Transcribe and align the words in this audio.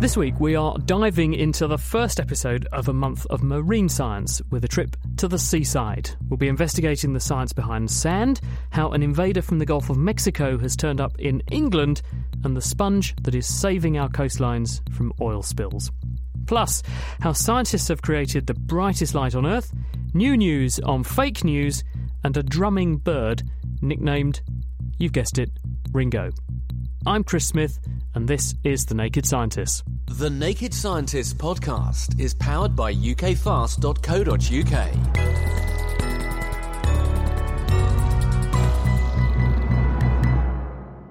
This 0.00 0.16
week 0.16 0.40
we 0.40 0.56
are 0.56 0.78
diving 0.78 1.34
into 1.34 1.66
the 1.66 1.76
first 1.76 2.20
episode 2.20 2.66
of 2.72 2.88
a 2.88 2.92
month 2.94 3.26
of 3.26 3.42
marine 3.42 3.90
science 3.90 4.40
with 4.50 4.64
a 4.64 4.68
trip 4.68 4.96
to 5.18 5.28
the 5.28 5.38
seaside. 5.38 6.08
We'll 6.30 6.38
be 6.38 6.48
investigating 6.48 7.12
the 7.12 7.20
science 7.20 7.52
behind 7.52 7.90
sand, 7.90 8.40
how 8.70 8.92
an 8.92 9.02
invader 9.02 9.42
from 9.42 9.58
the 9.58 9.66
Gulf 9.66 9.90
of 9.90 9.98
Mexico 9.98 10.56
has 10.56 10.74
turned 10.74 11.02
up 11.02 11.20
in 11.20 11.42
England, 11.50 12.00
and 12.44 12.56
the 12.56 12.62
sponge 12.62 13.14
that 13.20 13.34
is 13.34 13.46
saving 13.46 13.98
our 13.98 14.08
coastlines 14.08 14.80
from 14.94 15.12
oil 15.20 15.42
spills. 15.42 15.92
Plus, 16.46 16.82
how 17.20 17.34
scientists 17.34 17.88
have 17.88 18.00
created 18.00 18.46
the 18.46 18.54
brightest 18.54 19.14
light 19.14 19.34
on 19.34 19.44
Earth, 19.44 19.70
new 20.14 20.34
news 20.34 20.80
on 20.80 21.04
fake 21.04 21.44
news, 21.44 21.84
and 22.24 22.38
a 22.38 22.42
drumming 22.42 22.96
bird 22.96 23.42
nicknamed, 23.82 24.40
you've 24.96 25.12
guessed 25.12 25.38
it, 25.38 25.50
Ringo. 25.92 26.30
I'm 27.06 27.24
Chris 27.24 27.46
Smith, 27.46 27.78
and 28.14 28.28
this 28.28 28.54
is 28.62 28.84
The 28.84 28.94
Naked 28.94 29.24
Scientists. 29.24 29.82
The 30.06 30.28
Naked 30.28 30.74
Scientists 30.74 31.32
podcast 31.32 32.20
is 32.20 32.34
powered 32.34 32.76
by 32.76 32.92
ukfast.co.uk. 32.92 35.69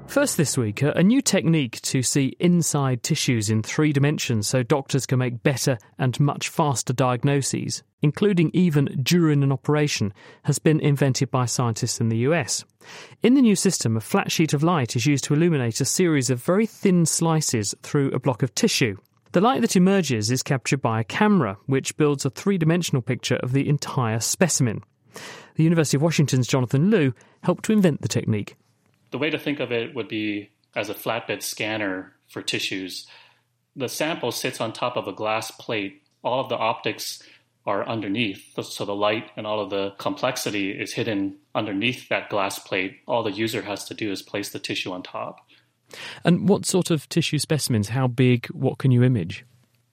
First 0.10 0.38
this 0.38 0.58
week, 0.58 0.82
uh, 0.82 0.92
a 0.96 1.04
new 1.04 1.22
technique 1.22 1.80
to 1.84 2.02
see 2.02 2.36
inside 2.40 3.04
tissues 3.04 3.52
in 3.52 3.62
three 3.62 3.94
dimensions 3.94 4.48
so 4.48 4.64
doctors 4.64 5.06
can 5.06 5.20
make 5.20 5.44
better 5.44 5.78
and 6.00 6.20
much 6.20 6.50
faster 6.50 6.94
diagnoses, 6.94 7.84
including 8.02 8.50
even 8.52 8.86
during 9.04 9.44
an 9.44 9.52
operation, 9.52 10.12
has 10.46 10.58
been 10.58 10.80
invented 10.80 11.30
by 11.30 11.46
scientists 11.46 12.02
in 12.02 12.10
the 12.10 12.18
US. 12.30 12.66
In 13.22 13.36
the 13.36 13.42
new 13.44 13.56
system, 13.56 13.96
a 13.96 14.02
flat 14.02 14.32
sheet 14.32 14.52
of 14.52 14.64
light 14.64 14.96
is 14.96 15.06
used 15.06 15.26
to 15.26 15.36
illuminate 15.36 15.80
a 15.80 15.86
series 15.86 16.32
of 16.32 16.44
very 16.44 16.66
thin 16.66 17.06
slices 17.06 17.76
through 17.84 18.10
a 18.10 18.20
block 18.20 18.42
of 18.42 18.56
tissue. 18.56 18.98
The 19.34 19.42
light 19.42 19.62
that 19.62 19.76
emerges 19.76 20.32
is 20.32 20.42
captured 20.42 20.82
by 20.82 21.02
a 21.02 21.04
camera, 21.04 21.56
which 21.68 21.96
builds 21.98 22.26
a 22.26 22.32
three 22.32 22.58
dimensional 22.58 23.04
picture 23.04 23.38
of 23.44 23.54
the 23.54 23.70
entire 23.70 24.22
specimen. 24.22 24.82
The 25.54 25.64
University 25.64 25.98
of 25.98 26.02
Washington's 26.02 26.48
Jonathan 26.48 26.90
Liu 26.90 27.14
helped 27.44 27.66
to 27.66 27.74
invent 27.74 28.02
the 28.02 28.08
technique. 28.08 28.56
The 29.12 29.18
way 29.18 29.30
to 29.30 29.40
think 29.40 29.60
of 29.60 29.72
it 29.72 29.96
would 29.96 30.08
be 30.08 30.52
as 30.76 30.90
a 30.90 30.94
flatbed 30.94 31.42
scanner 31.42 32.14
for 32.28 32.42
tissues. 32.42 33.08
The 33.76 33.90
sample 33.90 34.32
sits 34.32 34.62
on 34.62 34.74
top 34.74 34.98
of 34.98 35.08
a 35.08 35.14
glass 35.14 35.52
plate. 35.52 36.02
All 36.24 36.40
of 36.40 36.50
the 36.50 36.58
optics 36.58 37.24
are 37.66 37.88
underneath, 37.88 38.58
so 38.62 38.86
the 38.86 38.96
light 38.96 39.30
and 39.36 39.46
all 39.46 39.60
of 39.60 39.70
the 39.70 39.92
complexity 39.98 40.72
is 40.72 40.94
hidden 40.94 41.38
underneath 41.54 42.10
that 42.10 42.30
glass 42.30 42.60
plate. 42.60 42.98
All 43.08 43.24
the 43.24 43.32
user 43.32 43.62
has 43.62 43.86
to 43.86 43.94
do 43.94 44.12
is 44.12 44.22
place 44.22 44.50
the 44.50 44.60
tissue 44.60 44.92
on 44.92 45.04
top. 45.04 45.40
And 46.24 46.48
what 46.48 46.66
sort 46.66 46.92
of 46.92 47.10
tissue 47.10 47.40
specimens? 47.40 47.90
How 47.90 48.08
big? 48.08 48.48
What 48.48 48.78
can 48.78 48.92
you 48.92 49.04
image? 49.04 49.46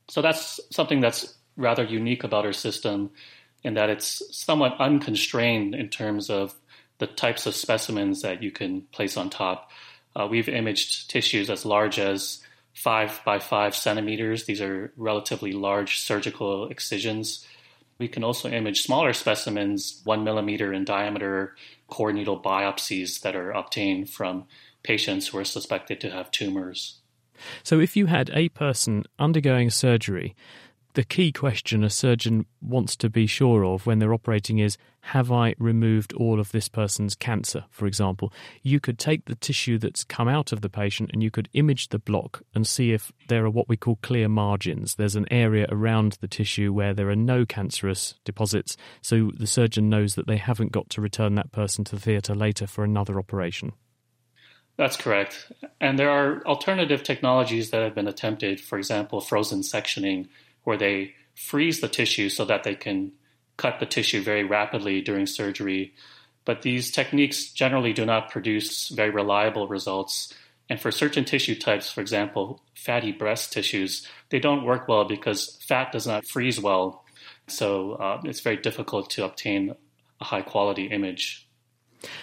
So 0.09 0.23
that's 0.23 0.61
something 0.71 1.01
that's 1.01 1.35
rather 1.57 1.85
unique 1.85 2.23
about 2.23 2.45
our 2.45 2.53
system 2.53 3.11
in 3.65 3.75
that 3.75 3.91
it's 3.91 4.23
somewhat 4.31 4.77
unconstrained 4.79 5.75
in 5.75 5.89
terms 5.89 6.31
of 6.31 6.55
the 6.99 7.07
types 7.07 7.47
of 7.47 7.55
specimens 7.55 8.23
that 8.23 8.43
you 8.43 8.51
can 8.51 8.83
place 8.93 9.17
on 9.17 9.31
top. 9.31 9.71
Uh, 10.15 10.27
we've 10.31 10.49
imaged 10.49 11.11
tissues 11.11 11.51
as 11.51 11.67
large 11.67 11.99
as 11.99 12.41
five 12.73 13.21
by 13.25 13.39
five 13.39 13.75
centimeters. 13.75 14.45
These 14.45 14.61
are 14.61 14.93
relatively 14.97 15.53
large 15.53 16.01
surgical 16.01 16.69
excisions. 16.69 17.47
We 17.99 18.09
can 18.09 18.23
also 18.23 18.51
image 18.51 18.83
smaller 18.83 19.15
specimens, 19.15 20.03
one 20.05 20.25
millimeter 20.25 20.73
in 20.73 20.85
diameter, 20.85 21.57
core 21.89 22.13
needle 22.13 22.41
biopsies 22.41 23.21
that 23.21 23.35
are 23.35 23.51
obtained 23.51 24.11
from 24.11 24.47
patients 24.83 25.29
who 25.29 25.39
are 25.39 25.45
suspected 25.45 26.01
to 26.01 26.11
have 26.11 26.31
tumors. 26.31 26.99
So, 27.63 27.81
if 27.81 27.97
you 27.97 28.07
had 28.07 28.31
a 28.33 28.49
person 28.51 29.05
undergoing 29.19 29.71
surgery, 29.71 30.35
the 30.97 31.05
key 31.05 31.31
question 31.31 31.85
a 31.85 31.91
surgeon 31.91 32.47
wants 32.63 32.97
to 32.97 33.11
be 33.11 33.27
sure 33.27 33.67
of 33.67 33.85
when 33.85 33.99
they're 33.99 34.15
operating 34.15 34.61
is 34.61 34.79
Have 35.01 35.31
I 35.31 35.55
removed 35.59 36.15
all 36.15 36.41
of 36.41 36.53
this 36.53 36.69
person's 36.69 37.15
cancer, 37.15 37.65
for 37.71 37.87
example? 37.87 38.33
You 38.63 38.81
could 38.81 38.99
take 38.99 39.27
the 39.27 39.35
tissue 39.35 39.77
that's 39.77 40.05
come 40.05 40.27
out 40.27 40.53
of 40.53 40.63
the 40.63 40.71
patient 40.71 41.11
and 41.13 41.23
you 41.23 41.31
could 41.31 41.51
image 41.53 41.91
the 41.91 41.99
block 41.99 42.43
and 42.55 42.67
see 42.67 42.93
if 42.93 43.13
there 43.29 43.45
are 43.45 43.51
what 43.51 43.69
we 43.69 43.77
call 43.77 43.97
clear 43.97 44.27
margins. 44.27 44.95
There's 44.95 45.17
an 45.17 45.31
area 45.31 45.67
around 45.71 46.17
the 46.23 46.29
tissue 46.29 46.73
where 46.73 46.95
there 46.95 47.11
are 47.11 47.15
no 47.15 47.45
cancerous 47.45 48.15
deposits, 48.25 48.79
so 49.03 49.33
the 49.37 49.47
surgeon 49.47 49.91
knows 49.91 50.15
that 50.15 50.27
they 50.27 50.39
haven't 50.39 50.73
got 50.73 50.89
to 50.91 51.03
return 51.03 51.35
that 51.35 51.53
person 51.53 51.85
to 51.85 51.97
the 51.97 52.01
theatre 52.01 52.35
later 52.35 52.67
for 52.67 52.85
another 52.85 53.19
operation. 53.19 53.75
That's 54.79 54.97
correct. 54.97 55.53
And 55.79 55.99
there 55.99 56.11
are 56.11 56.43
alternative 56.47 57.03
technologies 57.03 57.69
that 57.71 57.83
have 57.83 57.95
been 57.95 58.09
attempted, 58.09 58.63
for 58.63 58.79
example, 58.79 59.21
frozen 59.21 59.61
sectioning, 59.61 60.29
where 60.67 60.77
they 60.77 61.15
freeze 61.37 61.81
the 61.81 61.89
tissue 61.89 62.29
so 62.29 62.45
that 62.45 62.65
they 62.65 62.75
can 62.75 63.13
cut 63.57 63.79
the 63.79 63.87
tissue 63.87 64.21
very 64.21 64.43
rapidly 64.43 65.01
during 65.01 65.25
surgery. 65.25 65.95
But 66.45 66.63
these 66.63 66.91
techniques 66.91 67.53
generally 67.53 67.93
do 67.93 68.05
not 68.05 68.31
produce 68.31 68.89
very 68.89 69.11
reliable 69.11 69.69
results. 69.69 70.35
And 70.69 70.81
for 70.81 70.91
certain 70.91 71.25
tissue 71.25 71.55
types, 71.55 71.93
for 71.93 72.01
example, 72.01 72.61
fatty 72.75 73.13
breast 73.13 73.53
tissues, 73.53 74.07
they 74.31 74.41
don't 74.41 74.65
work 74.65 74.89
well 74.89 75.05
because 75.05 75.57
fat 75.69 75.93
does 75.93 76.07
not 76.07 76.27
freeze 76.27 76.61
well. 76.61 77.05
So 77.47 77.93
uh, 77.93 78.21
it's 78.25 78.41
very 78.41 78.57
difficult 78.57 79.09
to 79.11 79.25
obtain 79.25 79.77
a 80.21 80.25
high 80.25 80.43
quality 80.43 80.87
image. 80.87 81.46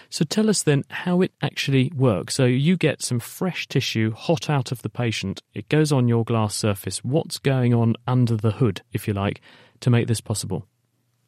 So 0.10 0.26
tell 0.26 0.50
us 0.50 0.64
then 0.64 0.84
how 0.90 1.22
it 1.22 1.32
actually 1.42 1.92
works. 1.96 2.36
So 2.36 2.46
you 2.46 2.78
get 2.78 3.02
some 3.02 3.20
fresh 3.20 3.68
tissue 3.68 4.12
hot 4.12 4.50
out 4.50 4.72
of 4.72 4.82
the 4.82 4.90
patient, 4.90 5.42
it 5.54 5.70
goes 5.70 5.92
on 5.92 6.08
your 6.08 6.24
glass 6.24 6.56
surface. 6.56 7.04
What's 7.04 7.38
going 7.38 7.74
on 7.74 7.96
under 8.08 8.36
the 8.36 8.52
hood, 8.52 8.82
if 8.92 9.08
you 9.08 9.14
like, 9.14 9.42
to 9.82 9.90
make 9.90 10.08
this 10.08 10.22
possible? 10.22 10.66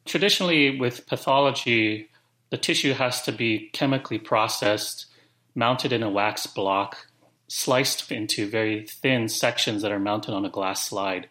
Traditionally, 0.04 0.78
with 0.78 1.06
pathology, 1.06 2.08
the 2.50 2.58
tissue 2.58 2.92
has 2.92 3.22
to 3.22 3.32
be 3.32 3.70
chemically 3.72 4.18
processed, 4.18 5.06
mounted 5.54 5.92
in 5.92 6.02
a 6.02 6.10
wax 6.10 6.46
block, 6.46 7.08
sliced 7.48 8.10
into 8.12 8.48
very 8.48 8.86
thin 8.86 9.28
sections 9.28 9.82
that 9.82 9.92
are 9.92 9.98
mounted 9.98 10.32
on 10.32 10.44
a 10.44 10.50
glass 10.50 10.86
slide, 10.86 11.28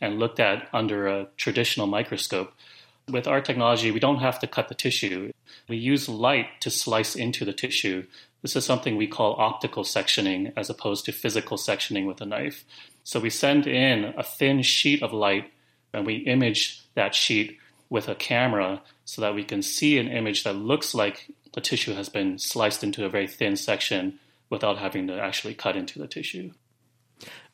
and 0.00 0.18
looked 0.18 0.40
at 0.40 0.68
under 0.72 1.06
a 1.06 1.28
traditional 1.36 1.86
microscope. 1.86 2.52
With 3.08 3.26
our 3.26 3.40
technology, 3.40 3.90
we 3.90 4.00
don't 4.00 4.18
have 4.20 4.38
to 4.40 4.46
cut 4.46 4.68
the 4.68 4.74
tissue. 4.74 5.32
We 5.68 5.76
use 5.76 6.08
light 6.08 6.60
to 6.60 6.70
slice 6.70 7.16
into 7.16 7.44
the 7.44 7.52
tissue. 7.52 8.06
This 8.42 8.54
is 8.54 8.64
something 8.64 8.96
we 8.96 9.06
call 9.06 9.36
optical 9.38 9.82
sectioning 9.82 10.52
as 10.56 10.68
opposed 10.68 11.06
to 11.06 11.12
physical 11.12 11.56
sectioning 11.56 12.06
with 12.06 12.20
a 12.20 12.26
knife. 12.26 12.64
So 13.04 13.18
we 13.18 13.30
send 13.30 13.66
in 13.66 14.12
a 14.16 14.22
thin 14.22 14.62
sheet 14.62 15.02
of 15.02 15.12
light 15.12 15.50
and 15.92 16.04
we 16.04 16.16
image 16.16 16.82
that 16.94 17.14
sheet 17.14 17.58
with 17.88 18.08
a 18.08 18.14
camera 18.14 18.82
so 19.04 19.22
that 19.22 19.34
we 19.34 19.44
can 19.44 19.62
see 19.62 19.98
an 19.98 20.08
image 20.08 20.44
that 20.44 20.54
looks 20.54 20.94
like 20.94 21.30
the 21.54 21.60
tissue 21.60 21.94
has 21.94 22.08
been 22.10 22.38
sliced 22.38 22.84
into 22.84 23.06
a 23.06 23.08
very 23.08 23.26
thin 23.26 23.56
section 23.56 24.18
without 24.50 24.78
having 24.78 25.06
to 25.06 25.18
actually 25.18 25.54
cut 25.54 25.76
into 25.76 25.98
the 25.98 26.06
tissue. 26.06 26.52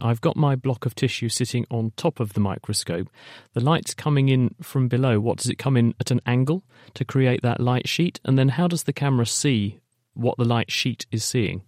I've 0.01 0.21
got 0.21 0.37
my 0.37 0.57
block 0.57 0.87
of 0.87 0.95
tissue 0.95 1.29
sitting 1.29 1.67
on 1.71 1.93
top 1.97 2.21
of 2.21 2.35
the 2.35 2.41
microscope. 2.41 3.09
The 3.55 3.61
light's 3.61 3.95
coming 3.95 4.29
in 4.29 4.55
from 4.63 4.89
below. 4.89 5.21
What 5.21 5.39
does 5.39 5.49
it 5.49 5.59
come 5.59 5.77
in 5.77 5.95
at 6.01 6.11
an 6.11 6.21
angle 6.27 6.65
to 6.95 7.05
create 7.05 7.43
that 7.43 7.61
light 7.61 7.89
sheet? 7.89 8.21
And 8.25 8.39
then 8.39 8.51
how 8.51 8.69
does 8.69 8.85
the 8.85 8.93
camera 8.93 9.27
see 9.27 9.81
what 10.15 10.37
the 10.39 10.45
light 10.45 10.71
sheet 10.71 11.07
is 11.11 11.25
seeing? 11.25 11.63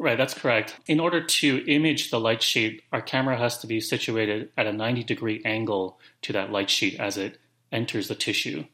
Right, 0.00 0.16
that's 0.16 0.34
correct. 0.34 0.78
In 0.86 1.00
order 1.00 1.24
to 1.24 1.64
image 1.66 2.10
the 2.10 2.20
light 2.20 2.40
sheet, 2.40 2.82
our 2.92 3.02
camera 3.02 3.36
has 3.36 3.58
to 3.58 3.66
be 3.66 3.80
situated 3.80 4.50
at 4.56 4.66
a 4.66 4.72
90 4.72 5.02
degree 5.02 5.42
angle 5.44 5.98
to 6.22 6.32
that 6.34 6.52
light 6.52 6.70
sheet 6.70 7.00
as 7.00 7.16
it 7.16 7.38
enters 7.72 8.06
the 8.06 8.14
tissue. 8.14 8.64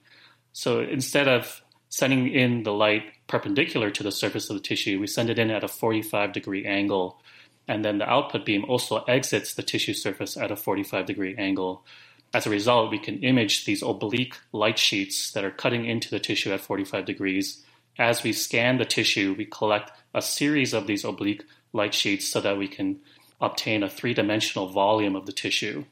So 0.52 0.80
instead 0.80 1.26
of 1.26 1.62
sending 1.88 2.28
in 2.28 2.62
the 2.62 2.72
light 2.72 3.04
perpendicular 3.26 3.90
to 3.90 4.02
the 4.02 4.12
surface 4.12 4.50
of 4.50 4.56
the 4.56 4.62
tissue, 4.62 5.00
we 5.00 5.06
send 5.06 5.30
it 5.30 5.38
in 5.38 5.50
at 5.50 5.64
a 5.64 5.68
45 5.68 6.32
degree 6.32 6.66
angle. 6.66 7.22
And 7.66 7.84
then 7.84 7.98
the 7.98 8.08
output 8.08 8.44
beam 8.44 8.64
also 8.66 8.98
exits 9.04 9.54
the 9.54 9.62
tissue 9.62 9.94
surface 9.94 10.36
at 10.36 10.50
a 10.50 10.56
45 10.56 11.06
degree 11.06 11.34
angle. 11.36 11.84
As 12.34 12.46
a 12.46 12.50
result, 12.50 12.90
we 12.90 12.98
can 12.98 13.22
image 13.22 13.64
these 13.64 13.82
oblique 13.82 14.36
light 14.52 14.78
sheets 14.78 15.30
that 15.32 15.44
are 15.44 15.50
cutting 15.50 15.86
into 15.86 16.10
the 16.10 16.20
tissue 16.20 16.52
at 16.52 16.60
45 16.60 17.04
degrees. 17.04 17.64
As 17.98 18.22
we 18.22 18.32
scan 18.32 18.78
the 18.78 18.84
tissue, 18.84 19.34
we 19.38 19.46
collect 19.46 19.92
a 20.12 20.20
series 20.20 20.74
of 20.74 20.86
these 20.86 21.04
oblique 21.04 21.44
light 21.72 21.94
sheets 21.94 22.28
so 22.28 22.40
that 22.40 22.58
we 22.58 22.68
can 22.68 23.00
obtain 23.40 23.82
a 23.82 23.90
three 23.90 24.14
dimensional 24.14 24.68
volume 24.68 25.16
of 25.16 25.26
the 25.26 25.32
tissue. 25.32 25.84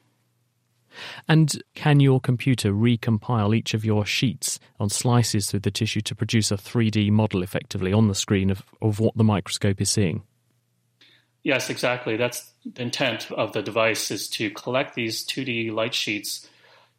And 1.27 1.61
can 1.73 1.99
your 1.99 2.19
computer 2.19 2.71
recompile 2.71 3.55
each 3.55 3.73
of 3.73 3.83
your 3.83 4.05
sheets 4.05 4.59
on 4.79 4.89
slices 4.89 5.49
through 5.49 5.61
the 5.61 5.71
tissue 5.71 6.01
to 6.01 6.15
produce 6.15 6.51
a 6.51 6.55
3D 6.55 7.09
model 7.09 7.41
effectively 7.41 7.91
on 7.91 8.07
the 8.07 8.15
screen 8.15 8.49
of, 8.49 8.63
of 8.81 8.99
what 8.99 9.17
the 9.17 9.23
microscope 9.23 9.81
is 9.81 9.89
seeing? 9.89 10.23
Yes, 11.43 11.69
exactly. 11.69 12.15
That's 12.15 12.51
the 12.65 12.83
intent 12.83 13.29
of 13.31 13.51
the 13.51 13.61
device 13.61 14.09
is 14.11 14.29
to 14.29 14.49
collect 14.49 14.95
these 14.95 15.25
2D 15.25 15.71
light 15.73 15.93
sheets 15.93 16.47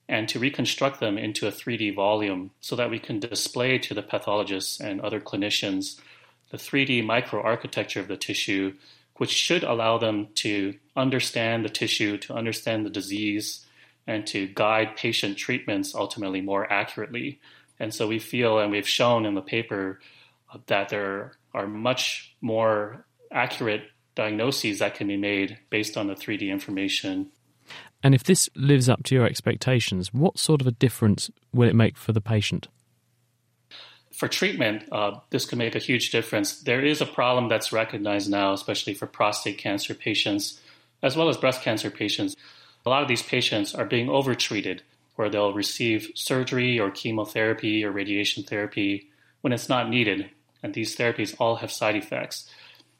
and 0.06 0.28
to 0.28 0.38
reconstruct 0.38 1.00
them 1.00 1.16
into 1.16 1.48
a 1.48 1.52
3D 1.52 1.94
volume 1.94 2.50
so 2.60 2.76
that 2.76 2.90
we 2.90 2.98
can 2.98 3.20
display 3.20 3.78
to 3.78 3.94
the 3.94 4.02
pathologists 4.02 4.80
and 4.80 5.00
other 5.00 5.20
clinicians 5.20 5.98
the 6.50 6.58
3D 6.58 7.02
microarchitecture 7.02 7.98
of 8.00 8.06
the 8.06 8.16
tissue, 8.16 8.74
which 9.16 9.30
should 9.30 9.64
allow 9.64 9.98
them 9.98 10.28
to 10.34 10.74
understand 10.94 11.64
the 11.64 11.68
tissue, 11.68 12.16
to 12.18 12.34
understand 12.34 12.86
the 12.86 12.90
disease, 12.90 13.66
and 14.06 14.24
to 14.26 14.46
guide 14.46 14.94
patient 14.94 15.36
treatments 15.36 15.96
ultimately 15.96 16.40
more 16.40 16.70
accurately. 16.70 17.40
And 17.80 17.92
so 17.92 18.06
we 18.06 18.20
feel, 18.20 18.60
and 18.60 18.70
we've 18.70 18.86
shown 18.86 19.26
in 19.26 19.34
the 19.34 19.40
paper, 19.40 20.00
that 20.66 20.90
there 20.90 21.32
are 21.52 21.66
much 21.66 22.36
more 22.40 23.04
accurate 23.32 23.90
diagnoses 24.14 24.78
that 24.78 24.94
can 24.94 25.08
be 25.08 25.16
made 25.16 25.58
based 25.70 25.96
on 25.96 26.06
the 26.06 26.14
3D 26.14 26.48
information. 26.48 27.30
And 28.02 28.14
if 28.14 28.24
this 28.24 28.48
lives 28.54 28.88
up 28.88 29.02
to 29.04 29.14
your 29.14 29.24
expectations, 29.24 30.12
what 30.12 30.38
sort 30.38 30.60
of 30.60 30.66
a 30.66 30.72
difference 30.72 31.30
will 31.52 31.68
it 31.68 31.74
make 31.74 31.96
for 31.96 32.12
the 32.12 32.20
patient? 32.20 32.68
For 34.12 34.28
treatment, 34.28 34.84
uh, 34.92 35.18
this 35.30 35.44
can 35.44 35.58
make 35.58 35.74
a 35.74 35.80
huge 35.80 36.10
difference. 36.10 36.60
There 36.60 36.84
is 36.84 37.00
a 37.00 37.06
problem 37.06 37.48
that's 37.48 37.72
recognized 37.72 38.30
now, 38.30 38.52
especially 38.52 38.94
for 38.94 39.06
prostate 39.06 39.58
cancer 39.58 39.94
patients, 39.94 40.60
as 41.02 41.16
well 41.16 41.28
as 41.28 41.36
breast 41.36 41.62
cancer 41.62 41.90
patients. 41.90 42.36
A 42.86 42.90
lot 42.90 43.02
of 43.02 43.08
these 43.08 43.22
patients 43.22 43.74
are 43.74 43.84
being 43.84 44.08
overtreated, 44.08 44.82
where 45.16 45.28
they'll 45.28 45.52
receive 45.54 46.12
surgery 46.14 46.78
or 46.78 46.90
chemotherapy 46.90 47.84
or 47.84 47.90
radiation 47.90 48.44
therapy 48.44 49.10
when 49.40 49.52
it's 49.52 49.68
not 49.68 49.88
needed. 49.88 50.30
And 50.62 50.74
these 50.74 50.96
therapies 50.96 51.34
all 51.40 51.56
have 51.56 51.72
side 51.72 51.96
effects. 51.96 52.48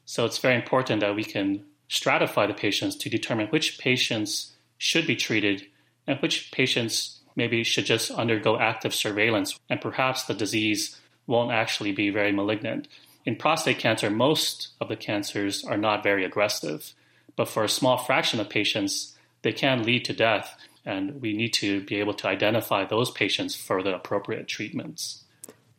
So 0.05 0.25
it's 0.25 0.37
very 0.37 0.55
important 0.55 1.01
that 1.01 1.15
we 1.15 1.23
can 1.23 1.65
stratify 1.89 2.47
the 2.47 2.53
patients 2.53 2.95
to 2.95 3.09
determine 3.09 3.47
which 3.47 3.77
patients 3.77 4.53
should 4.77 5.07
be 5.07 5.15
treated 5.15 5.65
and 6.07 6.19
which 6.19 6.51
patients 6.51 7.19
maybe 7.35 7.63
should 7.63 7.85
just 7.85 8.11
undergo 8.11 8.57
active 8.57 8.93
surveillance 8.93 9.59
and 9.69 9.81
perhaps 9.81 10.23
the 10.23 10.33
disease 10.33 10.99
won't 11.27 11.51
actually 11.51 11.91
be 11.91 12.09
very 12.09 12.31
malignant. 12.31 12.87
In 13.25 13.35
prostate 13.35 13.79
cancer, 13.79 14.09
most 14.09 14.69
of 14.79 14.87
the 14.87 14.95
cancers 14.95 15.65
are 15.65 15.77
not 15.77 16.03
very 16.03 16.23
aggressive, 16.23 16.93
but 17.35 17.49
for 17.49 17.63
a 17.63 17.69
small 17.69 17.97
fraction 17.97 18.39
of 18.39 18.49
patients, 18.49 19.17
they 19.41 19.51
can 19.51 19.83
lead 19.83 20.05
to 20.05 20.13
death, 20.13 20.55
and 20.85 21.21
we 21.21 21.33
need 21.33 21.53
to 21.53 21.83
be 21.85 21.95
able 21.95 22.13
to 22.13 22.27
identify 22.27 22.85
those 22.85 23.11
patients 23.11 23.55
for 23.55 23.81
the 23.81 23.95
appropriate 23.95 24.47
treatments. 24.47 25.24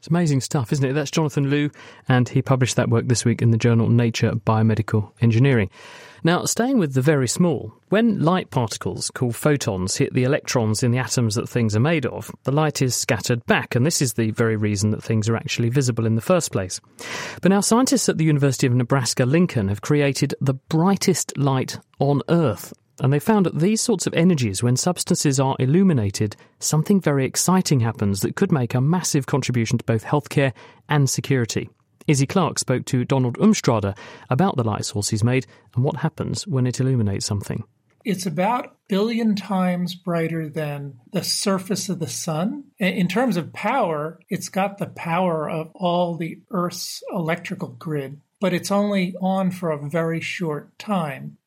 It's 0.07 0.11
amazing 0.13 0.41
stuff, 0.41 0.73
isn't 0.73 0.85
it? 0.85 0.93
That's 0.93 1.11
Jonathan 1.11 1.51
Liu, 1.51 1.69
and 2.09 2.29
he 2.29 2.41
published 2.41 2.77
that 2.77 2.89
work 2.89 3.09
this 3.09 3.25
week 3.25 3.43
in 3.43 3.51
the 3.51 3.57
journal 3.57 3.89
Nature 3.89 4.31
Biomedical 4.31 5.11
Engineering. 5.21 5.69
Now, 6.23 6.45
staying 6.45 6.79
with 6.79 6.95
the 6.95 7.03
very 7.03 7.27
small, 7.27 7.75
when 7.89 8.23
light 8.23 8.53
particles 8.53 9.11
called 9.11 9.35
photons 9.35 9.97
hit 9.97 10.15
the 10.15 10.23
electrons 10.23 10.85
in 10.85 10.93
the 10.93 10.99
atoms 10.99 11.35
that 11.35 11.49
things 11.49 11.75
are 11.75 11.81
made 11.81 12.07
of, 12.07 12.31
the 12.45 12.53
light 12.53 12.83
is 12.83 12.95
scattered 12.95 13.45
back, 13.47 13.75
and 13.75 13.85
this 13.85 14.01
is 14.01 14.13
the 14.13 14.31
very 14.31 14.55
reason 14.55 14.93
that 14.93 15.03
things 15.03 15.29
are 15.29 15.35
actually 15.35 15.71
visible 15.71 16.07
in 16.07 16.15
the 16.15 16.21
first 16.21 16.53
place. 16.53 16.81
But 17.43 17.51
now, 17.51 17.61
scientists 17.61 18.09
at 18.09 18.17
the 18.17 18.25
University 18.25 18.69
of 18.69 18.75
Nebraska 18.75 19.27
Lincoln 19.27 19.67
have 19.67 19.83
created 19.83 20.37
the 20.41 20.55
brightest 20.55 21.37
light 21.37 21.81
on 21.99 22.23
Earth 22.29 22.73
and 23.01 23.13
they 23.13 23.19
found 23.19 23.47
that 23.47 23.59
these 23.59 23.81
sorts 23.81 24.07
of 24.07 24.15
energies, 24.15 24.63
when 24.63 24.77
substances 24.77 25.39
are 25.39 25.57
illuminated, 25.59 26.37
something 26.59 27.01
very 27.01 27.25
exciting 27.25 27.81
happens 27.81 28.21
that 28.21 28.37
could 28.37 28.53
make 28.53 28.75
a 28.75 28.81
massive 28.81 29.27
contribution 29.27 29.79
to 29.79 29.85
both 29.85 30.05
healthcare 30.05 30.53
and 30.89 31.09
security. 31.11 31.69
Izzy 32.07 32.27
Clark 32.27 32.59
spoke 32.59 32.85
to 32.87 33.05
Donald 33.05 33.37
Umstadter 33.39 33.97
about 34.31 34.57
the 34.57 34.65
light 34.65 34.85
source 34.85 35.09
he's 35.09 35.25
made 35.25 35.47
and 35.75 35.85
what 35.85 35.97
happens 35.97 36.47
when 36.47 36.67
it 36.67 36.81
illuminates 36.81 37.27
something. 37.27 37.65
It's 38.05 38.25
about 38.25 38.67
a 38.67 38.71
billion 38.89 39.35
times 39.35 39.97
brighter 39.97 40.49
than 40.49 41.01
the 41.13 41.25
surface 41.25 41.89
of 41.89 41.99
the 41.99 42.07
sun. 42.07 42.65
In 42.79 43.09
terms 43.09 43.37
of 43.37 43.53
power, 43.53 44.21
it's 44.31 44.49
got 44.49 44.79
the 44.79 44.87
power 44.87 45.51
of 45.51 45.73
all 45.75 46.17
the 46.17 46.41
Earth's 46.53 47.03
electrical 47.11 47.71
grid, 47.71 48.21
but 48.41 48.55
it's 48.55 48.71
only 48.71 49.17
on 49.21 49.51
for 49.51 49.71
a 49.71 49.89
very 49.89 50.21
short 50.21 50.79
time 50.79 51.39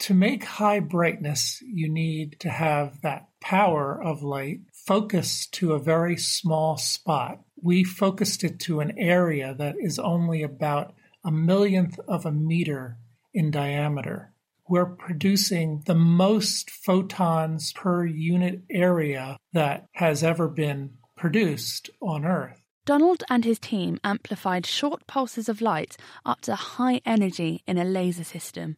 to 0.00 0.14
make 0.14 0.44
high 0.44 0.80
brightness, 0.80 1.62
you 1.62 1.88
need 1.88 2.38
to 2.40 2.50
have 2.50 3.00
that 3.02 3.28
power 3.40 4.00
of 4.02 4.22
light 4.22 4.60
focused 4.72 5.52
to 5.54 5.72
a 5.72 5.78
very 5.78 6.16
small 6.16 6.76
spot. 6.76 7.40
We 7.62 7.84
focused 7.84 8.44
it 8.44 8.60
to 8.60 8.80
an 8.80 8.98
area 8.98 9.54
that 9.58 9.76
is 9.80 9.98
only 9.98 10.42
about 10.42 10.94
a 11.24 11.30
millionth 11.30 11.98
of 12.06 12.24
a 12.24 12.32
meter 12.32 12.98
in 13.34 13.50
diameter. 13.50 14.32
We're 14.68 14.86
producing 14.86 15.82
the 15.86 15.94
most 15.94 16.70
photons 16.70 17.72
per 17.72 18.04
unit 18.04 18.62
area 18.70 19.36
that 19.52 19.86
has 19.92 20.22
ever 20.22 20.48
been 20.48 20.94
produced 21.16 21.90
on 22.00 22.24
Earth. 22.24 22.62
Donald 22.84 23.24
and 23.28 23.44
his 23.44 23.58
team 23.58 23.98
amplified 24.04 24.64
short 24.64 25.06
pulses 25.08 25.48
of 25.48 25.60
light 25.60 25.96
up 26.24 26.40
to 26.42 26.54
high 26.54 27.00
energy 27.04 27.62
in 27.66 27.78
a 27.78 27.84
laser 27.84 28.22
system. 28.22 28.76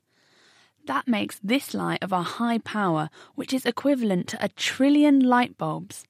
That 0.89 1.07
makes 1.07 1.39
this 1.41 1.75
light 1.75 2.03
of 2.03 2.13
a 2.13 2.23
high 2.23 2.57
power, 2.57 3.11
which 3.35 3.53
is 3.53 3.67
equivalent 3.67 4.27
to 4.29 4.43
a 4.43 4.49
trillion 4.49 5.21
light 5.21 5.59
bulbs. 5.59 6.07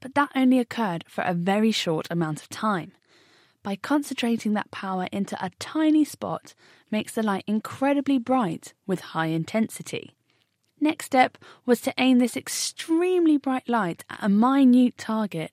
But 0.00 0.14
that 0.14 0.30
only 0.34 0.58
occurred 0.58 1.04
for 1.06 1.22
a 1.22 1.34
very 1.34 1.70
short 1.70 2.06
amount 2.10 2.40
of 2.40 2.48
time. 2.48 2.92
By 3.62 3.76
concentrating 3.76 4.54
that 4.54 4.70
power 4.70 5.06
into 5.12 5.36
a 5.44 5.50
tiny 5.58 6.06
spot 6.06 6.54
makes 6.90 7.12
the 7.12 7.22
light 7.22 7.44
incredibly 7.46 8.16
bright 8.16 8.72
with 8.86 9.12
high 9.12 9.26
intensity. 9.26 10.14
Next 10.80 11.04
step 11.04 11.36
was 11.66 11.82
to 11.82 11.92
aim 11.98 12.18
this 12.18 12.34
extremely 12.34 13.36
bright 13.36 13.68
light 13.68 14.02
at 14.08 14.18
a 14.22 14.30
minute 14.30 14.96
target, 14.96 15.52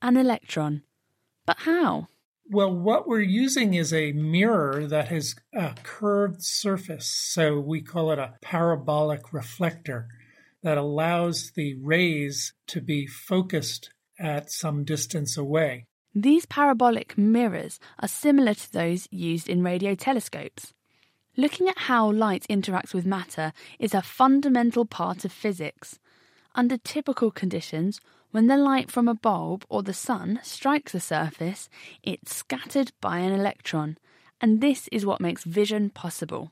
an 0.00 0.16
electron. 0.16 0.82
But 1.44 1.58
how? 1.58 2.06
Well, 2.52 2.70
what 2.70 3.08
we're 3.08 3.20
using 3.20 3.72
is 3.72 3.94
a 3.94 4.12
mirror 4.12 4.86
that 4.86 5.08
has 5.08 5.34
a 5.54 5.74
curved 5.84 6.42
surface. 6.42 7.08
So 7.08 7.58
we 7.58 7.80
call 7.80 8.12
it 8.12 8.18
a 8.18 8.34
parabolic 8.42 9.32
reflector 9.32 10.08
that 10.62 10.76
allows 10.76 11.52
the 11.52 11.76
rays 11.76 12.52
to 12.66 12.82
be 12.82 13.06
focused 13.06 13.88
at 14.20 14.50
some 14.50 14.84
distance 14.84 15.38
away. 15.38 15.86
These 16.14 16.44
parabolic 16.44 17.16
mirrors 17.16 17.80
are 17.98 18.06
similar 18.06 18.52
to 18.52 18.72
those 18.72 19.08
used 19.10 19.48
in 19.48 19.62
radio 19.62 19.94
telescopes. 19.94 20.74
Looking 21.38 21.70
at 21.70 21.78
how 21.78 22.12
light 22.12 22.44
interacts 22.50 22.92
with 22.92 23.06
matter 23.06 23.54
is 23.78 23.94
a 23.94 24.02
fundamental 24.02 24.84
part 24.84 25.24
of 25.24 25.32
physics. 25.32 25.98
Under 26.54 26.76
typical 26.76 27.30
conditions, 27.30 28.00
when 28.30 28.46
the 28.46 28.56
light 28.56 28.90
from 28.90 29.08
a 29.08 29.14
bulb 29.14 29.64
or 29.68 29.82
the 29.82 29.94
sun 29.94 30.40
strikes 30.42 30.94
a 30.94 31.00
surface, 31.00 31.70
it's 32.02 32.34
scattered 32.34 32.92
by 33.00 33.18
an 33.18 33.32
electron, 33.32 33.96
and 34.40 34.60
this 34.60 34.88
is 34.92 35.06
what 35.06 35.20
makes 35.20 35.44
vision 35.44 35.88
possible. 35.88 36.50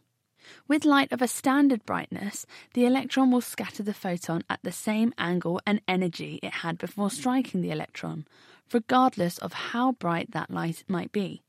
With 0.66 0.86
light 0.86 1.12
of 1.12 1.20
a 1.20 1.28
standard 1.28 1.84
brightness, 1.84 2.46
the 2.72 2.86
electron 2.86 3.30
will 3.30 3.42
scatter 3.42 3.82
the 3.82 3.94
photon 3.94 4.42
at 4.48 4.60
the 4.62 4.72
same 4.72 5.12
angle 5.18 5.60
and 5.66 5.82
energy 5.86 6.40
it 6.42 6.54
had 6.54 6.78
before 6.78 7.10
striking 7.10 7.60
the 7.60 7.70
electron, 7.70 8.26
regardless 8.72 9.36
of 9.38 9.52
how 9.52 9.92
bright 9.92 10.30
that 10.30 10.50
light 10.50 10.82
might 10.88 11.12
be. 11.12 11.42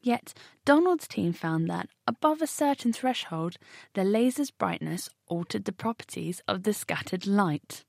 Yet, 0.00 0.34
Donald's 0.64 1.08
team 1.08 1.32
found 1.32 1.68
that, 1.68 1.88
above 2.06 2.42
a 2.42 2.46
certain 2.46 2.92
threshold, 2.92 3.56
the 3.94 4.04
laser's 4.04 4.50
brightness 4.50 5.08
altered 5.26 5.64
the 5.64 5.72
properties 5.72 6.42
of 6.46 6.62
the 6.62 6.72
scattered 6.72 7.26
light. 7.26 7.84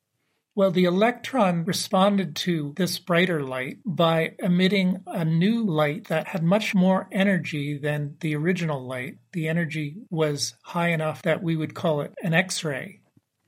Well, 0.53 0.71
the 0.71 0.83
electron 0.83 1.63
responded 1.63 2.35
to 2.37 2.73
this 2.75 2.99
brighter 2.99 3.41
light 3.41 3.77
by 3.85 4.35
emitting 4.39 5.01
a 5.07 5.23
new 5.23 5.65
light 5.65 6.07
that 6.09 6.27
had 6.27 6.43
much 6.43 6.75
more 6.75 7.07
energy 7.11 7.77
than 7.77 8.17
the 8.19 8.35
original 8.35 8.85
light. 8.85 9.17
The 9.31 9.47
energy 9.47 9.95
was 10.09 10.55
high 10.63 10.89
enough 10.89 11.21
that 11.21 11.41
we 11.41 11.55
would 11.55 11.73
call 11.73 12.01
it 12.01 12.13
an 12.21 12.33
X 12.33 12.65
ray. 12.65 13.00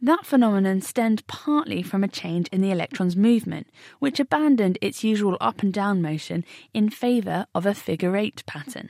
That 0.03 0.25
phenomenon 0.25 0.81
stemmed 0.81 1.25
partly 1.27 1.81
from 1.81 2.03
a 2.03 2.09
change 2.09 2.49
in 2.49 2.59
the 2.59 2.71
electron's 2.71 3.15
movement, 3.15 3.67
which 3.99 4.19
abandoned 4.19 4.77
its 4.81 5.01
usual 5.01 5.37
up 5.39 5.63
and 5.63 5.71
down 5.71 6.01
motion 6.01 6.43
in 6.73 6.89
favour 6.89 7.47
of 7.55 7.65
a 7.65 7.73
figure 7.73 8.17
eight 8.17 8.45
pattern. 8.45 8.89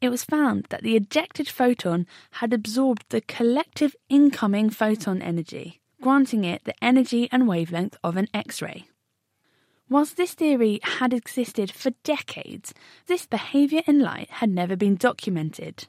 It 0.00 0.08
was 0.08 0.24
found 0.24 0.66
that 0.70 0.82
the 0.82 0.96
ejected 0.96 1.48
photon 1.48 2.04
had 2.32 2.52
absorbed 2.52 3.04
the 3.10 3.20
collective 3.20 3.94
incoming 4.08 4.70
photon 4.70 5.22
energy, 5.22 5.80
granting 6.02 6.42
it 6.42 6.64
the 6.64 6.74
energy 6.82 7.28
and 7.30 7.46
wavelength 7.46 7.96
of 8.02 8.16
an 8.16 8.26
X 8.34 8.60
ray. 8.60 8.88
Whilst 9.88 10.16
this 10.16 10.34
theory 10.34 10.80
had 10.82 11.14
existed 11.14 11.70
for 11.70 11.90
decades, 12.02 12.74
this 13.06 13.24
behaviour 13.24 13.82
in 13.86 14.00
light 14.00 14.30
had 14.30 14.50
never 14.50 14.74
been 14.74 14.96
documented. 14.96 15.86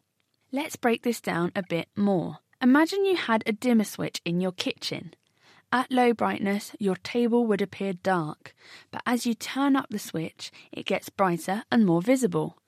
Let's 0.51 0.75
break 0.75 1.01
this 1.01 1.19
down 1.19 1.51
a 1.55 1.63
bit 1.63 1.87
more. 1.95 2.41
Imagine 2.63 3.05
you 3.05 3.15
had 3.15 3.41
a 3.47 3.53
dimmer 3.53 3.83
switch 3.83 4.21
in 4.23 4.39
your 4.39 4.51
kitchen. 4.51 5.15
At 5.71 5.91
low 5.91 6.13
brightness, 6.13 6.75
your 6.77 6.95
table 6.95 7.47
would 7.47 7.59
appear 7.59 7.93
dark, 7.93 8.53
but 8.91 9.01
as 9.03 9.25
you 9.25 9.33
turn 9.33 9.75
up 9.75 9.87
the 9.89 9.97
switch, 9.97 10.51
it 10.71 10.85
gets 10.85 11.09
brighter 11.09 11.63
and 11.71 11.87
more 11.87 12.03
visible. 12.03 12.59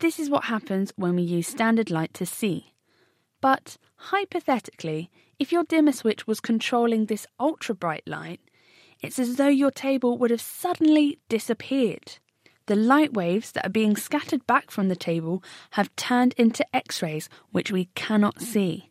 This 0.00 0.18
is 0.18 0.28
what 0.28 0.46
happens 0.46 0.92
when 0.96 1.14
we 1.14 1.22
use 1.22 1.46
standard 1.46 1.88
light 1.88 2.14
to 2.14 2.26
see. 2.26 2.72
But 3.40 3.76
hypothetically, 3.94 5.08
if 5.38 5.52
your 5.52 5.62
dimmer 5.62 5.92
switch 5.92 6.26
was 6.26 6.40
controlling 6.40 7.06
this 7.06 7.24
ultra 7.38 7.76
bright 7.76 8.08
light, 8.08 8.40
it's 9.00 9.20
as 9.20 9.36
though 9.36 9.46
your 9.46 9.70
table 9.70 10.18
would 10.18 10.32
have 10.32 10.40
suddenly 10.40 11.20
disappeared. 11.28 12.18
The 12.66 12.74
light 12.74 13.12
waves 13.12 13.52
that 13.52 13.66
are 13.66 13.70
being 13.70 13.96
scattered 13.96 14.44
back 14.48 14.72
from 14.72 14.88
the 14.88 14.96
table 14.96 15.44
have 15.70 15.94
turned 15.94 16.34
into 16.36 16.66
X 16.74 17.02
rays, 17.02 17.28
which 17.52 17.70
we 17.70 17.84
cannot 17.94 18.40
see. 18.40 18.87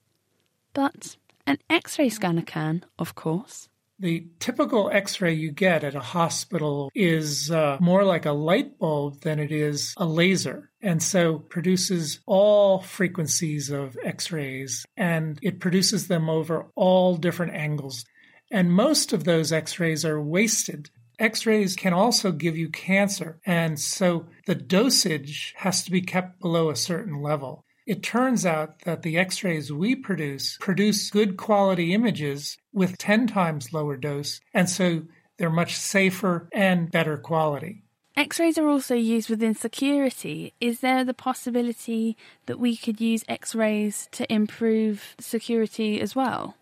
But 0.77 1.17
an 1.48 1.57
X 1.72 1.98
ray 1.98 2.07
scanner 2.07 2.43
can, 2.43 2.86
of 3.00 3.15
course. 3.15 3.67
The 3.98 4.27
typical 4.38 4.91
x 4.93 5.19
ray 5.19 5.34
you 5.34 5.50
get 5.50 5.84
at 5.84 5.96
a 5.96 6.00
hospital 6.00 6.91
is 6.93 7.50
uh, 7.50 7.77
more 7.81 8.03
like 8.03 8.27
a 8.27 8.31
light 8.31 8.77
bulb 8.77 9.22
than 9.22 9.39
it 9.39 9.51
is 9.51 9.96
a 9.98 10.05
laser. 10.05 10.69
And 10.79 11.01
so 11.01 11.39
produces 11.39 12.19
all 12.27 12.79
frequencies 12.79 13.72
of 13.72 13.98
x 14.03 14.31
rays 14.31 14.86
and 14.96 15.39
it 15.41 15.60
produces 15.60 16.10
them 16.10 16.29
over 16.29 16.67
all 16.75 17.17
different 17.17 17.55
angles. 17.55 18.05
And 18.51 18.72
most 18.72 19.13
of 19.13 19.24
those 19.24 19.51
x 19.51 19.79
rays 19.79 20.05
are 20.05 20.22
wasted. 20.22 20.91
X 21.17 21.48
rays 21.48 21.75
can 21.75 21.93
also 21.93 22.31
give 22.31 22.55
you 22.55 22.69
cancer. 22.69 23.39
And 23.48 23.79
so 23.79 24.27
the 24.46 24.53
dosage 24.53 25.55
has 25.57 25.84
to 25.86 25.89
be 25.89 26.01
kept 26.01 26.39
below 26.39 26.69
a 26.69 26.75
certain 26.75 27.19
level. 27.19 27.65
It 27.88 28.03
turns 28.03 28.46
out 28.46 28.82
that 28.82 29.01
the 29.01 29.17
x 29.17 29.46
rays 29.46 29.72
we 29.72 29.96
produce 29.96 30.58
produce 30.60 31.10
good 31.10 31.38
quality 31.38 31.94
images 31.94 32.58
with 32.74 32.98
10 32.98 33.27
times 33.27 33.72
lower 33.72 33.96
dose, 33.96 34.41
and 34.53 34.70
so 34.70 35.03
they're 35.38 35.50
much 35.50 35.77
safer 35.77 36.50
and 36.51 36.91
better 36.91 37.17
quality. 37.17 37.84
X 38.17 38.41
rays 38.41 38.58
are 38.58 38.67
also 38.67 38.94
used 38.94 39.29
within 39.29 39.56
security. 39.56 40.53
Is 40.60 40.82
there 40.82 41.06
the 41.06 41.13
possibility 41.13 42.17
that 42.46 42.60
we 42.60 42.75
could 42.75 43.00
use 43.00 43.24
X 43.29 43.56
rays 43.56 44.10
to 44.12 44.32
improve 44.32 45.15
security 45.17 46.01
as 46.01 46.13
well? 46.13 46.58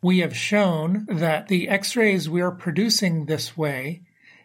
We 0.00 0.20
have 0.20 0.34
shown 0.34 1.04
that 1.10 1.48
the 1.48 1.68
X 1.68 1.96
rays 1.96 2.30
we 2.30 2.40
are 2.40 2.50
producing 2.50 3.26
this 3.26 3.58
way 3.58 4.00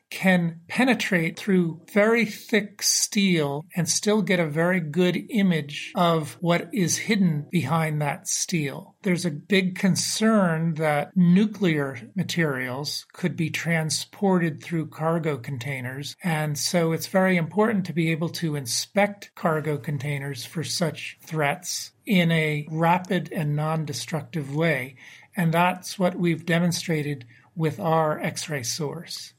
can 0.10 0.62
penetrate 0.68 1.38
through 1.38 1.82
very 1.92 2.26
thick 2.26 2.82
steel 2.82 3.66
and 3.76 3.90
still 3.90 4.22
get 4.22 4.40
a 4.40 4.48
very 4.48 4.80
good 4.80 5.18
image 5.30 5.92
of 5.96 6.38
what 6.40 6.70
is 6.74 6.98
hidden 6.98 7.46
behind 7.52 8.02
that 8.02 8.28
steel. 8.28 8.96
There's 9.04 9.26
a 9.26 9.32
big 9.32 9.76
concern 9.78 10.76
that 10.76 11.12
nuclear 11.16 12.00
materials 12.16 13.06
could 13.14 13.36
be 13.36 13.50
transported 13.50 14.64
through 14.64 14.88
cargo 14.88 15.38
containers. 15.38 16.16
And 16.24 16.58
so 16.58 16.92
it's 16.92 17.08
very 17.08 17.38
important 17.38 17.86
to 17.86 17.94
be 17.94 18.12
able 18.12 18.30
to 18.30 18.56
inspect 18.56 19.32
cargo 19.36 19.78
containers 19.78 20.46
for 20.46 20.64
such 20.64 21.18
threats 21.22 21.92
in 22.06 22.32
a 22.32 22.66
rapid 22.72 23.32
and 23.32 23.56
non 23.56 23.86
destructive 23.86 24.56
way. 24.56 24.96
And 25.36 25.54
that's 25.54 26.00
what 26.00 26.16
we've 26.16 26.46
demonstrated 26.46 27.26
with 27.56 27.80
our 27.80 28.20
X 28.20 28.50
ray 28.50 28.64
source. 28.64 29.34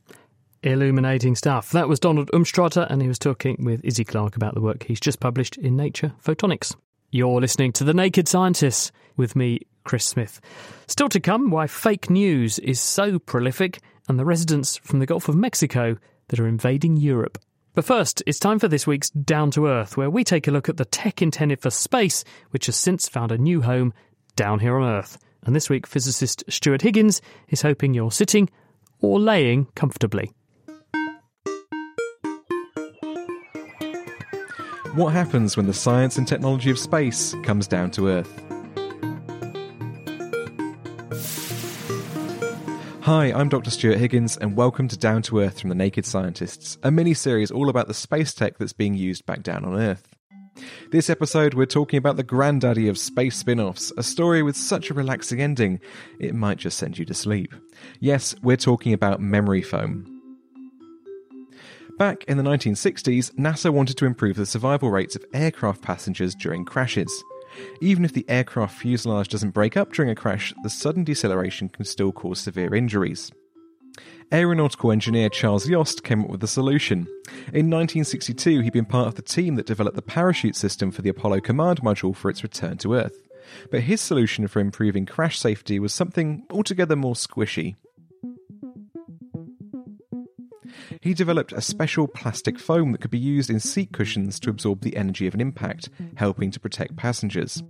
Illuminating 0.65 1.37
stuff. 1.37 1.71
That 1.71 1.89
was 1.89 2.01
Donald 2.01 2.31
Umstadter, 2.33 2.85
and 2.91 3.01
he 3.01 3.07
was 3.07 3.19
talking 3.19 3.65
with 3.65 3.85
Izzy 3.85 4.05
Clark 4.05 4.35
about 4.35 4.55
the 4.55 4.61
work 4.61 4.83
he's 4.83 4.99
just 4.99 5.21
published 5.21 5.57
in 5.57 5.77
Nature 5.77 6.13
Photonics. 6.25 6.75
You're 7.13 7.41
listening 7.41 7.73
to 7.75 7.85
The 7.85 7.95
Naked 7.95 8.27
Scientists 8.27 8.91
with 9.17 9.37
me, 9.37 9.61
Chris 9.85 10.05
Smith. 10.05 10.41
Still 10.89 11.09
to 11.11 11.21
come, 11.21 11.51
why 11.51 11.69
fake 11.69 12.11
news 12.11 12.59
is 12.59 12.81
so 12.81 13.21
prolific 13.21 13.81
and 14.09 14.19
the 14.19 14.25
residents 14.25 14.77
from 14.79 14.99
the 14.99 15.07
Gulf 15.07 15.29
of 15.29 15.37
Mexico 15.37 15.97
that 16.27 16.41
are 16.41 16.49
invading 16.49 16.97
Europe. 16.97 17.39
But 17.75 17.85
first, 17.85 18.25
it's 18.27 18.41
time 18.41 18.59
for 18.59 18.67
this 18.67 18.85
week's 18.85 19.11
Down 19.11 19.53
to 19.53 19.69
Earth, 19.69 19.97
where 19.97 20.11
we 20.11 20.25
take 20.25 20.49
a 20.49 20.51
look 20.51 20.69
at 20.69 20.77
the 20.77 20.85
tech 20.85 21.23
intended 21.23 21.61
for 21.61 21.71
space, 21.71 22.25
which 22.51 22.67
has 22.67 22.75
since 22.75 23.09
found 23.09 23.31
a 23.31 23.39
new 23.39 23.63
home 23.63 23.95
down 24.35 24.59
here 24.59 24.77
on 24.77 24.89
Earth. 24.89 25.19
And 25.45 25.55
this 25.55 25.71
week, 25.71 25.87
physicist 25.87 26.43
Stuart 26.49 26.83
Higgins 26.83 27.23
is 27.49 27.63
hoping 27.63 27.95
you're 27.95 28.11
sitting 28.11 28.51
or 29.01 29.21
laying 29.21 29.67
comfortably. 29.77 30.33
What 34.95 35.13
happens 35.13 35.57
when 35.57 35.67
the 35.67 35.75
science 35.75 36.17
and 36.17 36.27
technology 36.27 36.71
of 36.71 36.79
space 36.79 37.35
comes 37.45 37.69
down 37.69 37.91
to 37.93 38.09
Earth? 38.09 38.43
Hi, 43.03 43.27
I'm 43.27 43.49
Dr. 43.49 43.71
Stuart 43.71 43.99
Higgins, 43.99 44.37
and 44.39 44.57
welcome 44.57 44.89
to 44.89 44.97
Down 44.97 45.23
to 45.23 45.41
Earth 45.41 45.61
from 45.61 45.69
the 45.69 45.75
Naked 45.75 46.07
Scientists, 46.07 46.79
a 46.83 46.91
mini 46.91 47.15
series 47.15 47.51
all 47.51 47.69
about 47.69 47.87
the 47.87 47.95
space 47.95 48.33
tech 48.33 48.59
that's 48.59 48.73
being 48.73 48.95
used 48.95 49.27
back 49.27 49.43
down 49.43 49.65
on 49.65 49.79
Earth. 49.79 50.17
This 50.91 51.11
episode, 51.11 51.55
we're 51.55 51.67
talking 51.67 51.99
about 51.99 52.17
the 52.17 52.25
granddaddy 52.25 52.89
of 52.89 52.99
space 52.99 53.37
spin 53.37 53.61
offs, 53.61 53.93
a 53.97 54.03
story 54.03 54.43
with 54.43 54.57
such 54.57 54.91
a 54.91 54.95
relaxing 54.95 55.41
ending, 55.41 55.81
it 56.19 56.35
might 56.35 56.59
just 56.59 56.79
send 56.79 56.99
you 56.99 57.05
to 57.05 57.15
sleep. 57.15 57.55
Yes, 58.01 58.35
we're 58.43 58.57
talking 58.57 58.93
about 58.95 59.21
memory 59.21 59.63
foam. 59.63 60.18
Back 61.99 62.23
in 62.29 62.37
the 62.37 62.45
1960s, 62.45 63.33
NASA 63.33 63.71
wanted 63.71 63.97
to 63.97 64.07
improve 64.07 64.37
the 64.37 64.47
survival 64.47 64.89
rates 64.89 65.17
of 65.17 65.25
aircraft 65.35 65.83
passengers 65.83 66.33
during 66.33 66.65
crashes. 66.65 67.25
Even 67.81 68.05
if 68.05 68.13
the 68.13 68.25
aircraft 68.29 68.79
fuselage 68.79 69.27
doesn't 69.27 69.51
break 69.51 69.77
up 69.77 69.93
during 69.93 70.09
a 70.09 70.15
crash, 70.15 70.55
the 70.63 70.71
sudden 70.71 71.03
deceleration 71.03 71.69
can 71.69 71.85
still 71.85 72.13
cause 72.13 72.39
severe 72.39 72.73
injuries. 72.73 73.33
Aeronautical 74.33 74.93
engineer 74.93 75.29
Charles 75.29 75.69
Yost 75.69 76.05
came 76.05 76.23
up 76.23 76.31
with 76.31 76.45
a 76.45 76.47
solution. 76.47 77.01
In 77.53 77.69
1962, 77.69 78.61
he'd 78.61 78.73
been 78.73 78.85
part 78.85 79.09
of 79.09 79.17
the 79.17 79.23
team 79.23 79.57
that 79.57 79.67
developed 79.67 79.97
the 79.97 80.03
parachute 80.03 80.55
system 80.55 80.93
for 80.93 81.03
the 81.03 81.11
Apollo 81.11 81.41
command 81.41 81.81
module 81.81 82.15
for 82.15 82.31
its 82.31 82.45
return 82.45 82.79
to 82.79 82.95
Earth. 82.95 83.27
But 83.73 83.81
his 83.81 84.01
solution 84.01 84.47
for 84.47 84.61
improving 84.61 85.05
crash 85.05 85.37
safety 85.37 85.81
was 85.81 85.93
something 85.93 86.45
altogether 86.49 86.95
more 86.95 87.15
squishy. 87.15 87.75
He 91.01 91.15
developed 91.15 91.53
a 91.53 91.61
special 91.61 92.07
plastic 92.07 92.59
foam 92.59 92.93
that 92.93 93.01
could 93.01 93.11
be 93.11 93.19
used 93.19 93.51
in 93.51 93.61
seat 93.61 93.93
cushions 93.93 94.39
to 94.41 94.51
absorb 94.51 94.81
the 94.83 94.97
energy 94.97 95.27
of 95.27 95.35
an 95.35 95.41
impact, 95.41 95.89
helping 96.17 96.51
to 96.51 96.61
protect 96.61 96.97
passengers. 96.97 97.63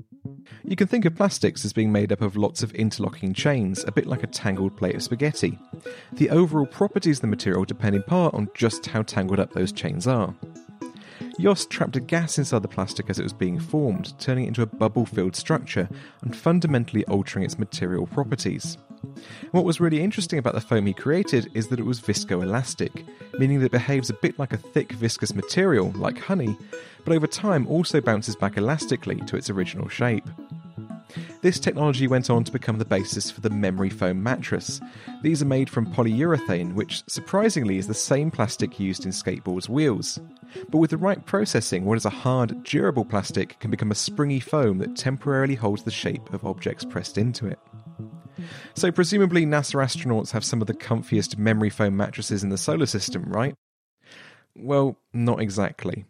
You 0.64 0.76
can 0.76 0.86
think 0.86 1.04
of 1.04 1.14
plastics 1.14 1.64
as 1.64 1.72
being 1.72 1.92
made 1.92 2.12
up 2.12 2.20
of 2.20 2.36
lots 2.36 2.62
of 2.62 2.72
interlocking 2.74 3.34
chains, 3.34 3.84
a 3.86 3.92
bit 3.92 4.06
like 4.06 4.22
a 4.22 4.28
tangled 4.28 4.76
plate 4.76 4.94
of 4.94 5.02
spaghetti. 5.02 5.58
The 6.12 6.30
overall 6.30 6.66
properties 6.66 7.18
of 7.18 7.22
the 7.22 7.26
material 7.28 7.64
depend 7.64 7.96
in 7.96 8.02
part 8.02 8.34
on 8.34 8.48
just 8.54 8.86
how 8.86 9.02
tangled 9.02 9.40
up 9.40 9.52
those 9.52 9.72
chains 9.72 10.06
are. 10.06 10.34
Yost 11.38 11.70
trapped 11.70 11.94
a 11.94 12.00
gas 12.00 12.36
inside 12.36 12.62
the 12.62 12.68
plastic 12.68 13.08
as 13.08 13.20
it 13.20 13.22
was 13.22 13.32
being 13.32 13.60
formed, 13.60 14.18
turning 14.18 14.44
it 14.44 14.48
into 14.48 14.62
a 14.62 14.66
bubble 14.66 15.06
filled 15.06 15.36
structure 15.36 15.88
and 16.22 16.36
fundamentally 16.36 17.04
altering 17.06 17.44
its 17.44 17.60
material 17.60 18.08
properties. 18.08 18.76
What 19.52 19.64
was 19.64 19.78
really 19.78 20.02
interesting 20.02 20.40
about 20.40 20.54
the 20.54 20.60
foam 20.60 20.86
he 20.86 20.92
created 20.92 21.48
is 21.54 21.68
that 21.68 21.78
it 21.78 21.86
was 21.86 22.00
viscoelastic, 22.00 23.06
meaning 23.38 23.60
that 23.60 23.66
it 23.66 23.72
behaves 23.72 24.10
a 24.10 24.14
bit 24.14 24.36
like 24.36 24.52
a 24.52 24.56
thick 24.56 24.90
viscous 24.92 25.32
material, 25.32 25.92
like 25.92 26.18
honey, 26.18 26.56
but 27.04 27.14
over 27.14 27.28
time 27.28 27.68
also 27.68 28.00
bounces 28.00 28.34
back 28.34 28.56
elastically 28.56 29.20
to 29.26 29.36
its 29.36 29.48
original 29.48 29.88
shape. 29.88 30.28
This 31.42 31.58
technology 31.58 32.06
went 32.06 32.30
on 32.30 32.44
to 32.44 32.52
become 32.52 32.78
the 32.78 32.84
basis 32.84 33.30
for 33.30 33.40
the 33.40 33.50
memory 33.50 33.90
foam 33.90 34.22
mattress. 34.22 34.80
These 35.22 35.42
are 35.42 35.46
made 35.46 35.70
from 35.70 35.92
polyurethane, 35.92 36.74
which 36.74 37.02
surprisingly 37.08 37.78
is 37.78 37.86
the 37.86 37.94
same 37.94 38.30
plastic 38.30 38.78
used 38.78 39.04
in 39.04 39.12
skateboards' 39.12 39.68
wheels. 39.68 40.20
But 40.68 40.78
with 40.78 40.90
the 40.90 40.96
right 40.96 41.24
processing, 41.24 41.84
what 41.84 41.98
is 41.98 42.04
a 42.04 42.10
hard, 42.10 42.62
durable 42.64 43.04
plastic 43.04 43.58
can 43.60 43.70
become 43.70 43.90
a 43.90 43.96
springy 43.96 44.40
foam 44.40 44.78
that 44.78 44.96
temporarily 44.96 45.54
holds 45.54 45.82
the 45.82 45.90
shape 45.90 46.32
of 46.32 46.44
objects 46.44 46.84
pressed 46.84 47.18
into 47.18 47.46
it. 47.46 47.58
So, 48.74 48.92
presumably, 48.92 49.44
NASA 49.44 49.82
astronauts 49.82 50.30
have 50.30 50.44
some 50.44 50.60
of 50.60 50.66
the 50.66 50.74
comfiest 50.74 51.36
memory 51.38 51.70
foam 51.70 51.96
mattresses 51.96 52.44
in 52.44 52.50
the 52.50 52.58
solar 52.58 52.86
system, 52.86 53.24
right? 53.24 53.54
Well, 54.54 54.96
not 55.12 55.40
exactly. 55.40 56.04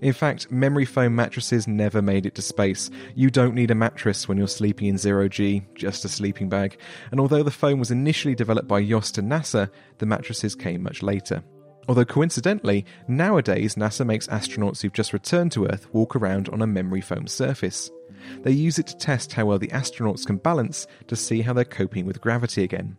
In 0.00 0.12
fact, 0.12 0.50
memory 0.50 0.84
foam 0.84 1.14
mattresses 1.14 1.66
never 1.68 2.02
made 2.02 2.26
it 2.26 2.34
to 2.36 2.42
space. 2.42 2.90
You 3.14 3.30
don't 3.30 3.54
need 3.54 3.70
a 3.70 3.74
mattress 3.74 4.28
when 4.28 4.38
you're 4.38 4.48
sleeping 4.48 4.88
in 4.88 4.98
zero 4.98 5.28
G, 5.28 5.66
just 5.74 6.04
a 6.04 6.08
sleeping 6.08 6.48
bag. 6.48 6.78
And 7.10 7.20
although 7.20 7.42
the 7.42 7.50
foam 7.50 7.78
was 7.78 7.90
initially 7.90 8.34
developed 8.34 8.68
by 8.68 8.80
Yost 8.80 9.18
and 9.18 9.30
NASA, 9.30 9.70
the 9.98 10.06
mattresses 10.06 10.54
came 10.54 10.82
much 10.82 11.02
later. 11.02 11.42
Although 11.88 12.04
coincidentally, 12.04 12.86
nowadays 13.08 13.74
NASA 13.74 14.06
makes 14.06 14.28
astronauts 14.28 14.82
who've 14.82 14.92
just 14.92 15.12
returned 15.12 15.52
to 15.52 15.66
Earth 15.66 15.92
walk 15.92 16.14
around 16.14 16.48
on 16.50 16.62
a 16.62 16.66
memory 16.66 17.00
foam 17.00 17.26
surface. 17.26 17.90
They 18.42 18.52
use 18.52 18.78
it 18.78 18.86
to 18.88 18.96
test 18.96 19.32
how 19.32 19.46
well 19.46 19.58
the 19.58 19.68
astronauts 19.68 20.26
can 20.26 20.36
balance 20.36 20.86
to 21.08 21.16
see 21.16 21.42
how 21.42 21.52
they're 21.52 21.64
coping 21.64 22.06
with 22.06 22.20
gravity 22.20 22.62
again. 22.62 22.96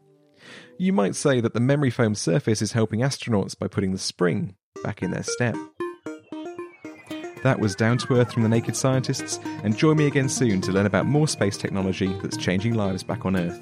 You 0.77 0.93
might 0.93 1.15
say 1.15 1.41
that 1.41 1.53
the 1.53 1.59
memory 1.59 1.91
foam 1.91 2.15
surface 2.15 2.61
is 2.61 2.71
helping 2.71 3.01
astronauts 3.01 3.57
by 3.57 3.67
putting 3.67 3.91
the 3.91 3.99
spring 3.99 4.55
back 4.83 5.03
in 5.03 5.11
their 5.11 5.23
step. 5.23 5.55
That 7.43 7.59
was 7.59 7.75
Down 7.75 7.97
to 7.99 8.13
Earth 8.15 8.31
from 8.31 8.43
the 8.43 8.49
Naked 8.49 8.75
Scientists, 8.75 9.39
and 9.63 9.75
join 9.75 9.97
me 9.97 10.07
again 10.07 10.29
soon 10.29 10.61
to 10.61 10.71
learn 10.71 10.85
about 10.85 11.05
more 11.05 11.27
space 11.27 11.57
technology 11.57 12.07
that's 12.21 12.37
changing 12.37 12.75
lives 12.75 13.03
back 13.03 13.25
on 13.25 13.35
Earth. 13.35 13.59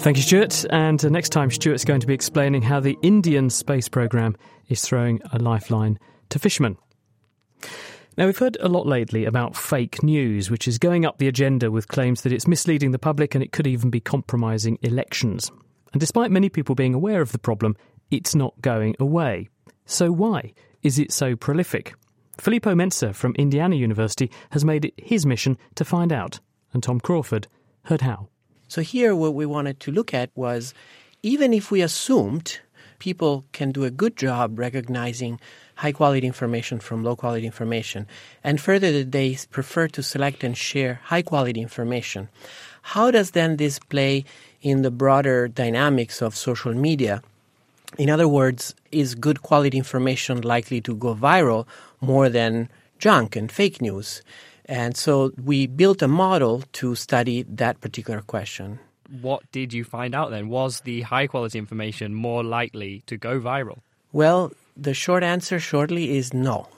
Thank 0.00 0.16
you, 0.16 0.22
Stuart. 0.22 0.64
And 0.70 1.04
uh, 1.04 1.08
next 1.08 1.30
time, 1.30 1.50
Stuart's 1.50 1.84
going 1.84 2.00
to 2.00 2.06
be 2.06 2.14
explaining 2.14 2.62
how 2.62 2.80
the 2.80 2.96
Indian 3.02 3.50
space 3.50 3.88
program 3.88 4.36
is 4.68 4.80
throwing 4.80 5.20
a 5.32 5.38
lifeline 5.38 5.98
to 6.30 6.38
fishermen. 6.38 6.76
Now, 8.16 8.26
we've 8.26 8.38
heard 8.38 8.56
a 8.60 8.68
lot 8.68 8.86
lately 8.86 9.24
about 9.24 9.56
fake 9.56 10.02
news, 10.02 10.50
which 10.50 10.66
is 10.66 10.78
going 10.78 11.04
up 11.04 11.18
the 11.18 11.28
agenda 11.28 11.70
with 11.70 11.88
claims 11.88 12.22
that 12.22 12.32
it's 12.32 12.46
misleading 12.46 12.92
the 12.92 12.98
public 12.98 13.34
and 13.34 13.44
it 13.44 13.52
could 13.52 13.66
even 13.66 13.90
be 13.90 14.00
compromising 14.00 14.78
elections. 14.82 15.50
And 15.92 16.00
despite 16.00 16.30
many 16.30 16.48
people 16.48 16.74
being 16.74 16.94
aware 16.94 17.20
of 17.20 17.32
the 17.32 17.38
problem, 17.38 17.76
it's 18.10 18.34
not 18.34 18.60
going 18.60 18.96
away. 18.98 19.48
So, 19.90 20.12
why 20.12 20.52
is 20.82 20.98
it 20.98 21.12
so 21.12 21.34
prolific? 21.34 21.94
Filippo 22.36 22.74
Menczer 22.74 23.14
from 23.14 23.34
Indiana 23.36 23.74
University 23.74 24.30
has 24.50 24.62
made 24.62 24.84
it 24.84 24.92
his 24.98 25.24
mission 25.24 25.56
to 25.76 25.84
find 25.84 26.12
out, 26.12 26.40
and 26.74 26.82
Tom 26.82 27.00
Crawford 27.00 27.46
heard 27.84 28.02
how. 28.02 28.28
So, 28.68 28.82
here 28.82 29.16
what 29.16 29.32
we 29.32 29.46
wanted 29.46 29.80
to 29.80 29.90
look 29.90 30.12
at 30.12 30.28
was 30.34 30.74
even 31.22 31.54
if 31.54 31.70
we 31.70 31.80
assumed 31.80 32.60
people 32.98 33.46
can 33.52 33.72
do 33.72 33.84
a 33.84 33.90
good 33.90 34.14
job 34.14 34.58
recognizing 34.58 35.40
high 35.76 35.92
quality 35.92 36.26
information 36.26 36.80
from 36.80 37.02
low 37.02 37.16
quality 37.16 37.46
information, 37.46 38.06
and 38.44 38.60
further 38.60 38.92
that 38.92 39.12
they 39.12 39.38
prefer 39.50 39.88
to 39.88 40.02
select 40.02 40.44
and 40.44 40.54
share 40.54 41.00
high 41.04 41.22
quality 41.22 41.62
information, 41.62 42.28
how 42.82 43.10
does 43.10 43.30
then 43.30 43.56
this 43.56 43.78
play 43.78 44.26
in 44.60 44.82
the 44.82 44.90
broader 44.90 45.48
dynamics 45.48 46.20
of 46.20 46.36
social 46.36 46.74
media? 46.74 47.22
In 47.96 48.10
other 48.10 48.28
words, 48.28 48.74
is 48.92 49.14
good 49.14 49.42
quality 49.42 49.78
information 49.78 50.42
likely 50.42 50.80
to 50.82 50.94
go 50.94 51.14
viral 51.14 51.66
more 52.00 52.28
than 52.28 52.68
junk 52.98 53.34
and 53.34 53.50
fake 53.50 53.80
news? 53.80 54.22
And 54.66 54.96
so 54.96 55.32
we 55.42 55.66
built 55.66 56.02
a 56.02 56.08
model 56.08 56.62
to 56.74 56.94
study 56.94 57.44
that 57.48 57.80
particular 57.80 58.20
question. 58.20 58.78
What 59.22 59.50
did 59.52 59.72
you 59.72 59.84
find 59.84 60.14
out 60.14 60.30
then? 60.30 60.48
Was 60.48 60.80
the 60.80 61.00
high 61.00 61.26
quality 61.26 61.58
information 61.58 62.12
more 62.12 62.44
likely 62.44 63.02
to 63.06 63.16
go 63.16 63.40
viral? 63.40 63.78
Well, 64.12 64.52
the 64.78 64.94
short 64.94 65.22
answer 65.22 65.58
shortly 65.58 66.16
is 66.16 66.32
no. 66.32 66.68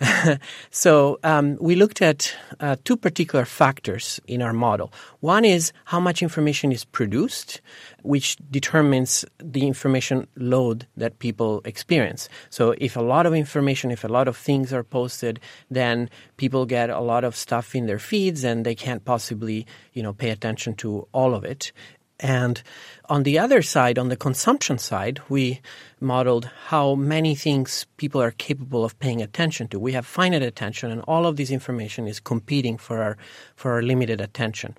so 0.70 1.18
um, 1.22 1.56
we 1.60 1.74
looked 1.74 2.02
at 2.02 2.34
uh, 2.60 2.76
two 2.84 2.96
particular 2.96 3.44
factors 3.44 4.20
in 4.26 4.42
our 4.42 4.52
model. 4.52 4.92
One 5.20 5.44
is 5.44 5.72
how 5.86 6.00
much 6.00 6.22
information 6.22 6.72
is 6.72 6.84
produced, 6.84 7.60
which 8.02 8.36
determines 8.50 9.24
the 9.38 9.66
information 9.66 10.26
load 10.36 10.86
that 10.96 11.18
people 11.18 11.62
experience. 11.64 12.28
So 12.50 12.74
if 12.78 12.96
a 12.96 13.00
lot 13.00 13.26
of 13.26 13.34
information, 13.34 13.90
if 13.90 14.04
a 14.04 14.08
lot 14.08 14.28
of 14.28 14.36
things 14.36 14.72
are 14.72 14.84
posted, 14.84 15.40
then 15.70 16.10
people 16.36 16.66
get 16.66 16.90
a 16.90 17.00
lot 17.00 17.24
of 17.24 17.36
stuff 17.36 17.74
in 17.74 17.86
their 17.86 17.98
feeds 17.98 18.44
and 18.44 18.66
they 18.66 18.74
can't 18.74 19.04
possibly, 19.04 19.66
you 19.92 20.02
know, 20.02 20.12
pay 20.12 20.30
attention 20.30 20.74
to 20.76 21.06
all 21.12 21.34
of 21.34 21.44
it. 21.44 21.72
And 22.20 22.62
on 23.08 23.24
the 23.24 23.38
other 23.38 23.60
side, 23.60 23.98
on 23.98 24.08
the 24.08 24.16
consumption 24.16 24.78
side, 24.78 25.20
we 25.28 25.60
modeled 26.00 26.48
how 26.68 26.94
many 26.94 27.34
things 27.34 27.86
people 27.96 28.22
are 28.22 28.30
capable 28.30 28.84
of 28.84 28.98
paying 29.00 29.20
attention 29.20 29.68
to. 29.68 29.80
We 29.80 29.92
have 29.92 30.06
finite 30.06 30.42
attention, 30.42 30.90
and 30.90 31.00
all 31.02 31.26
of 31.26 31.36
this 31.36 31.50
information 31.50 32.06
is 32.06 32.20
competing 32.20 32.78
for 32.78 33.02
our, 33.02 33.16
for 33.56 33.72
our 33.72 33.82
limited 33.82 34.20
attention. 34.20 34.76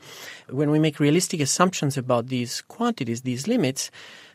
When 0.49 0.71
we 0.71 0.79
make 0.79 0.99
realistic 0.99 1.41
assumptions 1.41 1.97
about 1.97 2.27
these 2.27 2.61
quantities, 2.61 3.21
these 3.21 3.47
limits, 3.47 3.91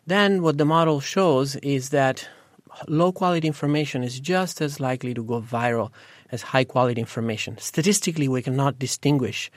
then 0.06 0.42
what 0.42 0.58
the 0.58 0.64
model 0.64 1.00
shows 1.00 1.56
is 1.56 1.88
that 1.90 2.28
low 2.86 3.12
quality 3.12 3.46
information 3.46 4.04
is 4.04 4.20
just 4.20 4.60
as 4.60 4.78
likely 4.78 5.14
to 5.14 5.24
go 5.24 5.40
viral 5.40 5.90
as 6.32 6.42
high 6.42 6.64
quality 6.64 7.00
information. 7.00 7.58
Statistically, 7.58 8.28
we 8.28 8.42
cannot 8.42 8.78
distinguish 8.78 9.50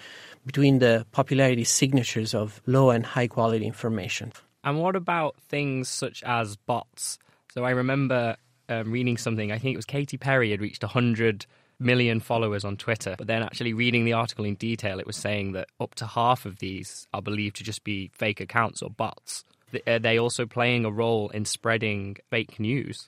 between 0.45 0.79
the 0.79 1.05
popularity 1.11 1.63
signatures 1.63 2.33
of 2.33 2.61
low 2.65 2.89
and 2.89 3.05
high 3.05 3.27
quality 3.27 3.65
information. 3.65 4.31
And 4.63 4.79
what 4.79 4.95
about 4.95 5.35
things 5.49 5.89
such 5.89 6.23
as 6.23 6.55
bots? 6.55 7.19
So 7.53 7.63
I 7.63 7.71
remember 7.71 8.37
um, 8.69 8.91
reading 8.91 9.17
something, 9.17 9.51
I 9.51 9.59
think 9.59 9.73
it 9.73 9.77
was 9.77 9.85
Katy 9.85 10.17
Perry 10.17 10.51
had 10.51 10.61
reached 10.61 10.83
100 10.83 11.45
million 11.79 12.19
followers 12.19 12.63
on 12.63 12.77
Twitter, 12.77 13.15
but 13.17 13.27
then 13.27 13.43
actually 13.43 13.73
reading 13.73 14.05
the 14.05 14.13
article 14.13 14.45
in 14.45 14.55
detail, 14.55 14.99
it 14.99 15.07
was 15.07 15.17
saying 15.17 15.51
that 15.53 15.67
up 15.79 15.95
to 15.95 16.05
half 16.05 16.45
of 16.45 16.59
these 16.59 17.07
are 17.13 17.21
believed 17.21 17.57
to 17.57 17.63
just 17.63 17.83
be 17.83 18.09
fake 18.13 18.39
accounts 18.39 18.81
or 18.81 18.89
bots. 18.89 19.43
Are 19.87 19.99
they 19.99 20.17
also 20.17 20.45
playing 20.45 20.85
a 20.85 20.91
role 20.91 21.29
in 21.29 21.45
spreading 21.45 22.17
fake 22.29 22.59
news? 22.59 23.07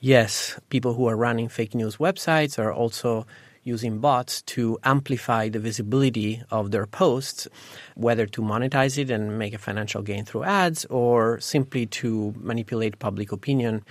Yes, 0.00 0.58
people 0.70 0.94
who 0.94 1.08
are 1.08 1.16
running 1.16 1.48
fake 1.48 1.74
news 1.74 1.96
websites 1.96 2.58
are 2.58 2.72
also 2.72 3.26
using 3.68 3.98
bots 3.98 4.42
to 4.42 4.78
amplify 4.82 5.48
the 5.48 5.60
visibility 5.60 6.42
of 6.50 6.72
their 6.72 6.86
posts, 6.86 7.46
whether 7.94 8.26
to 8.26 8.42
monetize 8.42 8.98
it 8.98 9.10
and 9.10 9.38
make 9.38 9.54
a 9.54 9.58
financial 9.58 10.02
gain 10.02 10.24
through 10.24 10.44
ads 10.44 10.84
or 10.86 11.38
simply 11.38 11.86
to 11.86 12.34
manipulate 12.40 12.98
public 12.98 13.30
opinion. 13.30 13.84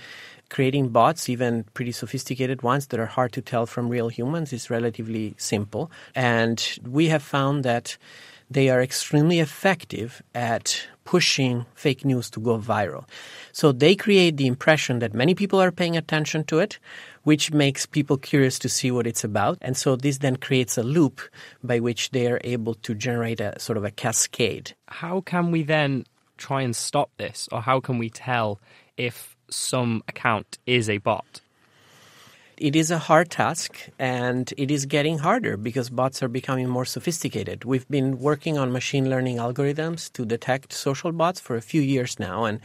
Creating 0.50 0.88
bots, 0.88 1.28
even 1.28 1.64
pretty 1.74 1.92
sophisticated 1.92 2.62
ones 2.62 2.86
that 2.88 2.98
are 2.98 3.06
hard 3.06 3.32
to 3.32 3.42
tell 3.42 3.66
from 3.66 3.88
real 3.88 4.08
humans, 4.08 4.52
is 4.52 4.70
relatively 4.70 5.34
simple. 5.36 5.90
And 6.14 6.58
we 6.86 7.08
have 7.08 7.22
found 7.22 7.64
that 7.64 7.98
they 8.50 8.70
are 8.70 8.82
extremely 8.82 9.40
effective 9.40 10.22
at 10.34 10.86
pushing 11.04 11.64
fake 11.74 12.04
news 12.04 12.28
to 12.30 12.40
go 12.40 12.58
viral. 12.58 13.04
So 13.52 13.72
they 13.72 13.94
create 13.94 14.36
the 14.36 14.46
impression 14.46 14.98
that 14.98 15.14
many 15.14 15.34
people 15.34 15.60
are 15.60 15.72
paying 15.72 15.96
attention 15.96 16.44
to 16.44 16.58
it, 16.58 16.78
which 17.22 17.50
makes 17.52 17.86
people 17.86 18.18
curious 18.18 18.58
to 18.60 18.68
see 18.68 18.90
what 18.90 19.06
it's 19.06 19.24
about. 19.24 19.58
And 19.60 19.76
so 19.76 19.96
this 19.96 20.18
then 20.18 20.36
creates 20.36 20.76
a 20.76 20.82
loop 20.82 21.20
by 21.62 21.80
which 21.80 22.10
they 22.10 22.30
are 22.30 22.40
able 22.44 22.74
to 22.74 22.94
generate 22.94 23.40
a 23.40 23.58
sort 23.58 23.78
of 23.78 23.84
a 23.84 23.90
cascade. 23.90 24.74
How 24.86 25.22
can 25.22 25.50
we 25.50 25.62
then 25.62 26.04
try 26.36 26.62
and 26.62 26.76
stop 26.76 27.10
this, 27.16 27.48
or 27.50 27.60
how 27.62 27.80
can 27.80 27.98
we 27.98 28.10
tell 28.10 28.60
if 28.96 29.34
some 29.50 30.02
account 30.08 30.58
is 30.66 30.88
a 30.88 30.98
bot? 30.98 31.40
It 32.60 32.76
is 32.76 32.90
a 32.90 32.98
hard 32.98 33.30
task 33.30 33.88
and 33.98 34.52
it 34.56 34.70
is 34.70 34.86
getting 34.86 35.18
harder 35.18 35.56
because 35.56 35.90
bots 35.90 36.22
are 36.22 36.28
becoming 36.28 36.68
more 36.68 36.84
sophisticated. 36.84 37.64
We've 37.64 37.88
been 37.88 38.18
working 38.18 38.58
on 38.58 38.72
machine 38.72 39.08
learning 39.08 39.36
algorithms 39.36 40.12
to 40.14 40.24
detect 40.24 40.72
social 40.72 41.12
bots 41.12 41.40
for 41.40 41.56
a 41.56 41.62
few 41.62 41.80
years 41.80 42.18
now 42.18 42.44
and 42.44 42.60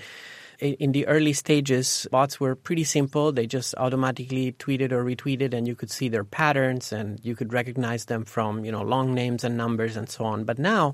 in 0.60 0.94
the 0.94 1.06
early 1.08 1.34
stages, 1.34 2.08
bots 2.10 2.40
were 2.40 2.56
pretty 2.56 2.84
simple. 2.84 3.32
They 3.32 3.48
just 3.48 3.76
automatically 3.76 4.54
tweeted 4.54 4.92
or 4.92 5.04
retweeted, 5.04 5.54
and 5.54 5.68
you 5.68 5.76
could 5.76 5.92
see 5.92 6.08
their 6.10 6.24
patterns, 6.24 6.94
and 6.94 7.20
you 7.24 7.36
could 7.36 7.52
recognize 7.52 8.06
them 8.06 8.24
from 8.24 8.64
you 8.64 8.72
know 8.72 8.82
long 8.82 9.14
names 9.14 9.44
and 9.44 9.58
numbers 9.58 9.98
and 9.98 10.08
so 10.08 10.24
on. 10.24 10.46
But 10.46 10.60
now, 10.60 10.94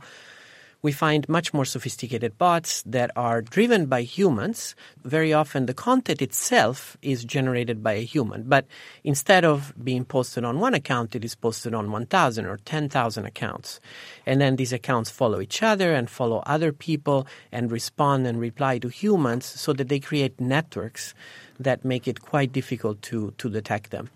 we 0.81 0.91
find 0.91 1.27
much 1.27 1.53
more 1.53 1.65
sophisticated 1.65 2.37
bots 2.37 2.83
that 2.83 3.11
are 3.15 3.41
driven 3.41 3.87
by 3.87 4.01
humans. 4.01 4.75
Very 5.03 5.33
often, 5.33 5.65
the 5.65 5.73
content 5.73 6.21
itself 6.21 6.97
is 7.01 7.25
generated 7.25 7.83
by 7.83 7.93
a 7.93 8.05
human, 8.05 8.43
but 8.43 8.65
instead 9.03 9.43
of 9.43 9.73
being 9.83 10.05
posted 10.05 10.45
on 10.45 10.59
one 10.59 10.73
account, 10.73 11.15
it 11.15 11.25
is 11.25 11.35
posted 11.35 11.73
on 11.73 11.91
1,000 11.91 12.45
or 12.45 12.57
10,000 12.57 13.25
accounts. 13.25 13.79
And 14.25 14.39
then 14.39 14.55
these 14.55 14.73
accounts 14.73 15.09
follow 15.09 15.41
each 15.41 15.61
other 15.61 15.93
and 15.93 16.09
follow 16.09 16.43
other 16.45 16.71
people 16.71 17.27
and 17.51 17.71
respond 17.71 18.25
and 18.25 18.39
reply 18.39 18.79
to 18.79 18.87
humans 18.87 19.45
so 19.45 19.73
that 19.73 19.89
they 19.89 19.99
create 19.99 20.39
networks 20.39 21.13
that 21.59 21.83
make 21.83 22.07
it 22.07 22.21
quite 22.21 22.53
difficult 22.53 23.01
to, 23.01 23.33
to 23.37 23.49
detect 23.49 23.91
them. 23.91 24.09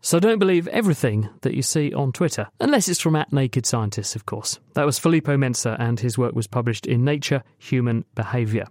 So 0.00 0.20
don't 0.20 0.38
believe 0.38 0.68
everything 0.68 1.28
that 1.42 1.54
you 1.54 1.62
see 1.62 1.92
on 1.92 2.12
Twitter, 2.12 2.48
unless 2.60 2.88
it's 2.88 3.00
from 3.00 3.16
at 3.16 3.32
Naked 3.32 3.66
Scientists, 3.66 4.14
of 4.14 4.26
course. 4.26 4.60
That 4.74 4.86
was 4.86 4.98
Filippo 4.98 5.36
Menczer, 5.36 5.76
and 5.78 5.98
his 5.98 6.16
work 6.16 6.34
was 6.34 6.46
published 6.46 6.86
in 6.86 7.04
Nature 7.04 7.42
Human 7.58 8.04
Behaviour. 8.14 8.66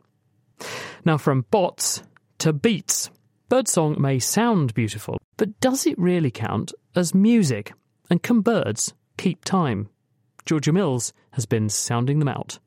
Now, 1.06 1.18
from 1.18 1.46
bots 1.52 2.02
to 2.40 2.54
beats. 2.54 3.10
Birdsong 3.50 4.00
may 4.02 4.20
sound 4.20 4.74
beautiful, 4.74 5.18
but 5.38 5.60
does 5.60 5.86
it 5.86 5.98
really 5.98 6.32
count 6.32 6.74
as 6.96 7.14
music? 7.14 7.74
And 8.10 8.22
can 8.22 8.42
birds 8.42 8.94
keep 9.18 9.46
time? 9.46 9.90
Georgia 10.46 10.72
Mills 10.72 11.14
has 11.32 11.46
been 11.46 11.70
sounding 11.70 12.20
them 12.20 12.28
out. 12.28 12.60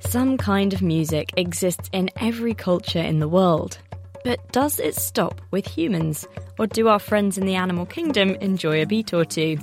Some 0.00 0.36
kind 0.36 0.72
of 0.72 0.80
music 0.80 1.32
exists 1.36 1.90
in 1.92 2.08
every 2.16 2.54
culture 2.54 3.00
in 3.00 3.18
the 3.18 3.28
world. 3.28 3.78
But 4.24 4.52
does 4.52 4.80
it 4.80 4.96
stop 4.96 5.42
with 5.50 5.66
humans? 5.66 6.26
Or 6.58 6.66
do 6.66 6.88
our 6.88 6.98
friends 6.98 7.36
in 7.36 7.44
the 7.44 7.56
animal 7.56 7.84
kingdom 7.84 8.30
enjoy 8.36 8.80
a 8.80 8.86
beat 8.86 9.12
or 9.12 9.26
two? 9.26 9.58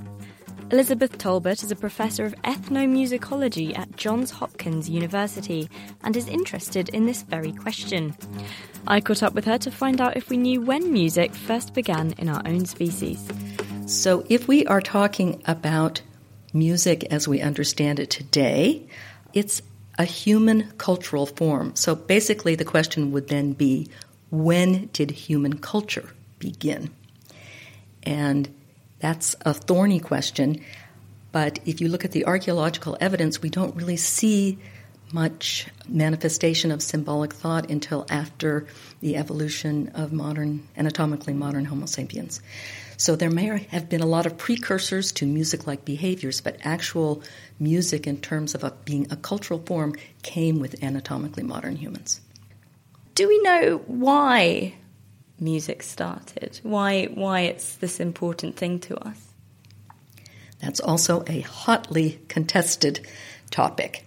Elizabeth 0.70 1.18
Tolbert 1.18 1.64
is 1.64 1.72
a 1.72 1.76
professor 1.76 2.26
of 2.26 2.36
ethnomusicology 2.44 3.76
at 3.76 3.98
Johns 3.98 4.30
Hopkins 4.30 4.88
University 4.88 5.68
and 6.04 6.16
is 6.16 6.28
interested 6.28 6.90
in 6.90 7.08
this 7.08 7.24
very 7.24 7.52
question. 7.52 8.16
I 8.88 9.02
caught 9.02 9.24
up 9.24 9.34
with 9.34 9.46
her 9.46 9.58
to 9.58 9.72
find 9.72 10.00
out 10.00 10.16
if 10.16 10.30
we 10.30 10.38
knew 10.38 10.62
when 10.62 10.94
music 10.94 11.34
first 11.34 11.74
began 11.74 12.14
in 12.20 12.30
our 12.30 12.44
own 12.46 12.66
species. 12.66 13.28
So, 13.88 14.24
if 14.30 14.48
we 14.48 14.66
are 14.68 14.80
talking 14.80 15.42
about 15.46 16.04
music 16.54 17.06
as 17.06 17.28
we 17.28 17.42
understand 17.42 18.00
it 18.00 18.12
today, 18.12 18.88
it's 19.34 19.64
a 19.98 20.06
human 20.06 20.72
cultural 20.78 21.26
form. 21.26 21.76
So, 21.76 21.96
basically, 21.96 22.54
the 22.54 22.64
question 22.64 23.12
would 23.12 23.28
then 23.28 23.54
be 23.54 23.90
when 24.32 24.88
did 24.94 25.12
human 25.12 25.60
culture 25.60 26.10
begin? 26.40 26.90
And 28.04 28.50
that's 29.00 29.36
a 29.42 29.54
thorny 29.54 30.00
question, 30.00 30.64
but 31.32 31.60
if 31.66 31.82
you 31.82 31.88
look 31.88 32.06
at 32.06 32.12
the 32.12 32.26
archaeological 32.26 32.98
evidence, 33.00 33.42
we 33.42 33.50
don't 33.50 33.76
really 33.76 33.98
see 33.98 34.58
much 35.14 35.68
manifestation 35.88 36.72
of 36.72 36.82
symbolic 36.82 37.34
thought 37.34 37.70
until 37.70 38.06
after 38.10 38.66
the 39.02 39.18
evolution 39.18 39.92
of 39.94 40.14
modern, 40.14 40.66
anatomically 40.78 41.34
modern 41.34 41.66
Homo 41.66 41.86
sapiens. 41.86 42.42
So 42.98 43.16
there 43.16 43.30
may 43.30 43.66
have 43.72 43.90
been 43.90 44.02
a 44.02 44.06
lot 44.06 44.26
of 44.26 44.38
precursors 44.38 45.12
to 45.14 45.26
music 45.26 45.68
like 45.68 45.84
behaviors, 45.84 46.40
but 46.40 46.58
actual 46.64 47.24
music 47.60 48.08
in 48.08 48.22
terms 48.22 48.56
of 48.56 48.64
a, 48.64 48.72
being 48.86 49.08
a 49.12 49.16
cultural 49.16 49.60
form 49.66 49.96
came 50.22 50.60
with 50.60 50.84
anatomically 50.84 51.44
modern 51.44 51.76
humans. 51.76 52.22
Do 53.16 53.28
we 53.28 53.42
know 53.42 53.82
why 53.88 54.76
music 55.40 55.84
started? 55.84 56.60
Why 56.64 57.06
why 57.06 57.42
it's 57.42 57.76
this 57.76 58.00
important 58.00 58.56
thing 58.56 58.80
to 58.82 58.98
us? 58.98 59.34
That's 60.60 60.80
also 60.80 61.24
a 61.28 61.42
hotly 61.42 62.22
contested 62.28 63.06
topic. 63.50 64.06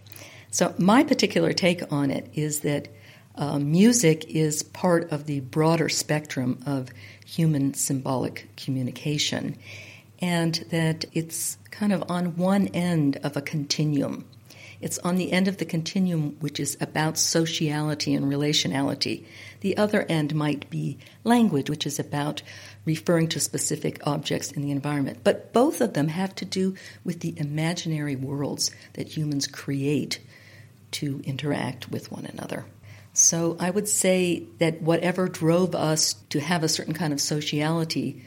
So 0.51 0.73
my 0.79 1.03
particular 1.03 1.53
take 1.53 1.93
on 1.93 2.11
it 2.11 2.31
is 2.35 2.61
that 2.61 2.89
uh, 3.35 3.59
music 3.59 4.25
is 4.27 4.63
part 4.63 5.11
of 5.11 5.27
the 5.27 5.41
broader 5.41 5.89
spectrum 5.89 6.63
of 6.65 6.91
human 7.27 7.75
symbolic 7.75 8.49
communication, 8.57 9.57
and 10.21 10.55
that 10.71 11.05
it's 11.13 11.59
kind 11.73 11.93
of 11.93 12.05
on 12.09 12.37
one 12.37 12.69
end 12.69 13.17
of 13.25 13.37
a 13.37 13.43
continuum. 13.43 14.25
It's 14.81 14.99
on 14.99 15.17
the 15.17 15.33
end 15.33 15.49
of 15.49 15.59
the 15.59 15.65
continuum 15.65 16.37
which 16.41 16.61
is 16.61 16.77
about 16.81 17.19
sociality 17.19 18.15
and 18.15 18.27
relationality. 18.27 19.25
The 19.61 19.77
other 19.77 20.03
end 20.09 20.35
might 20.35 20.69
be 20.71 20.99
language, 21.23 21.71
which 21.71 21.87
is 21.87 21.99
about 21.99 22.43
referring 22.85 23.29
to 23.29 23.41
specific 23.41 24.07
objects 24.07 24.53
in 24.53 24.63
the 24.63 24.71
environment. 24.71 25.21
But 25.25 25.53
both 25.53 25.81
of 25.81 25.95
them 25.95 26.09
have 26.09 26.35
to 26.37 26.45
do 26.45 26.75
with 27.05 27.21
the 27.21 27.35
imaginary 27.39 28.17
worlds 28.17 28.71
that 28.95 29.17
humans 29.17 29.47
create 29.47 30.21
to 30.93 31.21
interact 31.25 31.91
with 31.91 32.13
one 32.13 32.27
another. 32.27 32.67
So 33.15 33.57
I 33.61 33.71
would 33.71 33.89
say 33.89 34.47
that 34.59 34.83
whatever 34.83 35.29
drove 35.29 35.75
us 35.75 36.15
to 36.31 36.41
have 36.41 36.65
a 36.65 36.69
certain 36.69 36.95
kind 36.95 37.13
of 37.13 37.21
sociality, 37.21 38.25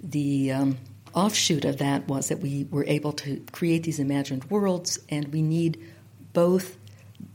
the 0.00 0.52
um, 0.52 0.78
offshoot 1.18 1.64
of 1.64 1.78
that 1.78 2.08
was 2.08 2.28
that 2.28 2.38
we 2.40 2.66
were 2.70 2.84
able 2.86 3.12
to 3.12 3.44
create 3.52 3.82
these 3.82 3.98
imagined 3.98 4.44
worlds, 4.50 4.98
and 5.08 5.28
we 5.28 5.42
need 5.42 5.78
both 6.32 6.78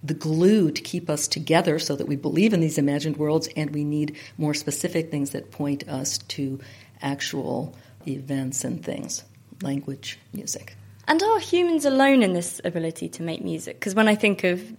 the 0.02 0.14
glue 0.14 0.72
to 0.72 0.82
keep 0.82 1.10
us 1.10 1.28
together 1.28 1.78
so 1.80 1.96
that 1.96 2.08
we 2.08 2.16
believe 2.16 2.54
in 2.54 2.62
these 2.62 2.78
imagined 2.78 3.18
worlds, 3.18 3.50
and 3.56 3.72
we 3.72 3.84
need 3.84 4.18
more 4.38 4.54
specific 4.54 5.12
things 5.12 5.32
that 5.32 5.52
point 5.52 5.88
us 5.88 6.18
to 6.18 6.60
actual 7.02 7.76
events 8.08 8.64
and 8.64 8.84
things 8.84 9.24
language, 9.62 10.20
music. 10.34 10.76
And 11.08 11.22
are 11.22 11.40
humans 11.40 11.86
alone 11.86 12.24
in 12.24 12.34
this 12.34 12.62
ability 12.64 13.10
to 13.10 13.24
make 13.24 13.44
music? 13.44 13.80
Because 13.80 13.96
when 13.96 14.08
I 14.08 14.16
think 14.16 14.44
of 14.44 14.74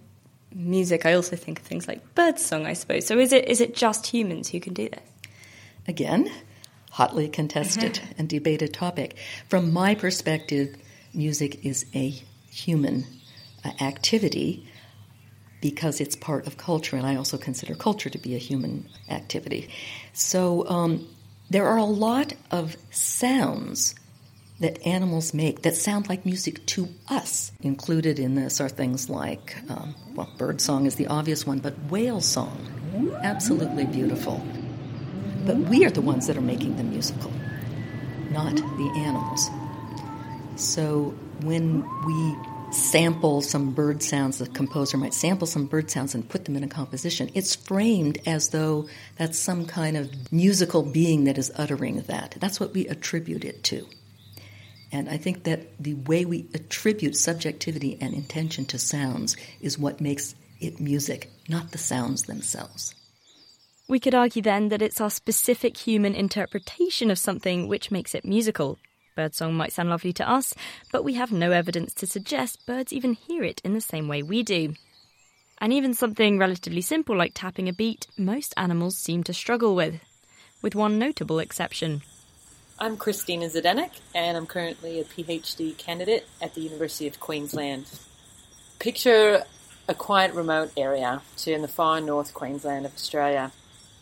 music, 0.53 1.05
I 1.05 1.13
also 1.13 1.35
think 1.35 1.59
of 1.59 1.65
things 1.65 1.87
like 1.87 2.15
birdsong, 2.15 2.65
I 2.65 2.73
suppose. 2.73 3.05
So 3.05 3.17
is 3.19 3.31
it 3.31 3.47
is 3.47 3.61
it 3.61 3.75
just 3.75 4.07
humans 4.07 4.49
who 4.49 4.59
can 4.59 4.73
do 4.73 4.89
this? 4.89 5.09
Again, 5.87 6.31
hotly 6.95 7.27
contested 7.27 7.99
and 8.17 8.29
debated 8.29 8.73
topic. 8.73 9.17
From 9.49 9.73
my 9.73 9.95
perspective, 9.95 10.77
music 11.13 11.65
is 11.65 11.85
a 11.93 12.07
human 12.49 13.05
uh, 13.65 13.71
activity 13.81 14.65
because 15.59 15.99
it's 15.99 16.15
part 16.15 16.47
of 16.47 16.55
culture, 16.55 16.95
and 16.95 17.05
I 17.05 17.17
also 17.17 17.37
consider 17.37 17.75
culture 17.75 18.09
to 18.09 18.17
be 18.17 18.33
a 18.33 18.37
human 18.37 18.87
activity. 19.09 19.67
So 20.13 20.65
um, 20.69 21.05
there 21.49 21.67
are 21.67 21.75
a 21.75 21.83
lot 21.83 22.31
of 22.49 22.77
sounds 22.91 23.93
that 24.61 24.79
animals 24.87 25.33
make 25.33 25.63
that 25.63 25.75
sound 25.75 26.07
like 26.07 26.25
music 26.25 26.65
to 26.67 26.87
us. 27.09 27.51
Included 27.59 28.19
in 28.19 28.35
this 28.35 28.61
are 28.61 28.69
things 28.69 29.09
like, 29.09 29.57
um, 29.69 29.95
well, 30.13 30.31
bird 30.37 30.61
song 30.61 30.85
is 30.85 30.95
the 30.95 31.07
obvious 31.07 31.45
one, 31.45 31.59
but 31.59 31.73
whale 31.89 32.21
song, 32.21 32.57
absolutely 33.21 33.83
beautiful. 33.83 34.41
But 35.45 35.57
we 35.57 35.85
are 35.85 35.91
the 35.91 36.01
ones 36.01 36.27
that 36.27 36.37
are 36.37 36.41
making 36.41 36.77
them 36.77 36.89
musical, 36.89 37.31
not 38.31 38.55
the 38.55 38.93
animals. 38.97 39.49
So 40.55 41.13
when 41.41 41.83
we 42.05 42.35
sample 42.71 43.41
some 43.41 43.71
bird 43.71 44.01
sounds, 44.01 44.39
the 44.39 44.47
composer 44.47 44.97
might 44.97 45.13
sample 45.13 45.47
some 45.47 45.65
bird 45.65 45.89
sounds 45.91 46.15
and 46.15 46.27
put 46.27 46.45
them 46.45 46.55
in 46.55 46.63
a 46.63 46.67
composition, 46.67 47.29
it's 47.33 47.55
framed 47.55 48.17
as 48.25 48.49
though 48.49 48.87
that's 49.17 49.37
some 49.37 49.65
kind 49.65 49.97
of 49.97 50.31
musical 50.31 50.83
being 50.83 51.25
that 51.25 51.37
is 51.37 51.51
uttering 51.55 52.01
that. 52.01 52.35
That's 52.39 52.59
what 52.59 52.73
we 52.73 52.87
attribute 52.87 53.45
it 53.45 53.63
to. 53.65 53.87
And 54.91 55.09
I 55.09 55.17
think 55.17 55.43
that 55.43 55.77
the 55.81 55.93
way 55.93 56.25
we 56.25 56.47
attribute 56.53 57.17
subjectivity 57.17 57.97
and 58.01 58.13
intention 58.13 58.65
to 58.65 58.79
sounds 58.79 59.35
is 59.61 59.77
what 59.77 60.01
makes 60.01 60.35
it 60.59 60.79
music, 60.79 61.29
not 61.49 61.71
the 61.71 61.77
sounds 61.77 62.23
themselves. 62.23 62.95
We 63.87 63.99
could 63.99 64.15
argue 64.15 64.41
then 64.41 64.69
that 64.69 64.81
it's 64.81 64.99
our 64.99 65.11
specific 65.11 65.77
human 65.77 66.15
interpretation 66.15 67.11
of 67.11 67.19
something 67.19 67.67
which 67.67 67.91
makes 67.91 68.15
it 68.15 68.25
musical. 68.25 68.79
Birdsong 69.15 69.53
might 69.53 69.73
sound 69.73 69.89
lovely 69.89 70.11
to 70.13 70.27
us, 70.27 70.55
but 70.91 71.03
we 71.03 71.13
have 71.13 71.31
no 71.31 71.51
evidence 71.51 71.93
to 71.95 72.07
suggest 72.07 72.65
birds 72.65 72.91
even 72.91 73.13
hear 73.13 73.43
it 73.43 73.61
in 73.63 73.75
the 73.75 73.81
same 73.81 74.07
way 74.07 74.23
we 74.23 74.41
do. 74.41 74.73
And 75.61 75.71
even 75.71 75.93
something 75.93 76.39
relatively 76.39 76.81
simple 76.81 77.15
like 77.15 77.33
tapping 77.35 77.69
a 77.69 77.73
beat, 77.73 78.07
most 78.17 78.55
animals 78.57 78.97
seem 78.97 79.23
to 79.25 79.33
struggle 79.33 79.75
with, 79.75 80.01
with 80.63 80.73
one 80.73 80.97
notable 80.97 81.37
exception. 81.37 82.01
I'm 82.79 82.97
Christina 82.97 83.45
Zdenek, 83.45 83.91
and 84.15 84.35
I'm 84.35 84.47
currently 84.47 84.99
a 84.99 85.05
PhD 85.05 85.77
candidate 85.77 86.27
at 86.41 86.55
the 86.55 86.61
University 86.61 87.07
of 87.07 87.19
Queensland. 87.19 87.85
Picture 88.79 89.43
a 89.87 89.93
quiet, 89.93 90.33
remote 90.33 90.71
area 90.75 91.21
to 91.37 91.53
in 91.53 91.61
the 91.61 91.67
far 91.67 92.01
north 92.01 92.33
Queensland 92.33 92.87
of 92.87 92.95
Australia. 92.95 93.51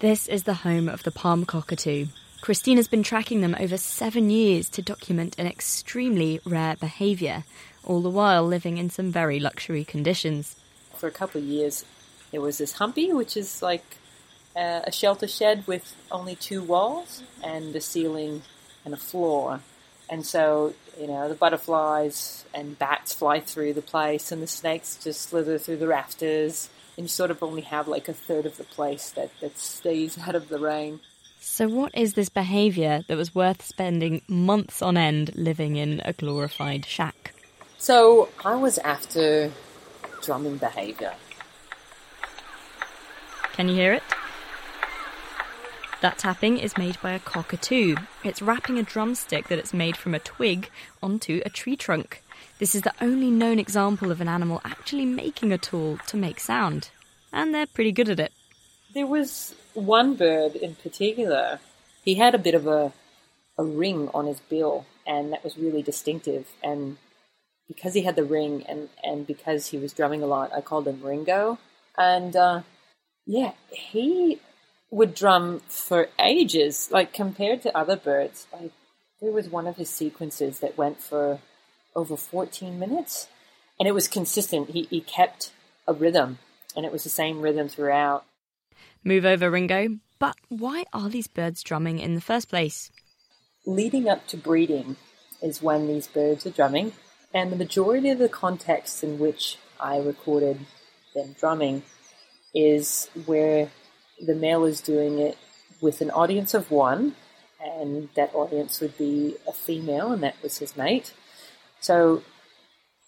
This 0.04 0.28
is 0.28 0.44
the 0.44 0.54
home 0.54 0.90
of 0.90 1.04
the 1.04 1.12
palm 1.12 1.46
cockatoo. 1.46 2.08
Christina's 2.42 2.90
been 2.90 3.04
tracking 3.04 3.40
them 3.40 3.56
over 3.58 3.78
seven 3.78 4.30
years 4.30 4.68
to 4.72 4.82
document 4.82 5.34
an 5.40 5.48
extremely 5.48 6.42
rare 6.44 6.76
behaviour, 6.76 7.46
all 7.86 8.02
the 8.02 8.10
while 8.10 8.46
living 8.46 8.78
in 8.78 8.90
some 8.90 9.14
very 9.14 9.40
luxury 9.40 9.86
conditions. 9.86 10.58
For 10.94 11.08
a 11.08 11.12
couple 11.12 11.40
of 11.40 11.48
years, 11.48 11.86
there 12.32 12.42
was 12.42 12.58
this 12.58 12.74
humpy, 12.74 13.14
which 13.14 13.38
is 13.38 13.62
like 13.62 13.96
uh, 14.58 14.82
a 14.84 14.92
shelter 14.92 15.26
shed 15.26 15.66
with 15.68 15.96
only 16.12 16.36
two 16.36 16.62
walls 16.62 17.24
and 17.42 17.74
a 17.74 17.80
ceiling 17.80 18.42
and 18.84 18.94
a 18.94 18.98
floor. 18.98 19.62
And 20.10 20.26
so, 20.26 20.74
you 21.00 21.08
know, 21.08 21.30
the 21.30 21.36
butterflies 21.36 22.44
and 22.54 22.78
bats 22.78 23.14
fly 23.14 23.40
through 23.40 23.72
the 23.72 23.82
place, 23.82 24.34
and 24.34 24.42
the 24.42 24.48
snakes 24.48 25.00
just 25.02 25.22
slither 25.22 25.58
through 25.58 25.78
the 25.78 25.88
rafters 25.88 26.70
and 26.98 27.06
you 27.06 27.08
sort 27.08 27.32
of 27.32 27.42
only 27.42 27.62
have 27.62 27.88
like 27.88 28.08
a 28.08 28.14
third 28.14 28.46
of 28.46 28.58
the 28.58 28.64
place 28.64 29.10
that, 29.12 29.32
that 29.42 29.58
stays 29.58 30.18
out 30.20 30.36
of 30.36 30.50
the 30.50 30.60
rain. 30.60 31.00
So, 31.40 31.68
what 31.68 31.94
is 31.94 32.14
this 32.14 32.30
behaviour 32.30 33.04
that 33.08 33.18
was 33.18 33.36
worth 33.36 33.66
spending 33.66 34.22
months 34.28 34.82
on 34.82 34.96
end 34.96 35.36
living 35.36 35.76
in 35.76 36.02
a 36.06 36.14
glorified 36.14 36.86
shack? 36.86 37.34
So, 37.78 38.30
I 38.46 38.56
was 38.56 38.78
after 38.78 39.52
drumming 40.22 40.58
behaviour. 40.58 41.14
Can 43.54 43.68
you 43.68 43.76
hear 43.76 43.94
it? 43.94 44.04
That 46.02 46.18
tapping 46.18 46.58
is 46.58 46.78
made 46.78 47.00
by 47.02 47.12
a 47.12 47.20
cockatoo. 47.20 47.96
It's 48.24 48.42
wrapping 48.42 48.80
a 48.80 48.84
drumstick 48.84 49.48
that 49.50 49.60
it's 49.60 49.74
made 49.74 49.96
from 49.96 50.14
a 50.16 50.20
twig 50.20 50.70
onto 51.02 51.42
a 51.46 51.50
tree 51.50 51.76
trunk. 51.76 52.22
This 52.60 52.76
is 52.76 52.84
the 52.84 52.94
only 53.02 53.30
known 53.30 53.60
example 53.60 54.12
of 54.12 54.22
an 54.22 54.28
animal 54.28 54.62
actually 54.64 55.06
making 55.06 55.52
a 55.52 55.58
tool 55.58 55.98
to 56.08 56.18
make 56.18 56.40
sound, 56.40 56.90
and 57.32 57.54
they're 57.54 57.66
pretty 57.66 57.92
good 57.92 58.10
at 58.10 58.20
it. 58.20 58.32
There 58.94 59.08
was 59.08 59.56
one 59.74 60.16
bird 60.16 60.56
in 60.56 60.76
particular. 60.76 61.60
He 62.04 62.16
had 62.16 62.36
a 62.36 62.40
bit 62.40 62.54
of 62.54 62.68
a, 62.68 62.94
a 63.58 63.64
ring 63.64 64.10
on 64.14 64.28
his 64.28 64.40
bill, 64.40 64.86
and 65.06 65.34
that 65.34 65.44
was 65.44 65.58
really 65.58 65.82
distinctive. 65.82 66.48
And 66.62 66.98
because 67.68 67.96
he 67.96 68.04
had 68.04 68.16
the 68.16 68.24
ring 68.24 68.64
and, 68.68 68.90
and 69.04 69.26
because 69.26 69.68
he 69.68 69.78
was 69.78 69.94
drumming 69.94 70.22
a 70.22 70.28
lot, 70.28 70.54
I 70.54 70.62
called 70.62 70.88
him 70.88 71.02
Ringo. 71.02 71.58
And 71.98 72.36
uh, 72.36 72.62
yeah, 73.26 73.54
he 73.72 74.40
would 74.92 75.16
drum 75.16 75.62
for 75.68 76.10
ages. 76.20 76.90
Like 76.92 77.14
compared 77.14 77.62
to 77.64 77.78
other 77.78 77.96
birds, 77.96 78.48
like 78.54 78.72
there 79.22 79.32
was 79.32 79.50
one 79.50 79.66
of 79.66 79.78
his 79.78 79.90
sequences 79.90 80.60
that 80.60 80.78
went 80.78 81.02
for 81.02 81.40
over 81.96 82.18
14 82.18 82.78
minutes, 82.78 83.28
and 83.80 83.88
it 83.88 83.94
was 83.94 84.08
consistent. 84.08 84.72
He 84.72 84.88
he 84.90 85.02
kept 85.02 85.52
a 85.88 85.94
rhythm, 85.94 86.40
and 86.76 86.86
it 86.86 86.92
was 86.92 87.04
the 87.04 87.10
same 87.10 87.42
rhythm 87.42 87.68
throughout. 87.68 88.26
Move 89.04 89.26
over, 89.26 89.50
Ringo. 89.50 90.00
But 90.20 90.38
why 90.48 90.86
are 90.94 91.10
these 91.10 91.28
birds 91.28 91.64
drumming 91.64 92.00
in 92.00 92.16
the 92.16 92.22
first 92.22 92.50
place? 92.50 92.92
Leading 93.66 94.08
up 94.08 94.26
to 94.28 94.38
breeding 94.38 94.96
is 95.42 95.62
when 95.62 95.88
these 95.88 96.08
birds 96.08 96.46
are 96.46 96.52
drumming, 96.52 96.94
and 97.34 97.52
the 97.52 97.58
majority 97.58 98.10
of 98.10 98.20
the 98.20 98.30
contexts 98.30 99.04
in 99.04 99.20
which 99.20 99.58
I 99.80 99.98
recorded 99.98 100.60
them 101.14 101.36
drumming 101.38 101.84
is 102.54 103.10
where 103.26 103.72
the 104.22 104.36
male 104.36 104.64
is 104.64 104.80
doing 104.80 105.20
it 105.20 105.38
with 105.82 106.00
an 106.02 106.12
audience 106.12 106.54
of 106.54 106.72
one, 106.72 107.16
and 107.62 108.10
that 108.16 108.34
audience 108.34 108.80
would 108.80 108.98
be 108.98 109.36
a 109.48 109.52
female, 109.52 110.12
and 110.12 110.24
that 110.24 110.42
was 110.42 110.60
his 110.60 110.78
mate. 110.78 111.14
So 111.84 112.24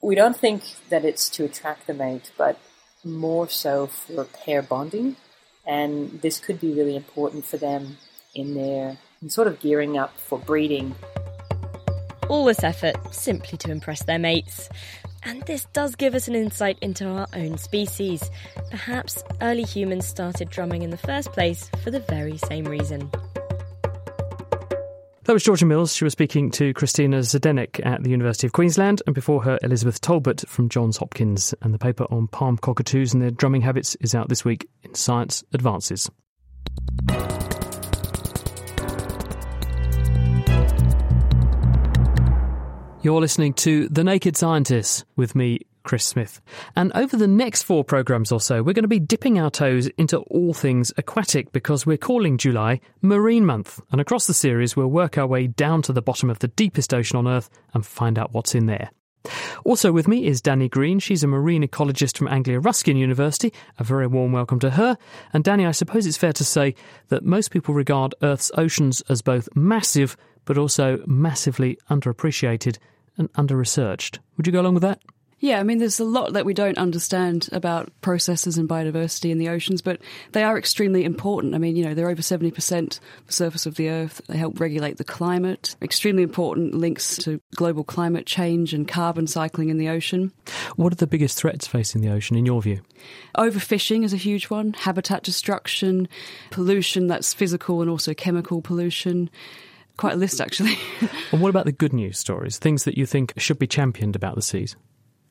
we 0.02 0.16
don't 0.16 0.36
think 0.36 0.64
that 0.90 1.06
it's 1.06 1.30
to 1.30 1.46
attract 1.46 1.88
the 1.88 1.94
mate, 1.94 2.30
but 2.38 2.60
more 3.06 3.48
so 3.48 3.88
for 3.88 4.26
pair 4.26 4.62
bonding, 4.62 5.16
and 5.66 6.22
this 6.22 6.40
could 6.40 6.60
be 6.60 6.74
really 6.74 6.98
important 6.98 7.46
for 7.46 7.56
them 7.56 7.98
in 8.34 8.54
their 8.54 8.98
in 9.22 9.30
sort 9.30 9.48
of 9.48 9.62
gearing 9.62 9.98
up 9.98 10.20
for 10.20 10.38
breeding. 10.38 10.94
All 12.28 12.44
this 12.44 12.66
effort 12.66 12.98
simply 13.14 13.58
to 13.60 13.72
impress 13.72 14.04
their 14.04 14.20
mates. 14.20 14.68
And 15.24 15.42
this 15.44 15.66
does 15.72 15.96
give 15.96 16.14
us 16.14 16.28
an 16.28 16.36
insight 16.36 16.78
into 16.82 17.08
our 17.08 17.28
own 17.34 17.58
species. 17.58 18.30
Perhaps 18.72 19.24
early 19.42 19.64
humans 19.64 20.06
started 20.06 20.50
drumming 20.50 20.82
in 20.82 20.90
the 20.90 20.98
first 20.98 21.32
place 21.32 21.70
for 21.82 21.92
the 21.92 22.02
very 22.02 22.38
same 22.38 22.66
reason. 22.66 23.10
That 25.26 25.34
was 25.34 25.44
Georgia 25.44 25.66
Mills. 25.66 25.96
She 25.96 26.04
was 26.04 26.14
speaking 26.14 26.52
to 26.52 26.72
Christina 26.76 27.18
Zdenek 27.22 27.84
at 27.84 28.04
the 28.04 28.12
University 28.12 28.46
of 28.46 28.54
Queensland, 28.54 29.02
and 29.08 29.16
before 29.16 29.42
her, 29.42 29.58
Elizabeth 29.64 30.00
Tolbert 30.00 30.48
from 30.48 30.70
Johns 30.70 30.98
Hopkins. 30.98 31.52
And 31.64 31.74
the 31.74 31.80
paper 31.80 32.06
on 32.12 32.28
palm 32.28 32.58
cockatoos 32.58 33.12
and 33.12 33.24
their 33.24 33.32
drumming 33.32 33.62
habits 33.62 33.96
is 34.02 34.14
out 34.14 34.30
this 34.30 34.46
week 34.46 34.70
in 34.84 34.94
Science 34.94 35.44
Advances. 35.52 36.12
You're 43.02 43.20
listening 43.20 43.56
to 43.56 43.90
The 43.90 44.04
Naked 44.04 44.38
Scientists 44.38 45.06
with 45.16 45.34
me, 45.34 45.62
Chris 45.86 46.04
Smith. 46.04 46.42
And 46.76 46.92
over 46.94 47.16
the 47.16 47.28
next 47.28 47.64
four 47.64 47.86
programmes 47.86 48.32
or 48.32 48.42
so, 48.42 48.62
we're 48.62 48.74
going 48.74 48.84
to 48.84 48.90
be 48.90 49.00
dipping 49.00 49.40
our 49.40 49.50
toes 49.50 49.88
into 49.98 50.18
all 50.18 50.54
things 50.54 50.92
aquatic 50.98 51.54
because 51.54 51.86
we're 51.86 51.96
calling 51.96 52.38
July 52.38 52.82
Marine 53.02 53.46
Month. 53.46 53.80
And 53.92 54.02
across 54.02 54.28
the 54.28 54.34
series, 54.34 54.76
we'll 54.76 54.88
work 54.88 55.18
our 55.18 55.28
way 55.28 55.48
down 55.48 55.82
to 55.84 55.94
the 55.94 56.02
bottom 56.02 56.30
of 56.30 56.40
the 56.40 56.50
deepest 56.50 56.94
ocean 56.94 57.18
on 57.18 57.28
Earth 57.28 57.50
and 57.74 57.86
find 57.86 58.20
out 58.20 58.34
what's 58.34 58.54
in 58.54 58.66
there. 58.66 58.92
Also 59.64 59.92
with 59.92 60.08
me 60.08 60.26
is 60.26 60.42
Danny 60.42 60.70
Green. 60.70 61.00
She's 61.00 61.24
a 61.24 61.28
marine 61.28 61.64
ecologist 61.64 62.18
from 62.18 62.28
Anglia 62.28 62.60
Ruskin 62.60 62.98
University. 62.98 63.54
A 63.80 63.84
very 63.84 64.08
warm 64.08 64.32
welcome 64.32 64.60
to 64.60 64.72
her. 64.72 64.98
And 65.34 65.44
Danny, 65.44 65.66
I 65.66 65.72
suppose 65.72 66.06
it's 66.06 66.18
fair 66.18 66.34
to 66.34 66.44
say 66.44 66.76
that 67.08 67.24
most 67.24 67.52
people 67.52 67.74
regard 67.74 68.14
Earth's 68.22 68.52
oceans 68.58 69.02
as 69.10 69.22
both 69.22 69.50
massive 69.56 70.18
but 70.46 70.58
also 70.58 71.00
massively 71.08 71.78
underappreciated 71.90 72.78
and 73.18 73.30
under 73.36 73.56
researched. 73.56 74.20
Would 74.38 74.48
you 74.48 74.54
go 74.54 74.62
along 74.62 74.76
with 74.76 74.84
that? 74.84 75.02
Yeah, 75.46 75.60
I 75.60 75.64
mean, 75.64 75.78
there's 75.78 76.00
a 76.00 76.06
lot 76.06 76.34
that 76.34 76.44
we 76.44 76.56
don't 76.56 76.80
understand 76.80 77.50
about 77.52 77.92
processes 78.02 78.58
and 78.58 78.68
biodiversity 78.68 79.30
in 79.30 79.38
the 79.38 79.50
oceans, 79.50 79.80
but 79.80 80.02
they 80.32 80.42
are 80.42 80.58
extremely 80.58 81.06
important. 81.06 81.54
I 81.54 81.60
mean, 81.60 81.76
you 81.76 81.86
know, 81.86 81.94
they're 81.94 82.10
over 82.10 82.24
70% 82.24 82.98
of 82.98 83.28
the 83.28 83.32
surface 83.32 83.68
of 83.68 83.76
the 83.76 83.90
Earth. 83.90 84.22
They 84.26 84.40
help 84.40 84.60
regulate 84.60 84.98
the 84.98 85.04
climate. 85.04 85.76
Extremely 85.84 86.24
important 86.24 86.74
links 86.74 87.18
to 87.18 87.40
global 87.56 87.84
climate 87.84 88.26
change 88.26 88.74
and 88.74 88.88
carbon 88.88 89.28
cycling 89.28 89.70
in 89.70 89.78
the 89.78 89.88
ocean. 89.88 90.34
What 90.78 90.92
are 90.92 90.96
the 90.96 91.06
biggest 91.06 91.38
threats 91.38 91.68
facing 91.68 92.02
the 92.02 92.10
ocean, 92.10 92.36
in 92.36 92.48
your 92.48 92.60
view? 92.60 92.82
Overfishing 93.38 94.04
is 94.04 94.14
a 94.14 94.18
huge 94.18 94.50
one, 94.50 94.74
habitat 94.74 95.22
destruction, 95.22 96.08
pollution 96.50 97.06
that's 97.06 97.36
physical 97.36 97.82
and 97.82 97.90
also 97.92 98.16
chemical 98.16 98.64
pollution 98.64 99.30
quite 99.96 100.14
a 100.14 100.18
list 100.18 100.42
actually. 100.42 100.76
and 101.32 101.40
what 101.40 101.52
about 101.52 101.66
the 101.66 101.72
good 101.72 101.94
news 101.94 102.18
stories? 102.18 102.58
Things 102.58 102.84
that 102.86 102.98
you 102.98 103.06
think 103.06 103.34
should 103.38 103.60
be 103.60 103.68
championed 103.68 104.16
about 104.16 104.34
the 104.34 104.42
seas? 104.42 104.76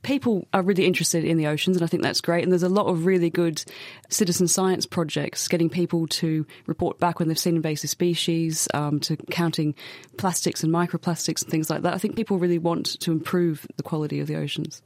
People 0.05 0.47
are 0.53 0.62
really 0.62 0.87
interested 0.87 1.25
in 1.25 1.37
the 1.37 1.49
oceans, 1.49 1.77
and 1.77 1.83
I 1.83 1.88
think 1.88 2.03
that's 2.03 2.21
great. 2.21 2.45
And 2.45 2.53
there's 2.53 2.62
a 2.62 2.69
lot 2.69 2.87
of 2.87 3.07
really 3.07 3.31
good 3.31 3.64
citizen 4.09 4.47
science 4.47 4.87
projects 4.87 5.49
getting 5.49 5.69
people 5.69 6.07
to 6.09 6.47
report 6.67 7.01
back 7.01 7.19
when 7.19 7.29
they've 7.29 7.38
seen 7.38 7.57
invasive 7.57 7.90
species, 7.90 8.69
um, 8.75 9.01
to 9.01 9.17
counting 9.31 9.75
plastics 10.17 10.62
and 10.62 10.73
microplastics 10.73 11.43
and 11.43 11.51
things 11.51 11.69
like 11.69 11.83
that. 11.83 11.95
I 11.95 11.99
think 11.99 12.14
people 12.14 12.38
really 12.38 12.59
want 12.59 13.01
to 13.01 13.11
improve 13.11 13.67
the 13.77 13.83
quality 13.83 14.21
of 14.21 14.29
the 14.29 14.37
oceans 14.37 14.83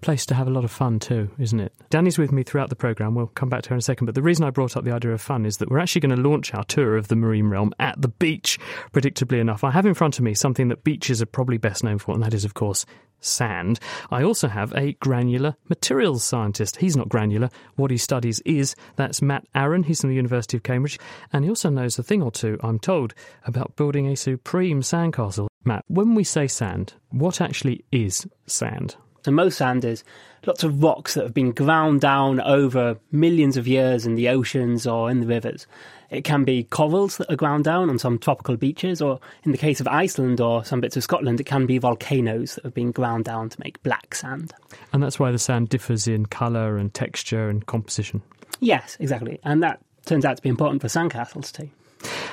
place 0.00 0.26
to 0.26 0.34
have 0.34 0.46
a 0.46 0.50
lot 0.50 0.64
of 0.64 0.70
fun 0.70 0.98
too, 0.98 1.30
isn't 1.38 1.60
it? 1.60 1.72
Danny's 1.90 2.18
with 2.18 2.32
me 2.32 2.42
throughout 2.42 2.70
the 2.70 2.76
programme. 2.76 3.14
We'll 3.14 3.26
come 3.28 3.48
back 3.48 3.62
to 3.62 3.70
her 3.70 3.74
in 3.74 3.78
a 3.78 3.82
second. 3.82 4.06
But 4.06 4.14
the 4.14 4.22
reason 4.22 4.44
I 4.44 4.50
brought 4.50 4.76
up 4.76 4.84
the 4.84 4.92
idea 4.92 5.12
of 5.12 5.20
fun 5.20 5.46
is 5.46 5.58
that 5.58 5.70
we're 5.70 5.78
actually 5.78 6.00
going 6.00 6.16
to 6.16 6.28
launch 6.28 6.54
our 6.54 6.64
tour 6.64 6.96
of 6.96 7.08
the 7.08 7.16
marine 7.16 7.48
realm 7.48 7.72
at 7.78 8.00
the 8.00 8.08
beach, 8.08 8.58
predictably 8.92 9.40
enough. 9.40 9.64
I 9.64 9.70
have 9.70 9.86
in 9.86 9.94
front 9.94 10.18
of 10.18 10.24
me 10.24 10.34
something 10.34 10.68
that 10.68 10.84
beaches 10.84 11.20
are 11.20 11.26
probably 11.26 11.58
best 11.58 11.84
known 11.84 11.98
for, 11.98 12.14
and 12.14 12.22
that 12.22 12.34
is, 12.34 12.44
of 12.44 12.54
course, 12.54 12.86
sand. 13.20 13.78
I 14.10 14.22
also 14.22 14.48
have 14.48 14.72
a 14.74 14.94
granular 14.94 15.56
materials 15.68 16.24
scientist. 16.24 16.76
He's 16.76 16.96
not 16.96 17.08
granular. 17.08 17.50
What 17.76 17.90
he 17.90 17.98
studies 17.98 18.40
is 18.40 18.74
that's 18.96 19.22
Matt 19.22 19.46
Aaron. 19.54 19.82
He's 19.82 20.00
from 20.00 20.10
the 20.10 20.16
University 20.16 20.56
of 20.56 20.62
Cambridge, 20.62 20.98
and 21.32 21.44
he 21.44 21.50
also 21.50 21.70
knows 21.70 21.98
a 21.98 22.02
thing 22.02 22.22
or 22.22 22.30
two, 22.30 22.58
I'm 22.62 22.78
told, 22.78 23.14
about 23.44 23.76
building 23.76 24.06
a 24.06 24.16
supreme 24.16 24.80
sandcastle. 24.80 25.48
Matt, 25.64 25.84
when 25.88 26.14
we 26.14 26.24
say 26.24 26.46
sand, 26.46 26.94
what 27.10 27.40
actually 27.40 27.84
is 27.92 28.26
sand? 28.46 28.96
So 29.24 29.30
most 29.30 29.58
sand 29.58 29.84
is 29.84 30.04
lots 30.46 30.64
of 30.64 30.82
rocks 30.82 31.14
that 31.14 31.24
have 31.24 31.34
been 31.34 31.52
ground 31.52 32.00
down 32.00 32.40
over 32.40 32.98
millions 33.12 33.56
of 33.56 33.68
years 33.68 34.06
in 34.06 34.14
the 34.14 34.28
oceans 34.28 34.86
or 34.86 35.10
in 35.10 35.20
the 35.20 35.26
rivers. 35.26 35.66
It 36.10 36.24
can 36.24 36.44
be 36.44 36.64
corals 36.64 37.18
that 37.18 37.30
are 37.30 37.36
ground 37.36 37.64
down 37.64 37.88
on 37.88 37.98
some 37.98 38.18
tropical 38.18 38.56
beaches, 38.56 39.00
or 39.00 39.20
in 39.44 39.52
the 39.52 39.58
case 39.58 39.78
of 39.80 39.86
Iceland 39.86 40.40
or 40.40 40.64
some 40.64 40.80
bits 40.80 40.96
of 40.96 41.04
Scotland, 41.04 41.40
it 41.40 41.44
can 41.44 41.66
be 41.66 41.78
volcanoes 41.78 42.56
that 42.56 42.64
have 42.64 42.74
been 42.74 42.90
ground 42.90 43.26
down 43.26 43.48
to 43.48 43.60
make 43.60 43.80
black 43.84 44.14
sand. 44.14 44.52
And 44.92 45.02
that's 45.02 45.20
why 45.20 45.30
the 45.30 45.38
sand 45.38 45.68
differs 45.68 46.08
in 46.08 46.26
colour 46.26 46.76
and 46.76 46.92
texture 46.92 47.48
and 47.48 47.64
composition. 47.64 48.22
Yes, 48.58 48.96
exactly. 48.98 49.38
And 49.44 49.62
that 49.62 49.80
turns 50.04 50.24
out 50.24 50.36
to 50.36 50.42
be 50.42 50.48
important 50.48 50.82
for 50.82 50.88
sandcastles 50.88 51.52
too. 51.52 51.70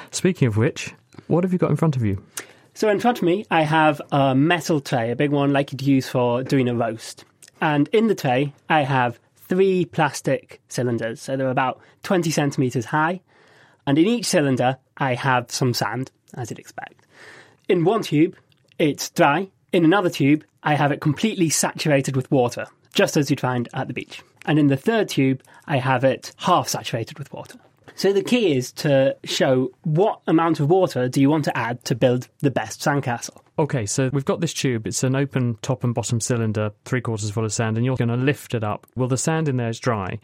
Speaking 0.09 0.47
of 0.47 0.57
which, 0.57 0.95
what 1.27 1.43
have 1.43 1.53
you 1.53 1.59
got 1.59 1.69
in 1.69 1.75
front 1.75 1.95
of 1.95 2.03
you? 2.03 2.23
So 2.77 2.89
in 2.89 2.99
front 2.99 3.17
of 3.17 3.23
me, 3.23 3.43
I 3.49 3.63
have 3.63 3.99
a 4.11 4.35
metal 4.35 4.81
tray, 4.81 5.09
a 5.09 5.15
big 5.15 5.31
one 5.31 5.51
like 5.51 5.71
you'd 5.71 5.81
use 5.81 6.07
for 6.07 6.43
doing 6.43 6.69
a 6.69 6.75
roast. 6.75 7.25
And 7.59 7.87
in 7.87 8.05
the 8.05 8.13
tray, 8.13 8.53
I 8.69 8.81
have 8.81 9.19
three 9.35 9.85
plastic 9.85 10.61
cylinders. 10.69 11.19
So 11.19 11.35
they're 11.35 11.49
about 11.49 11.81
20 12.03 12.29
centimetres 12.29 12.85
high. 12.85 13.21
And 13.87 13.97
in 13.97 14.05
each 14.05 14.27
cylinder, 14.27 14.77
I 14.95 15.15
have 15.15 15.49
some 15.49 15.73
sand, 15.73 16.11
as 16.35 16.51
you'd 16.51 16.59
expect. 16.59 17.03
In 17.67 17.83
one 17.83 18.03
tube, 18.03 18.35
it's 18.77 19.09
dry. 19.09 19.47
In 19.73 19.83
another 19.83 20.11
tube, 20.11 20.43
I 20.61 20.75
have 20.75 20.91
it 20.91 21.01
completely 21.01 21.49
saturated 21.49 22.15
with 22.15 22.29
water, 22.29 22.67
just 22.93 23.17
as 23.17 23.31
you'd 23.31 23.39
find 23.39 23.67
at 23.73 23.87
the 23.87 23.95
beach. 23.95 24.21
And 24.45 24.59
in 24.59 24.67
the 24.67 24.77
third 24.77 25.09
tube, 25.09 25.41
I 25.65 25.77
have 25.77 26.03
it 26.03 26.31
half 26.37 26.67
saturated 26.67 27.17
with 27.17 27.33
water. 27.33 27.57
So 27.95 28.13
the 28.13 28.23
key 28.23 28.55
is 28.55 28.71
to 28.73 29.15
show 29.23 29.71
what 29.83 30.21
amount 30.27 30.59
of 30.59 30.69
water 30.69 31.09
do 31.09 31.21
you 31.21 31.29
want 31.29 31.45
to 31.45 31.57
add 31.57 31.83
to 31.85 31.95
build 31.95 32.27
the 32.39 32.51
best 32.51 32.81
sandcastle. 32.81 33.37
Okay, 33.59 33.87
so 33.87 34.11
we've 34.13 34.25
got 34.25 34.39
this 34.39 34.53
tube. 34.53 34.85
It's 34.85 35.03
an 35.03 35.15
open 35.15 35.57
top 35.63 35.83
and 35.83 35.93
bottom 35.95 36.21
cylinder, 36.21 36.71
three 36.85 37.01
quarters 37.01 37.31
full 37.31 37.43
of 37.43 37.51
sand, 37.51 37.75
and 37.75 37.85
you're 37.85 37.95
going 37.95 38.09
to 38.09 38.15
lift 38.15 38.53
it 38.53 38.63
up. 38.63 38.85
Well, 38.95 39.07
the 39.07 39.17
sand 39.17 39.47
in 39.47 39.57
there 39.57 39.69
is 39.69 39.79
dry, 39.79 40.19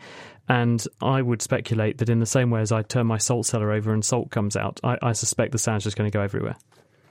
and 0.47 0.85
I 1.01 1.23
would 1.23 1.41
speculate 1.41 1.97
that 1.97 2.09
in 2.09 2.19
the 2.19 2.27
same 2.27 2.51
way 2.51 2.61
as 2.61 2.71
I 2.71 2.83
turn 2.83 3.07
my 3.07 3.17
salt 3.17 3.47
cellar 3.47 3.71
over 3.71 3.91
and 3.91 4.05
salt 4.05 4.29
comes 4.29 4.55
out, 4.55 4.79
I, 4.83 4.97
I 5.01 5.13
suspect 5.13 5.51
the 5.51 5.57
sand's 5.57 5.83
just 5.83 5.97
going 5.97 6.09
to 6.09 6.15
go 6.15 6.21
everywhere. 6.21 6.57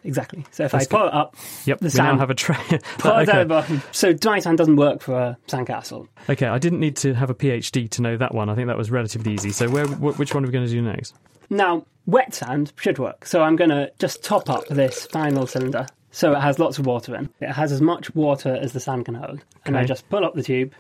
Exactly. 0.04 0.44
So 0.50 0.64
if 0.64 0.72
That's 0.72 0.86
I 0.86 0.88
pull 0.88 1.06
it 1.06 1.14
up, 1.14 1.36
yep, 1.64 1.78
the 1.78 1.84
we 1.84 1.90
sand, 1.90 2.16
now 2.16 2.20
have 2.20 2.30
a 2.30 2.34
tray. 2.34 2.56
pull 2.98 3.18
it 3.18 3.28
over. 3.28 3.82
So 3.92 4.12
dry 4.12 4.40
sand 4.40 4.58
doesn't 4.58 4.76
work 4.76 5.00
for 5.00 5.14
a 5.14 5.38
sandcastle. 5.46 6.08
Okay, 6.28 6.46
I 6.46 6.58
didn't 6.58 6.80
need 6.80 6.96
to 6.96 7.14
have 7.14 7.30
a 7.30 7.34
PhD 7.34 7.88
to 7.90 8.02
know 8.02 8.16
that 8.16 8.34
one. 8.34 8.48
I 8.48 8.54
think 8.54 8.68
that 8.68 8.76
was 8.76 8.90
relatively 8.90 9.34
easy. 9.34 9.50
So 9.50 9.68
where, 9.70 9.86
which 9.86 10.34
one 10.34 10.44
are 10.44 10.46
we 10.46 10.52
going 10.52 10.66
to 10.66 10.70
do 10.70 10.82
next? 10.82 11.14
Now, 11.50 11.86
wet 12.06 12.34
sand 12.34 12.72
should 12.76 12.98
work. 12.98 13.26
So 13.26 13.42
I'm 13.42 13.56
going 13.56 13.70
to 13.70 13.92
just 13.98 14.24
top 14.24 14.50
up 14.50 14.66
this 14.68 15.06
final 15.06 15.46
cylinder 15.46 15.86
so 16.12 16.32
it 16.32 16.40
has 16.40 16.58
lots 16.58 16.78
of 16.78 16.86
water 16.86 17.16
in. 17.16 17.30
It 17.40 17.50
has 17.50 17.72
as 17.72 17.80
much 17.80 18.14
water 18.14 18.54
as 18.54 18.72
the 18.72 18.80
sand 18.80 19.06
can 19.06 19.14
hold. 19.14 19.42
And 19.64 19.76
I 19.76 19.84
just 19.84 20.08
pull 20.10 20.24
up 20.24 20.34
the 20.34 20.42
tube. 20.42 20.74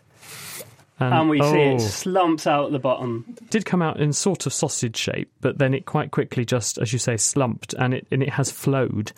And, 1.10 1.28
we 1.28 1.40
see 1.40 1.44
oh. 1.44 1.74
it 1.76 1.80
slumps 1.80 2.46
out 2.46 2.72
the 2.72 2.78
bottom. 2.78 3.36
did 3.50 3.64
come 3.64 3.82
out 3.82 4.00
in 4.00 4.12
sort 4.12 4.46
of 4.46 4.52
sausage 4.52 4.96
shape, 4.96 5.30
but 5.40 5.58
then 5.58 5.74
it 5.74 5.86
quite 5.86 6.10
quickly 6.10 6.44
just, 6.44 6.78
as 6.78 6.92
you 6.92 6.98
say, 6.98 7.16
slumped, 7.16 7.74
and 7.74 7.94
it 7.94 8.06
and 8.10 8.22
it 8.22 8.30
has 8.30 8.50
flowed. 8.50 9.12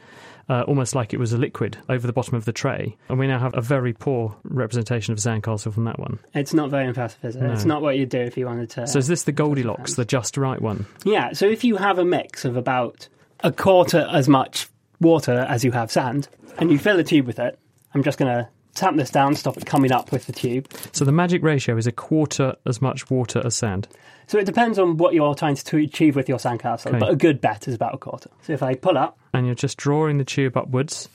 Uh, 0.47 0.61
almost 0.69 0.95
like 0.95 1.15
it 1.15 1.19
was 1.19 1.33
a 1.33 1.39
liquid 1.39 1.79
over 1.89 2.07
the 2.07 2.13
bottom 2.13 2.35
of 2.35 2.45
the 2.45 2.53
tray, 2.53 2.99
and 3.09 3.19
we 3.19 3.27
now 3.27 3.39
have 3.39 3.57
a 3.57 3.63
very 3.63 3.95
poor 3.95 4.37
representation 4.45 5.13
of 5.13 5.19
sandcastle 5.19 5.73
from 5.73 5.85
that 5.85 5.99
one. 5.99 6.19
It's 6.35 6.53
not 6.53 6.69
very 6.69 6.87
impressive, 6.87 7.25
is 7.25 7.37
it? 7.37 7.43
No. 7.43 7.51
It's 7.51 7.65
not 7.65 7.81
what 7.81 7.97
you'd 7.97 8.11
do 8.11 8.21
if 8.21 8.37
you 8.37 8.45
wanted 8.45 8.69
to. 8.71 8.87
So 8.87 8.99
is 8.99 9.09
this 9.09 9.23
the 9.23 9.33
Goldilocks, 9.33 9.95
the 9.95 10.05
just 10.05 10.37
right 10.37 10.61
one? 10.61 10.85
Yeah, 11.03 11.33
so 11.33 11.47
if 11.47 11.65
you 11.65 11.77
have 11.77 11.99
a 11.99 12.05
mix 12.05 12.45
of 12.45 12.59
about 12.59 13.09
a 13.41 13.53
quarter 13.53 14.07
as 14.13 14.29
much 14.29 14.69
water 15.01 15.47
as 15.49 15.65
you 15.65 15.73
have 15.73 15.91
sand, 15.91 16.29
and 16.59 16.71
you 16.71 16.79
fill 16.79 16.99
a 16.99 17.05
tube 17.05 17.27
with 17.27 17.39
it, 17.39 17.59
I'm 17.95 18.03
just 18.03 18.19
going 18.19 18.31
to 18.31 18.49
tap 18.75 18.97
this 18.97 19.11
down, 19.11 19.35
stop 19.35 19.57
it 19.57 19.67
coming 19.67 19.93
up 19.93 20.13
with 20.13 20.27
the 20.27 20.33
tube. 20.33 20.69
So 20.93 21.05
the 21.05 21.13
magic 21.13 21.43
ratio 21.43 21.77
is 21.77 21.87
a 21.87 21.93
quarter 21.93 22.55
as 22.67 22.83
much 22.83 23.11
water 23.11 23.43
as 23.45 23.55
sand. 23.57 23.89
So 24.27 24.39
it 24.39 24.47
depends 24.47 24.79
on 24.79 24.97
what 24.97 25.13
you're 25.15 25.35
trying 25.35 25.55
to 25.57 25.77
achieve 25.79 26.17
with 26.17 26.29
your 26.29 26.39
sandcastle, 26.39 26.87
Okay. 26.89 26.99
but 26.99 27.11
a 27.11 27.17
good 27.17 27.41
bet 27.41 27.69
is 27.69 27.75
about 27.75 27.95
a 27.95 27.99
quarter. 27.99 28.31
So 28.43 28.53
if 28.53 28.63
I 28.63 28.75
pull 28.75 28.97
up, 28.97 29.19
and 29.33 29.47
you're 29.47 29.55
just 29.55 29.77
drawing 29.77 30.19
the 30.19 30.25
tube 30.25 30.57
upwards. 30.57 31.09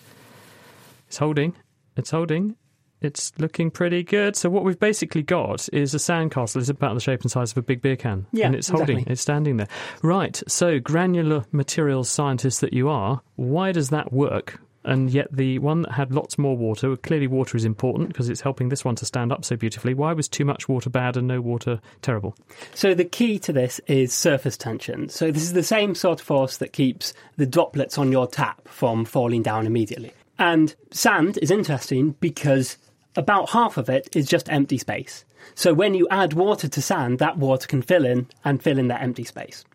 It's 1.08 1.17
holding. 1.17 1.56
It's 1.98 2.12
holding. 2.12 2.56
It's 3.02 3.32
looking 3.39 3.72
pretty 3.72 4.04
good. 4.04 4.36
So 4.36 4.50
what 4.50 4.63
we've 4.65 4.78
basically 4.80 5.24
got 5.24 5.69
is 5.74 5.95
a 5.95 5.98
sandcastle. 5.98 6.58
It's 6.58 6.69
about 6.69 6.93
the 6.95 7.00
shape 7.00 7.22
and 7.22 7.32
size 7.32 7.52
of 7.52 7.58
a 7.58 7.62
big 7.62 7.82
beer 7.82 7.95
can. 7.95 8.26
Yeah, 8.34 8.48
and 8.48 8.56
it's 8.56 8.67
holding. 8.67 8.98
exactly. 8.98 9.12
It's 9.13 9.22
standing 9.22 9.58
there. 9.58 9.69
Right. 10.04 10.41
So 10.48 10.80
granular 10.80 11.45
materials 11.54 12.10
scientist 12.10 12.60
that 12.62 12.74
you 12.74 12.89
are, 12.89 13.22
why 13.38 13.72
does 13.72 13.89
that 13.89 14.12
work? 14.12 14.60
And 14.84 15.12
yet 15.12 15.28
the 15.32 15.60
one 15.60 15.82
that 15.82 15.92
had 15.94 16.13
lots 16.13 16.38
more 16.38 16.56
water, 16.56 16.96
clearly 16.96 17.28
water 17.28 17.58
is 17.58 17.65
important 17.65 18.08
because 18.08 18.30
it's 18.30 18.42
helping 18.42 18.70
this 18.70 18.86
one 18.86 18.96
to 18.96 19.06
stand 19.06 19.32
up 19.32 19.44
so 19.44 19.56
beautifully. 19.56 19.94
Why 19.94 20.13
was 20.13 20.28
too 20.28 20.46
much 20.46 20.70
water 20.70 20.89
bad 20.89 21.18
and 21.18 21.28
no 21.28 21.42
water 21.42 21.82
terrible? 22.02 22.36
So 22.74 22.94
the 22.94 23.06
key 23.06 23.39
to 23.39 23.54
this 23.54 23.80
is 23.88 24.13
surface 24.13 24.58
tension. 24.58 25.10
So 25.10 25.32
this 25.32 25.44
is 25.44 25.54
the 25.54 25.63
same 25.63 25.96
sort 25.96 26.22
of 26.22 26.26
force 26.26 26.58
that 26.58 26.74
keeps 26.74 27.13
the 27.38 27.46
droplets 27.46 27.98
on 27.98 28.12
your 28.12 28.28
tap 28.28 28.68
from 28.68 29.06
falling 29.06 29.44
down 29.44 29.68
immediately. 29.68 30.13
And 30.38 30.74
sand 30.92 31.38
is 31.42 31.52
interesting 31.52 32.15
because 32.22 32.78
about 33.15 33.50
half 33.50 33.76
of 33.78 33.89
it 33.89 34.15
is 34.15 34.28
just 34.28 34.50
empty 34.50 34.78
space. 34.78 35.26
So 35.56 35.74
when 35.74 35.94
you 35.94 36.08
add 36.10 36.34
water 36.34 36.70
to 36.70 36.82
sand, 36.82 37.20
that 37.20 37.38
water 37.38 37.68
can 37.68 37.82
fill 37.82 38.06
in 38.06 38.28
and 38.46 38.63
fill 38.63 38.78
in 38.78 38.88
that 38.88 39.02
empty 39.02 39.26
space. 39.26 39.65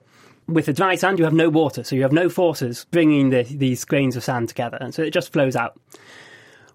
With 0.47 0.67
the 0.67 0.73
dry 0.73 0.95
sand, 0.95 1.19
you 1.19 1.25
have 1.25 1.35
no 1.35 1.49
water, 1.49 1.85
so 1.85 1.97
you 1.97 2.03
have 2.03 2.13
no 2.13 2.29
forces 2.29 2.87
bringing 2.91 3.31
the, 3.31 3.45
these 3.45 3.85
grains 3.85 4.17
of 4.17 4.25
sand 4.25 4.49
together, 4.49 4.77
and 4.81 4.95
so 4.95 5.03
it 5.03 5.13
just 5.13 5.33
flows 5.33 5.57
out. 5.57 5.81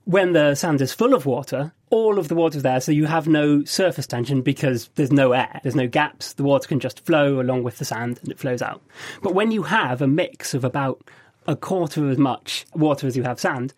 When 0.05 0.34
the 0.34 0.55
sand 0.55 0.82
is 0.82 0.91
full 0.91 1.13
of 1.13 1.27
water, 1.27 1.71
all 1.91 2.17
of 2.17 2.29
the 2.29 2.36
water's 2.36 2.63
there, 2.63 2.82
so 2.82 2.91
you 2.91 3.05
have 3.05 3.27
no 3.27 3.63
surface 3.63 4.08
tension 4.08 4.41
because 4.41 4.89
there's 4.95 5.12
no 5.12 5.34
air, 5.34 5.60
there's 5.62 5.75
no 5.75 5.88
gaps. 5.88 6.34
The 6.34 6.43
water 6.43 6.67
can 6.67 6.79
just 6.79 7.05
flow 7.05 7.39
along 7.39 7.62
with 7.62 7.77
the 7.77 7.86
sand 7.86 8.19
and 8.23 8.32
it 8.32 8.39
flows 8.39 8.63
out. 8.63 8.82
But 9.21 9.36
when 9.36 9.51
you 9.51 9.63
have 9.63 10.01
a 10.01 10.08
mix 10.08 10.55
of 10.55 10.63
about 10.63 11.08
a 11.45 11.55
quarter 11.55 12.10
as 12.10 12.17
much 12.17 12.65
water 12.73 13.05
as 13.05 13.15
you 13.15 13.23
have 13.23 13.39
sand, 13.39 13.75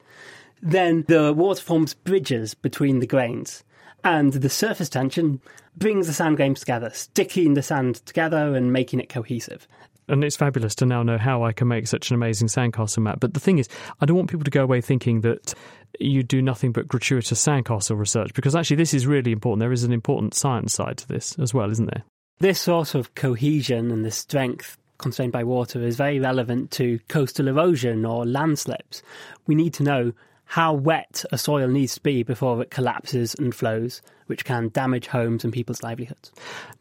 then 0.62 1.04
the 1.10 1.34
water 1.34 1.62
forms 1.62 1.94
bridges 1.94 2.54
between 2.54 3.00
the 3.00 3.08
grains. 3.08 3.66
And 4.04 4.34
the 4.34 4.50
surface 4.50 4.90
tension 4.90 5.42
brings 5.78 6.08
the 6.08 6.14
sand 6.14 6.38
grains 6.38 6.60
together, 6.60 6.90
sticking 6.94 7.54
the 7.54 7.64
sand 7.64 8.06
together 8.06 8.56
and 8.56 8.74
making 8.74 9.00
it 9.00 9.10
cohesive. 9.10 9.68
and 10.08 10.24
it's 10.24 10.36
fabulous 10.36 10.76
to 10.76 10.86
now 10.86 11.04
know 11.04 11.18
how 11.18 11.44
I 11.44 11.54
can 11.54 11.68
make 11.68 11.88
such 11.88 12.10
an 12.10 12.16
amazing 12.16 12.50
sandcastle 12.50 13.04
map. 13.04 13.20
But 13.20 13.34
the 13.34 13.40
thing 13.40 13.60
is, 13.60 13.70
I 14.02 14.06
don't 14.06 14.18
want 14.18 14.30
people 14.30 14.44
to 14.44 14.52
go 14.52 14.64
away 14.64 14.82
thinking 14.82 15.22
that 15.22 15.54
you 16.00 16.24
do 16.24 16.42
nothing 16.42 16.72
but 16.72 16.88
gratuitous 16.88 17.46
sandcastle 17.46 17.98
research 17.98 18.34
because 18.34 18.56
actually 18.56 18.78
this 18.78 18.94
is 18.94 19.08
really 19.08 19.32
important. 19.32 19.60
There 19.60 19.72
is 19.72 19.84
an 19.84 19.94
important 19.94 20.34
science 20.34 20.74
side 20.74 20.98
to 20.98 21.08
this 21.08 21.38
as 21.40 21.54
well, 21.54 21.72
isn't 21.72 21.86
there? 21.86 22.04
This 22.40 22.60
sort 22.60 22.96
of 22.96 23.14
cohesion 23.16 23.92
and 23.92 24.04
the 24.04 24.12
strength 24.12 24.78
constrained 24.98 25.32
by 25.32 25.44
water 25.44 25.82
is 25.82 25.96
very 25.96 26.20
relevant 26.20 26.72
to 26.72 27.00
coastal 27.08 27.48
erosion 27.48 28.06
or 28.06 28.26
landslips. 28.26 29.02
We 29.48 29.56
need 29.56 29.74
to 29.76 29.84
know 29.84 30.14
how 30.52 30.74
wet 30.74 31.24
a 31.32 31.38
soil 31.38 31.66
needs 31.70 31.96
to 31.96 32.02
be 32.02 32.24
before 32.24 32.62
it 32.62 32.70
collapses 32.70 33.34
and 33.36 33.56
flows, 33.56 34.02
which 34.26 34.44
can 34.44 34.68
damage 34.68 35.08
homes 35.08 35.46
and 35.46 35.54
people's 35.54 35.82
livelihoods. 35.82 36.30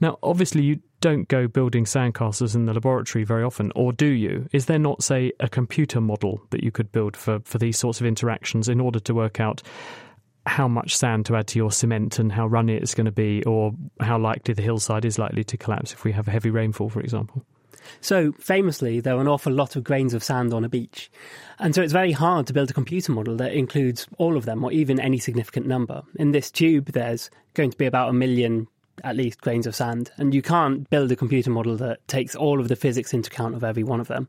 Now, 0.00 0.18
obviously, 0.24 0.62
you 0.62 0.80
don't 1.00 1.28
go 1.28 1.46
building 1.46 1.84
sandcastles 1.84 2.56
in 2.56 2.66
the 2.66 2.74
laboratory 2.74 3.22
very 3.22 3.44
often, 3.44 3.70
or 3.76 3.92
do 3.92 4.06
you? 4.06 4.48
Is 4.52 4.66
there 4.66 4.80
not, 4.80 5.04
say, 5.04 5.30
a 5.38 5.48
computer 5.48 6.00
model 6.00 6.42
that 6.50 6.64
you 6.64 6.72
could 6.72 6.90
build 6.90 7.16
for, 7.16 7.38
for 7.44 7.58
these 7.58 7.78
sorts 7.78 8.00
of 8.00 8.08
interactions 8.08 8.68
in 8.68 8.80
order 8.80 8.98
to 8.98 9.14
work 9.14 9.38
out 9.38 9.62
how 10.46 10.66
much 10.66 10.96
sand 10.96 11.26
to 11.26 11.36
add 11.36 11.46
to 11.46 11.58
your 11.60 11.70
cement 11.70 12.18
and 12.18 12.32
how 12.32 12.48
runny 12.48 12.74
it's 12.74 12.94
going 12.94 13.04
to 13.04 13.12
be, 13.12 13.44
or 13.44 13.70
how 14.00 14.18
likely 14.18 14.52
the 14.52 14.62
hillside 14.62 15.04
is 15.04 15.16
likely 15.16 15.44
to 15.44 15.56
collapse 15.56 15.92
if 15.92 16.02
we 16.02 16.10
have 16.10 16.26
heavy 16.26 16.50
rainfall, 16.50 16.88
for 16.88 17.00
example? 17.00 17.44
So, 18.00 18.32
famously, 18.32 19.00
there 19.00 19.16
are 19.16 19.20
an 19.20 19.28
awful 19.28 19.52
lot 19.52 19.76
of 19.76 19.84
grains 19.84 20.14
of 20.14 20.24
sand 20.24 20.52
on 20.52 20.64
a 20.64 20.68
beach. 20.68 21.10
And 21.58 21.74
so 21.74 21.82
it's 21.82 21.92
very 21.92 22.12
hard 22.12 22.46
to 22.46 22.52
build 22.52 22.70
a 22.70 22.74
computer 22.74 23.12
model 23.12 23.36
that 23.36 23.52
includes 23.52 24.06
all 24.18 24.36
of 24.36 24.46
them 24.46 24.64
or 24.64 24.72
even 24.72 24.98
any 24.98 25.18
significant 25.18 25.66
number. 25.66 26.02
In 26.16 26.32
this 26.32 26.50
tube, 26.50 26.92
there's 26.92 27.30
going 27.54 27.70
to 27.70 27.76
be 27.76 27.86
about 27.86 28.08
a 28.08 28.14
million, 28.14 28.66
at 29.04 29.16
least, 29.16 29.42
grains 29.42 29.66
of 29.66 29.74
sand. 29.74 30.10
And 30.16 30.34
you 30.34 30.40
can't 30.40 30.88
build 30.88 31.12
a 31.12 31.16
computer 31.16 31.50
model 31.50 31.76
that 31.76 32.06
takes 32.08 32.34
all 32.34 32.60
of 32.60 32.68
the 32.68 32.76
physics 32.76 33.12
into 33.12 33.30
account 33.30 33.54
of 33.54 33.64
every 33.64 33.84
one 33.84 34.00
of 34.00 34.08
them. 34.08 34.28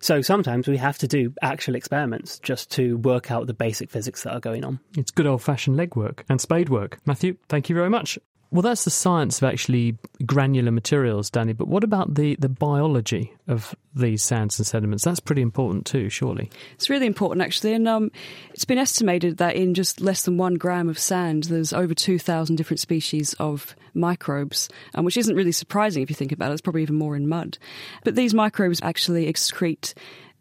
So 0.00 0.20
sometimes 0.20 0.68
we 0.68 0.76
have 0.76 0.98
to 0.98 1.08
do 1.08 1.32
actual 1.40 1.74
experiments 1.74 2.38
just 2.38 2.70
to 2.72 2.98
work 2.98 3.30
out 3.30 3.46
the 3.46 3.54
basic 3.54 3.90
physics 3.90 4.22
that 4.24 4.32
are 4.32 4.40
going 4.40 4.64
on. 4.64 4.80
It's 4.96 5.10
good 5.10 5.26
old 5.26 5.42
fashioned 5.42 5.78
legwork 5.78 6.20
and 6.28 6.40
spade 6.40 6.68
work. 6.68 6.98
Matthew, 7.06 7.36
thank 7.48 7.68
you 7.68 7.74
very 7.74 7.90
much. 7.90 8.18
Well, 8.50 8.62
that's 8.62 8.84
the 8.84 8.90
science 8.90 9.38
of 9.38 9.48
actually 9.48 9.98
granular 10.24 10.70
materials, 10.70 11.30
Danny. 11.30 11.52
But 11.52 11.68
what 11.68 11.82
about 11.82 12.14
the, 12.14 12.36
the 12.36 12.48
biology 12.48 13.32
of 13.48 13.74
these 13.94 14.22
sands 14.22 14.58
and 14.58 14.66
sediments? 14.66 15.04
That's 15.04 15.20
pretty 15.20 15.42
important 15.42 15.84
too, 15.84 16.08
surely. 16.08 16.50
It's 16.74 16.88
really 16.88 17.06
important, 17.06 17.42
actually, 17.42 17.74
and 17.74 17.88
um, 17.88 18.10
it's 18.54 18.64
been 18.64 18.78
estimated 18.78 19.38
that 19.38 19.56
in 19.56 19.74
just 19.74 20.00
less 20.00 20.22
than 20.22 20.38
one 20.38 20.54
gram 20.54 20.88
of 20.88 20.98
sand, 20.98 21.44
there's 21.44 21.72
over 21.72 21.92
2,000 21.92 22.56
different 22.56 22.80
species 22.80 23.34
of 23.34 23.74
microbes, 23.94 24.68
um, 24.94 25.04
which 25.04 25.16
isn't 25.16 25.34
really 25.34 25.52
surprising 25.52 26.02
if 26.02 26.10
you 26.10 26.16
think 26.16 26.32
about 26.32 26.50
it. 26.50 26.54
It's 26.54 26.62
probably 26.62 26.82
even 26.82 26.96
more 26.96 27.16
in 27.16 27.28
mud. 27.28 27.58
But 28.04 28.14
these 28.14 28.32
microbes 28.32 28.80
actually 28.82 29.30
excrete 29.30 29.94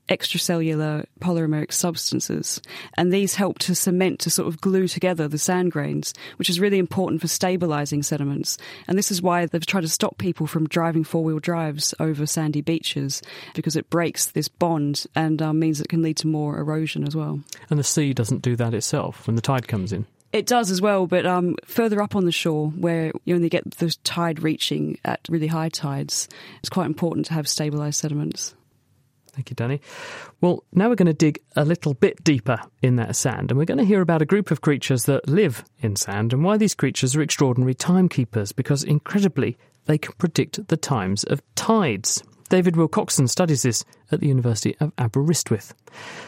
extracellular 0.10 1.06
polymeric 1.20 1.74
substances 1.74 2.62
and 2.96 3.12
these 3.12 3.36
help 3.36 3.60
to 3.60 3.74
cement 3.74 4.20
to 4.20 4.30
sort 4.30 4.48
of 4.48 4.62
glue 4.62 4.88
together 4.88 5.28
the 5.28 5.38
sand 5.38 5.72
grains 5.72 6.14
which 6.38 6.50
is 6.50 6.60
really 6.60 6.78
important 6.78 7.22
for 7.22 7.28
stabilizing 7.28 8.04
sediments 8.04 8.58
and 8.88 8.98
this 8.98 9.12
is 9.12 9.22
why 9.22 9.46
they've 9.46 9.66
tried 9.66 9.82
to 9.82 9.88
stop 9.88 10.18
people 10.18 10.46
from 10.46 10.68
driving 10.68 11.04
four-wheel 11.04 11.40
drives 11.40 11.94
over 12.00 12.26
sandy 12.26 12.62
beaches 12.62 13.22
because 13.54 13.76
it 13.76 13.90
breaks 13.90 14.28
this 14.28 14.48
bond 14.48 15.06
and 15.16 15.42
um, 15.42 15.60
means 15.60 15.82
it 15.82 15.90
can 15.90 16.04
lead 16.04 16.18
to 16.18 16.28
more 16.28 16.58
erosion 16.58 17.06
as 17.08 17.16
well 17.16 17.40
And 17.70 17.80
the 17.80 17.84
sea 17.84 18.14
doesn't 18.14 18.42
do 18.42 18.56
that 18.58 18.74
itself 18.74 19.26
when 19.28 19.36
the 19.36 19.42
tide 19.42 19.68
comes 19.68 19.92
in. 19.92 20.06
it 20.32 20.46
does 20.46 20.70
as 20.70 20.82
well, 20.82 21.08
but 21.08 21.26
um, 21.26 21.56
further 21.64 22.02
up 22.02 22.16
on 22.16 22.26
the 22.26 22.32
shore, 22.32 22.70
where 22.72 23.14
you 23.24 23.36
only 23.36 23.48
get 23.48 23.72
the 23.78 23.96
tide 24.04 24.44
reaching 24.44 25.00
at 25.06 25.22
really 25.30 25.48
high 25.48 25.70
tides, 25.70 26.28
it's 26.60 26.70
quite 26.70 26.88
important 26.88 27.26
to 27.28 27.34
have 27.34 27.46
stabilised 27.46 27.96
sediments. 27.96 28.54
Thank 29.36 29.50
you, 29.50 29.56
Danny. 29.56 29.82
Well, 30.40 30.64
now 30.72 30.88
we're 30.88 30.96
going 30.96 31.08
to 31.08 31.14
dig 31.14 31.42
a 31.58 31.66
little 31.66 31.94
bit 31.94 32.24
deeper 32.24 32.58
in 32.82 32.96
that 32.96 33.18
sand, 33.18 33.52
and 33.52 33.58
we're 33.58 33.66
going 33.66 33.80
to 33.80 33.84
hear 33.84 34.00
about 34.00 34.22
a 34.22 34.26
group 34.26 34.50
of 34.50 34.62
creatures 34.62 35.04
that 35.06 35.28
live 35.28 35.66
in 35.80 35.98
sand 35.98 36.32
and 36.32 36.42
why 36.42 36.56
these 36.56 36.74
creatures 36.74 37.18
are 37.18 37.22
extraordinary 37.22 37.76
timekeepers 37.76 38.54
because, 38.54 38.82
incredibly, 38.82 39.58
they 39.88 39.98
can 39.98 40.14
predict 40.18 40.66
the 40.70 40.78
times 40.78 41.26
of 41.26 41.42
tides. 41.56 42.24
David 42.48 42.76
Wilcockson 42.76 43.28
studies 43.28 43.64
this 43.64 43.84
at 44.10 44.22
the 44.22 44.28
University 44.28 44.78
of 44.80 44.94
Aberystwyth. 44.98 45.74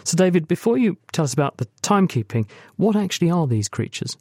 So, 0.03 0.17
David, 0.17 0.45
before 0.45 0.77
you 0.77 0.97
tell 1.13 1.23
us 1.23 1.33
about 1.33 1.57
the 1.57 1.67
timekeeping, 1.81 2.49
what 2.75 2.97
actually 2.97 3.31
are 3.31 3.47
these 3.47 3.69
creatures? 3.69 4.17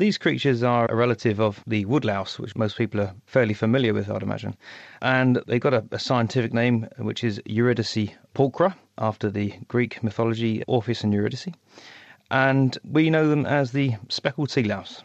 These 0.00 0.16
creatures 0.16 0.62
are 0.62 0.90
a 0.90 0.96
relative 0.96 1.38
of 1.40 1.62
the 1.66 1.84
woodlouse, 1.84 2.38
which 2.38 2.56
most 2.56 2.78
people 2.78 3.02
are 3.02 3.12
fairly 3.26 3.52
familiar 3.52 3.92
with, 3.92 4.10
I'd 4.10 4.22
imagine. 4.22 4.56
And 5.02 5.42
they've 5.46 5.60
got 5.60 5.74
a, 5.74 5.84
a 5.90 5.98
scientific 5.98 6.54
name, 6.54 6.88
which 6.96 7.22
is 7.22 7.38
Eurydice 7.44 8.08
pulchra, 8.34 8.74
after 8.96 9.28
the 9.28 9.52
Greek 9.68 10.02
mythology 10.02 10.64
Orpheus 10.66 11.04
and 11.04 11.12
Eurydice. 11.12 11.48
And 12.30 12.78
we 12.82 13.10
know 13.10 13.28
them 13.28 13.44
as 13.44 13.72
the 13.72 13.92
speckled 14.08 14.50
sea 14.50 14.62
louse. 14.62 15.02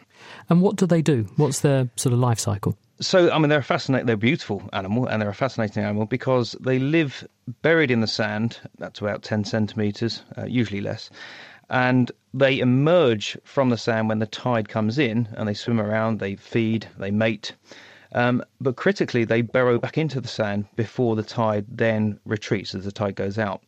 And 0.48 0.62
what 0.62 0.76
do 0.76 0.86
they 0.86 1.02
do? 1.02 1.26
What's 1.36 1.60
their 1.60 1.90
sort 1.96 2.14
of 2.14 2.18
life 2.18 2.38
cycle? 2.38 2.74
So, 2.98 3.30
I 3.30 3.38
mean, 3.38 3.50
they're 3.50 3.58
a 3.58 3.62
fascinating, 3.62 4.06
they're 4.06 4.14
a 4.14 4.16
beautiful 4.16 4.66
animal, 4.72 5.04
and 5.04 5.20
they're 5.20 5.28
a 5.28 5.34
fascinating 5.34 5.84
animal 5.84 6.06
because 6.06 6.52
they 6.58 6.78
live 6.78 7.28
buried 7.60 7.90
in 7.90 8.00
the 8.00 8.06
sand. 8.06 8.60
That's 8.78 9.00
about 9.00 9.22
10 9.22 9.44
centimetres, 9.44 10.22
uh, 10.38 10.46
usually 10.46 10.80
less. 10.80 11.10
And 11.68 12.12
they 12.32 12.58
emerge 12.60 13.36
from 13.44 13.70
the 13.70 13.78
sand 13.78 14.08
when 14.08 14.18
the 14.18 14.26
tide 14.26 14.68
comes 14.68 14.98
in, 14.98 15.28
and 15.36 15.48
they 15.48 15.54
swim 15.54 15.80
around, 15.80 16.20
they 16.20 16.36
feed, 16.36 16.86
they 16.98 17.10
mate. 17.10 17.54
Um, 18.12 18.42
but 18.60 18.76
critically, 18.76 19.24
they 19.24 19.42
burrow 19.42 19.78
back 19.78 19.98
into 19.98 20.20
the 20.20 20.28
sand 20.28 20.66
before 20.76 21.16
the 21.16 21.22
tide 21.22 21.66
then 21.68 22.18
retreats 22.24 22.74
as 22.74 22.84
the 22.84 22.92
tide 22.92 23.16
goes 23.16 23.38
out. 23.38 23.62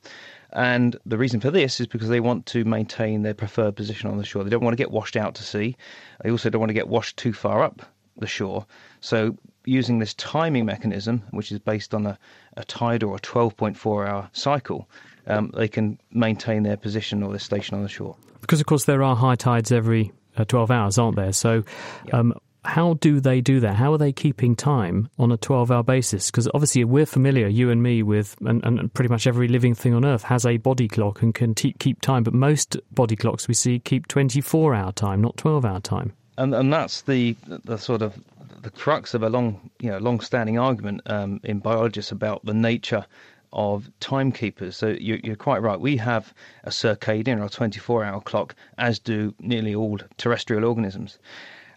And 0.53 0.97
the 1.05 1.19
reason 1.19 1.41
for 1.41 1.51
this 1.51 1.81
is 1.81 1.87
because 1.87 2.09
they 2.09 2.21
want 2.21 2.47
to 2.47 2.65
maintain 2.65 3.23
their 3.23 3.35
preferred 3.35 3.77
position 3.77 4.09
on 4.09 4.17
the 4.17 4.25
shore. 4.25 4.45
They 4.45 4.51
don't 4.51 4.65
want 4.65 4.73
to 4.73 4.83
get 4.83 4.91
washed 4.91 5.17
out 5.17 5.35
to 5.35 5.43
sea. 5.43 5.77
They 6.23 6.31
also 6.31 6.49
don't 6.49 6.61
want 6.61 6.71
to 6.71 6.75
get 6.75 6.89
washed 6.89 7.17
too 7.19 7.33
far 7.33 7.63
up 7.63 7.83
the 8.17 8.27
shore. 8.27 8.67
So, 9.01 9.37
using 9.65 9.99
this 9.99 10.15
timing 10.15 10.65
mechanism, 10.65 11.23
which 11.31 11.53
is 11.53 11.59
based 11.59 11.93
on 11.93 12.07
a, 12.07 12.19
a 12.57 12.65
tide 12.65 13.03
or 13.03 13.17
a 13.17 13.21
12.4 13.21 14.09
hour 14.09 14.31
cycle, 14.33 14.89
um, 15.29 15.53
they 15.57 15.69
can 15.69 15.99
maintain 16.13 16.63
their 16.63 16.77
position 16.77 17.23
or 17.23 17.31
their 17.31 17.39
station 17.39 17.77
on 17.77 17.83
the 17.83 17.89
shore. 17.89 18.17
Because, 18.41 18.61
of 18.61 18.67
course, 18.67 18.85
there 18.85 19.03
are 19.03 19.15
high 19.15 19.37
tides 19.37 19.71
every 19.71 20.13
uh, 20.37 20.45
12 20.45 20.71
hours, 20.71 20.99
aren't 20.99 21.17
there? 21.17 21.33
So, 21.33 21.65
um, 22.13 22.35
how 22.65 22.95
do 22.95 23.21
they 23.21 23.41
do 23.41 23.61
that? 23.61 23.77
How 23.77 23.93
are 23.93 23.99
they 23.99 24.13
keeping 24.13 24.57
time 24.57 25.09
on 25.19 25.31
a 25.33 25.37
12 25.37 25.71
hour 25.71 25.83
basis? 25.83 26.31
Because 26.31 26.49
obviously, 26.55 26.85
we're 26.85 27.07
familiar, 27.07 27.47
you 27.47 27.71
and 27.71 27.83
me, 27.83 28.03
with, 28.03 28.37
and, 28.45 28.65
and, 28.65 28.93
pretty 28.95 29.09
much 29.09 29.27
every 29.27 29.49
living 29.49 29.75
thing 29.75 29.95
on 29.95 30.05
Earth 30.05 30.25
has 30.25 30.45
a 30.45 30.57
body 30.57 30.89
clock 30.89 31.23
and 31.23 31.35
can 31.35 31.55
te- 31.55 31.75
keep 31.79 32.01
time, 32.01 32.23
but 32.23 32.35
most 32.35 32.77
body 32.93 33.17
clocks 33.17 33.49
we 33.49 33.55
see 33.55 33.79
keep 33.79 34.09
24 34.09 34.75
hour 34.75 34.93
time, 34.93 35.21
not 35.21 35.37
12 35.37 35.65
hour 35.65 35.81
time. 35.81 36.13
And, 36.37 36.55
and 36.55 36.73
that's 36.73 37.03
the, 37.03 37.37
the 37.65 37.79
sort 37.79 38.03
of 38.03 38.15
the 38.63 38.71
crux 38.71 39.15
of 39.15 39.23
a 39.23 39.29
long, 39.29 39.71
you 39.81 39.91
know, 39.91 39.99
long-standing 39.99 40.59
argument 40.59 41.01
um, 41.07 41.41
in 41.45 41.59
biologists 41.59 42.13
about 42.13 42.45
the 42.45 42.55
nature 42.55 43.07
of 43.53 43.91
timekeepers. 44.01 44.77
So 44.77 44.89
you're, 44.89 45.19
you're, 45.19 45.37
quite 45.37 45.63
right. 45.63 45.81
We 45.81 45.97
have 45.97 46.35
a 46.65 46.71
circadian 46.71 47.41
or 47.41 47.49
24-hour 47.49 48.21
clock, 48.23 48.55
as 48.77 48.99
do 48.99 49.35
nearly 49.39 49.75
all 49.75 49.99
terrestrial 50.17 50.65
organisms. 50.65 51.19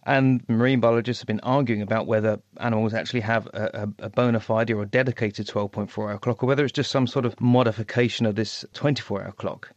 And 0.03 0.43
marine 0.49 0.80
biologists 0.80 1.22
have 1.22 1.28
been 1.28 1.39
arguing 1.41 1.82
about 1.82 2.07
whether 2.07 2.39
animals 2.59 2.93
actually 2.93 3.19
have 3.22 3.45
a, 3.47 3.88
a, 3.99 4.05
a 4.05 4.09
bona 4.09 4.39
fide 4.39 4.72
or 4.72 4.82
a 4.82 4.88
dedicated 4.88 5.47
12.4 5.47 6.11
hour 6.11 6.17
clock, 6.17 6.43
or 6.43 6.47
whether 6.47 6.63
it's 6.63 6.74
just 6.74 6.91
some 6.91 7.05
sort 7.05 7.26
of 7.26 7.39
modification 7.39 8.26
of 8.26 8.36
this 8.36 8.65
24 8.74 9.24
hour 9.24 9.32
clock. 9.32 9.72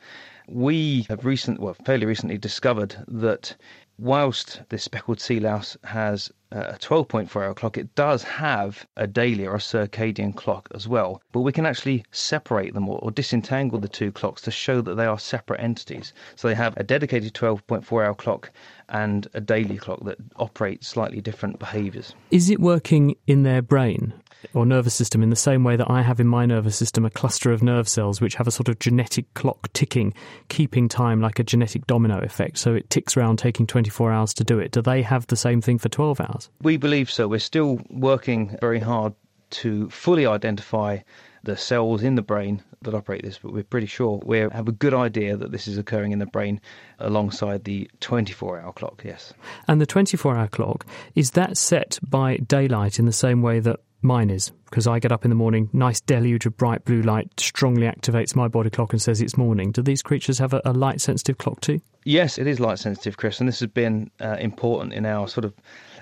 We 0.49 1.07
have 1.09 1.25
recent, 1.25 1.61
well, 1.61 1.75
fairly 1.85 2.07
recently 2.07 2.39
discovered 2.39 2.97
that 3.09 3.55
whilst 3.99 4.61
the 4.69 4.79
speckled 4.79 5.21
sea 5.21 5.41
louse 5.41 5.77
has 5.85 6.33
uh, 6.53 6.73
a 6.75 6.79
12.4 6.79 7.43
hour 7.43 7.55
clock, 7.55 7.77
it 7.77 7.95
does 7.95 8.23
have 8.23 8.87
a 8.97 9.07
daily 9.07 9.47
or 9.47 9.57
a 9.57 9.59
circadian 9.59 10.35
clock 10.35 10.69
as 10.75 10.87
well. 10.87 11.21
But 11.33 11.41
we 11.41 11.53
can 11.53 11.67
actually 11.67 12.05
separate 12.11 12.75
them 12.75 12.89
or, 12.89 12.99
or, 12.99 13.11
disentangle 13.11 13.79
the 13.79 13.89
two 13.89 14.13
clocks 14.13 14.43
to 14.43 14.51
show 14.51 14.81
that 14.81 14.95
they 14.95 15.07
are 15.07 15.19
separate 15.19 15.61
entities. 15.61 16.13
So 16.37 16.49
they 16.49 16.55
have 16.55 16.77
a 16.77 16.85
dedicated 16.85 17.35
12.4 17.35 18.05
hour 18.05 18.15
clock 18.15 18.51
and 18.89 19.27
a 19.35 19.41
daily 19.41 19.79
clock 19.79 20.05
that 20.05 20.19
operate 20.37 20.85
slightly 20.85 21.21
different 21.21 21.59
behaviors. 21.59 22.15
Is 22.31 22.51
it 22.51 22.61
working 22.61 23.17
in 23.27 23.43
their 23.43 23.63
brain? 23.63 24.13
Or 24.53 24.67
nervous 24.67 24.95
system 24.95 25.23
in 25.23 25.31
the 25.31 25.37
same 25.37 25.65
way 25.65 25.77
that 25.77 25.91
I 25.91 26.03
have 26.03 26.21
in 26.21 26.27
my 26.27 26.47
nervous 26.47 26.77
system 26.77 27.05
a 27.05 27.11
cluster 27.11 27.53
of 27.53 27.63
nerve 27.63 27.89
cells 27.89 28.21
which 28.21 28.35
have 28.35 28.47
a 28.47 28.51
sort 28.51 28.69
of 28.69 28.79
genetic 28.79 29.33
clock 29.35 29.73
ticking, 29.73 30.13
keeping 30.49 30.89
time 30.89 31.21
like 31.21 31.39
a 31.39 31.45
genetic 31.45 31.87
domino 31.87 32.19
effect. 32.21 32.59
So 32.59 32.75
it 32.75 32.91
ticks 32.91 33.17
around 33.17 33.39
taking 33.39 33.67
24 33.67 34.13
hours 34.13 34.35
to 34.35 34.45
do 34.45 34.59
it. 34.59 34.73
Do 34.73 34.83
they 34.83 35.03
have 35.03 35.27
the 35.29 35.37
same 35.37 35.61
thing 35.61 35.79
for 35.79 35.89
12 35.89 36.21
hours? 36.21 36.51
We 36.63 36.77
believe 36.77 37.11
so. 37.11 37.29
We're 37.29 37.39
still 37.39 37.81
working 37.91 38.57
very 38.61 38.81
hard 38.81 39.15
to 39.51 39.89
fully 39.91 40.27
identify 40.27 40.99
the 41.45 41.57
cells 41.57 42.03
in 42.03 42.15
the 42.15 42.23
brain 42.23 42.63
that 42.83 42.95
operate 42.95 43.23
this, 43.23 43.39
but 43.39 43.53
we're 43.53 43.63
pretty 43.63 43.87
sure 43.87 44.21
we 44.25 44.39
have 44.39 44.69
a 44.69 44.73
good 44.73 44.95
idea 44.95 45.37
that 45.37 45.53
this 45.53 45.69
is 45.69 45.79
occurring 45.79 46.13
in 46.13 46.19
the 46.19 46.27
brain 46.27 46.61
alongside 46.99 47.65
the 47.65 47.89
24 48.01 48.61
hour 48.61 48.73
clock, 48.73 49.03
yes. 49.05 49.33
And 49.69 49.81
the 49.81 49.87
24 49.87 50.37
hour 50.37 50.49
clock, 50.49 50.87
is 51.15 51.33
that 51.33 51.57
set 51.57 51.99
by 52.03 52.39
daylight 52.39 52.99
in 52.99 53.07
the 53.07 53.13
same 53.13 53.43
way 53.43 53.61
that 53.61 53.81
mine 54.05 54.31
is? 54.31 54.53
Because 54.67 54.87
I 54.87 54.99
get 54.99 55.13
up 55.13 55.25
in 55.25 55.31
the 55.31 55.35
morning, 55.35 55.71
nice 55.73 56.01
deluge 56.01 56.47
of 56.47 56.57
bright 56.57 56.85
blue 56.85 57.03
light 57.03 57.29
strongly 57.39 57.87
activates 57.87 58.37
my 58.37 58.49
body 58.49 58.71
clock 58.71 58.93
and 58.93 59.01
says 59.01 59.21
it's 59.21 59.37
morning. 59.37 59.73
Do 59.73 59.83
these 59.83 60.03
creatures 60.03 60.39
have 60.39 60.53
a, 60.53 60.61
a 60.65 60.73
light 60.73 61.01
sensitive 61.01 61.39
clock 61.39 61.61
too? 61.61 61.81
Yes, 62.05 62.39
it 62.39 62.47
is 62.47 62.61
light 62.61 62.79
sensitive, 62.79 63.17
Chris, 63.17 63.41
and 63.41 63.49
this 63.49 63.61
has 63.61 63.71
been 63.71 64.11
uh, 64.21 64.37
important 64.39 64.93
in 64.93 65.07
our 65.07 65.27
sort 65.27 65.45
of 65.45 65.55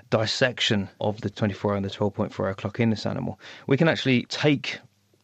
dissection 0.09 0.89
of 0.99 1.21
the 1.21 1.29
24 1.29 1.71
hour 1.71 1.77
and 1.77 1.85
the 1.85 1.89
12.4 1.89 2.39
hour 2.39 2.53
clock 2.53 2.79
in 2.79 2.89
this 2.89 3.05
animal. 3.05 3.39
We 3.67 3.77
can 3.77 3.87
actually 3.87 4.23
take 4.25 4.79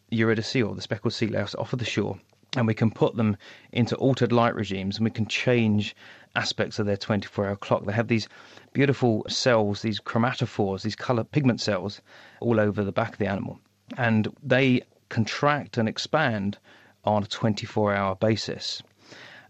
Eurydice 0.10 0.56
or 0.56 0.74
the 0.74 0.82
speckled 0.82 1.14
sea 1.14 1.28
louse 1.28 1.56
off 1.56 1.74
of 1.74 1.80
the 1.80 1.86
shore 1.86 2.18
and 2.56 2.66
we 2.66 2.74
can 2.74 2.90
put 2.90 3.16
them 3.16 3.38
into 3.72 3.96
altered 3.98 4.32
light 4.32 4.56
regimes 4.56 4.98
and 4.98 5.06
we 5.06 5.12
can 5.12 5.28
change 5.28 5.96
aspects 6.36 6.80
of 6.80 6.86
their 6.86 6.98
24 6.98 7.48
hour 7.48 7.56
clock. 7.56 7.86
They 7.86 7.94
have 7.94 8.08
these 8.08 8.28
beautiful 8.74 9.26
cells, 9.28 9.82
these 9.82 10.00
chromatophores, 10.00 10.84
these 10.84 10.96
color 10.96 11.24
pigment 11.24 11.62
cells 11.62 12.02
all 12.40 12.60
over 12.60 12.84
the 12.84 12.92
back 12.92 13.14
of 13.14 13.18
the 13.20 13.28
animal. 13.28 13.60
And 13.98 14.28
they 14.44 14.84
contract 15.10 15.78
and 15.78 15.90
expand 15.90 16.58
on 17.04 17.24
a 17.24 17.28
24 17.28 17.94
hour 17.94 18.16
basis. 18.16 18.84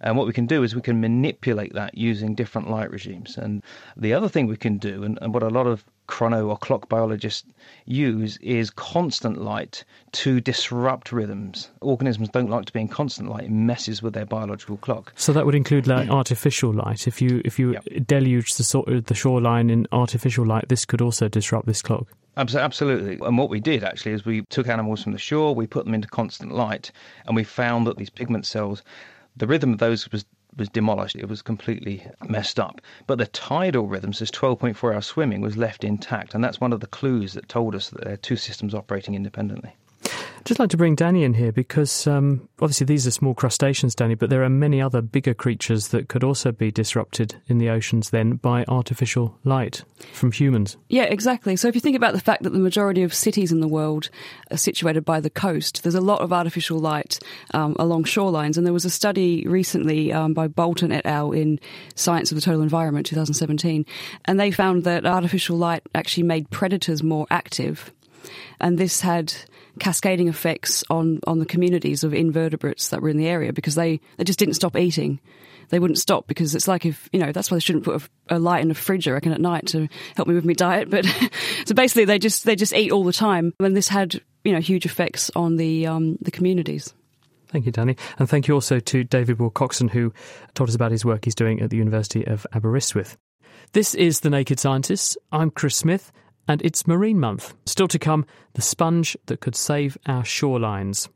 And 0.02 0.16
what 0.16 0.28
we 0.28 0.34
can 0.34 0.46
do 0.46 0.64
is 0.64 0.76
we 0.76 0.82
can 0.82 1.02
manipulate 1.02 1.74
that 1.74 1.98
using 1.98 2.34
different 2.34 2.70
light 2.70 2.90
regimes. 2.90 3.38
And 3.38 3.62
the 3.98 4.14
other 4.14 4.30
thing 4.30 4.48
we 4.48 4.56
can 4.56 4.78
do, 4.78 5.04
and, 5.04 5.20
and 5.22 5.34
what 5.34 5.44
a 5.44 5.50
lot 5.50 5.68
of 5.68 5.84
chrono 6.10 6.48
or 6.48 6.58
clock 6.58 6.90
biologists 6.90 7.48
use 7.86 8.38
is 8.38 8.72
constant 8.72 9.40
light 9.40 9.86
to 10.12 10.42
disrupt 10.42 11.12
rhythms. 11.12 11.70
Organisms 11.82 12.30
don't 12.30 12.50
like 12.50 12.66
to 12.66 12.74
be 12.74 12.82
in 12.82 12.88
constant 12.88 13.30
light; 13.30 13.44
it 13.44 13.52
messes 13.52 14.02
with 14.02 14.14
their 14.14 14.26
biological 14.26 14.78
clock. 14.78 15.14
So 15.16 15.32
that 15.34 15.46
would 15.46 15.56
include 15.56 15.86
like 15.86 16.10
mm. 16.10 16.14
artificial 16.14 16.74
light. 16.74 17.08
If 17.08 17.22
you 17.22 17.42
if 17.46 17.60
you 17.60 17.74
yep. 17.74 18.08
deluge 18.08 18.56
the 18.56 18.64
sort 18.64 18.90
of 18.90 19.06
the 19.06 19.14
shoreline 19.14 19.70
in 19.70 19.88
artificial 19.92 20.46
light, 20.46 20.68
this 20.68 20.84
could 20.84 21.02
also 21.02 21.30
disrupt 21.30 21.68
this 21.68 21.82
clock. 21.82 22.08
Absolutely. 22.36 23.20
And 23.26 23.38
what 23.38 23.50
we 23.50 23.60
did 23.60 23.84
actually 23.84 24.14
is 24.14 24.26
we 24.26 24.44
took 24.44 24.68
animals 24.68 25.04
from 25.04 25.12
the 25.12 25.18
shore, 25.20 25.54
we 25.54 25.68
put 25.68 25.86
them 25.86 25.94
into 25.94 26.08
constant 26.08 26.54
light, 26.54 26.92
and 27.26 27.36
we 27.36 27.44
found 27.44 27.86
that 27.86 27.98
these 27.98 28.10
pigment 28.10 28.46
cells, 28.46 28.82
the 29.36 29.46
rhythm 29.46 29.74
of 29.74 29.80
those 29.80 30.10
was 30.12 30.26
was 30.60 30.70
demolished. 30.70 31.16
It 31.16 31.30
was 31.30 31.42
completely 31.42 32.06
messed 32.28 32.60
up. 32.60 32.82
But 33.08 33.18
the 33.18 33.28
tidal 33.28 33.88
rhythms, 33.88 34.20
this 34.20 34.30
12.4 34.30 34.94
hour 34.94 35.02
swimming, 35.02 35.42
was 35.42 35.58
left 35.58 35.84
intact. 35.84 36.36
And 36.36 36.44
that's 36.44 36.62
one 36.62 36.74
of 36.74 36.82
the 36.82 36.88
clues 36.88 37.34
that 37.34 37.50
told 37.50 37.74
us 37.74 37.90
that 37.90 38.04
there 38.04 38.14
are 38.14 38.18
two 38.18 38.36
systems 38.36 38.76
operating 38.76 39.16
independently 39.16 39.76
just 40.46 40.60
like 40.60 40.70
to 40.70 40.78
bring 40.78 40.96
Danny 40.96 41.24
in 41.24 41.34
here 41.34 41.52
because 41.52 42.08
um, 42.08 42.48
obviously 42.62 42.86
these 42.86 43.06
are 43.08 43.12
small 43.12 43.34
crustaceans, 43.34 43.96
Danny, 43.96 44.16
but 44.16 44.30
there 44.30 44.44
are 44.44 44.50
many 44.50 44.82
other 44.82 45.02
bigger 45.02 45.34
creatures 45.34 45.90
that 45.90 46.10
could 46.10 46.24
also 46.24 46.52
be 46.52 46.72
disrupted 46.72 47.36
in 47.48 47.58
the 47.58 47.70
oceans 47.70 48.10
then 48.10 48.34
by 48.36 48.66
artificial 48.68 49.38
light 49.44 49.84
from 50.14 50.32
humans. 50.32 50.78
Yeah, 50.90 51.04
exactly. 51.04 51.56
So 51.56 51.68
if 51.68 51.76
you 51.76 51.82
think 51.82 51.96
about 51.96 52.14
the 52.14 52.22
fact 52.22 52.44
that 52.44 52.52
the 52.52 52.60
majority 52.60 53.04
of 53.04 53.14
cities 53.14 53.52
in 53.52 53.60
the 53.60 53.68
world 53.68 54.10
are 54.52 54.58
situated 54.58 55.06
by 55.06 55.20
the 55.20 55.30
coast, 55.30 55.84
there's 55.84 55.96
a 55.96 56.02
lot 56.02 56.22
of 56.22 56.34
artificial 56.34 56.80
light 56.80 57.20
um, 57.54 57.76
along 57.80 58.04
shorelines. 58.04 58.58
And 58.58 58.66
there 58.66 58.74
was 58.74 58.86
a 58.86 58.90
study 58.90 59.46
recently 59.48 60.12
um, 60.14 60.34
by 60.34 60.48
Bolton 60.48 60.92
et 60.92 61.06
al. 61.06 61.32
in 61.32 61.60
Science 61.96 62.32
of 62.32 62.36
the 62.36 62.42
Total 62.42 62.62
Environment 62.62 63.06
2017, 63.06 63.86
and 64.26 64.40
they 64.40 64.52
found 64.52 64.84
that 64.84 65.06
artificial 65.06 65.58
light 65.58 65.84
actually 65.96 66.24
made 66.24 66.50
predators 66.50 67.04
more 67.04 67.28
active. 67.30 67.92
And 68.60 68.78
this 68.78 69.02
had 69.02 69.34
cascading 69.80 70.28
effects 70.28 70.84
on, 70.90 71.20
on 71.26 71.40
the 71.40 71.46
communities 71.46 72.04
of 72.04 72.14
invertebrates 72.14 72.90
that 72.90 73.02
were 73.02 73.10
in 73.10 73.18
the 73.18 73.28
area 73.28 73.54
because 73.54 73.76
they, 73.76 74.00
they 74.18 74.24
just 74.24 74.40
didn't 74.40 74.56
stop 74.56 74.78
eating. 74.78 75.20
They 75.70 75.80
wouldn't 75.80 76.00
stop 76.00 76.28
because 76.28 76.56
it's 76.56 76.68
like 76.68 76.86
if, 76.86 77.10
you 77.12 77.20
know, 77.20 77.32
that's 77.32 77.52
why 77.52 77.56
they 77.56 77.62
shouldn't 77.62 77.86
put 77.86 78.02
a, 78.30 78.38
a 78.38 78.40
light 78.40 78.62
in 78.62 78.72
a 78.72 78.76
fridge, 78.76 79.08
I 79.08 79.12
reckon, 79.12 79.32
at 79.32 79.42
night 79.42 79.68
to 79.68 79.88
help 80.16 80.28
me 80.28 80.36
with 80.36 80.46
my 80.46 80.54
diet. 80.54 80.90
But 80.90 81.06
so 81.66 81.76
basically 81.76 82.06
they 82.06 82.20
just, 82.20 82.44
they 82.46 82.56
just 82.56 82.74
eat 82.74 82.92
all 82.92 83.04
the 83.04 83.14
time. 83.14 83.54
And 83.60 83.76
this 83.76 83.88
had, 83.88 84.22
you 84.44 84.52
know, 84.52 84.60
huge 84.60 84.86
effects 84.86 85.30
on 85.36 85.58
the, 85.58 85.88
um, 85.88 86.18
the 86.22 86.32
communities. 86.32 86.94
Thank 87.50 87.66
you, 87.66 87.72
Danny. 87.72 87.98
And 88.20 88.30
thank 88.30 88.48
you 88.48 88.54
also 88.54 88.80
to 88.80 89.04
David 89.04 89.38
Wilcockson, 89.38 89.90
who 89.90 90.14
told 90.54 90.70
us 90.70 90.76
about 90.76 90.92
his 90.92 91.04
work 91.04 91.26
he's 91.26 91.36
doing 91.36 91.62
at 91.62 91.70
the 91.70 91.78
University 91.78 92.26
of 92.26 92.46
Aberystwyth. 92.54 93.18
This 93.74 93.94
is 93.94 94.22
The 94.22 94.30
Naked 94.30 94.60
Scientists. 94.60 95.18
I'm 95.32 95.52
Chris 95.52 95.76
Smith, 95.76 96.12
and 96.50 96.62
it's 96.64 96.88
Marine 96.88 97.20
Month. 97.20 97.54
Still 97.66 97.88
to 97.88 98.00
come, 98.00 98.26
the 98.56 98.62
sponge 98.62 99.16
that 99.28 99.40
could 99.40 99.56
save 99.56 99.98
our 100.08 100.24
shorelines. 100.24 101.08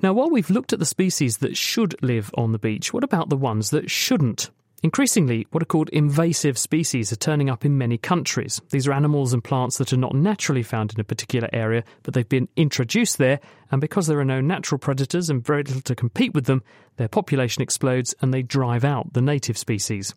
Now, 0.00 0.12
while 0.12 0.30
we've 0.30 0.48
looked 0.48 0.72
at 0.72 0.78
the 0.78 0.86
species 0.86 1.38
that 1.38 1.56
should 1.56 2.00
live 2.02 2.30
on 2.38 2.52
the 2.52 2.58
beach, 2.58 2.94
what 2.94 3.02
about 3.02 3.28
the 3.28 3.36
ones 3.36 3.70
that 3.70 3.90
shouldn't? 3.90 4.48
Increasingly, 4.84 5.48
what 5.50 5.62
are 5.62 5.66
called 5.66 5.88
invasive 5.88 6.56
species 6.56 7.10
are 7.10 7.16
turning 7.16 7.50
up 7.50 7.64
in 7.64 7.76
many 7.76 7.98
countries. 7.98 8.60
These 8.70 8.86
are 8.86 8.92
animals 8.92 9.32
and 9.32 9.42
plants 9.42 9.78
that 9.78 9.92
are 9.92 9.96
not 9.96 10.14
naturally 10.14 10.62
found 10.62 10.94
in 10.94 11.00
a 11.00 11.04
particular 11.04 11.48
area, 11.52 11.82
but 12.04 12.14
they've 12.14 12.28
been 12.28 12.48
introduced 12.54 13.18
there, 13.18 13.40
and 13.72 13.80
because 13.80 14.06
there 14.06 14.20
are 14.20 14.24
no 14.24 14.40
natural 14.40 14.78
predators 14.78 15.28
and 15.28 15.44
very 15.44 15.64
little 15.64 15.80
to 15.80 15.96
compete 15.96 16.32
with 16.32 16.44
them, 16.44 16.62
their 16.96 17.08
population 17.08 17.62
explodes 17.62 18.14
and 18.20 18.32
they 18.32 18.42
drive 18.42 18.84
out 18.84 19.14
the 19.14 19.22
native 19.22 19.58
species. 19.58 20.14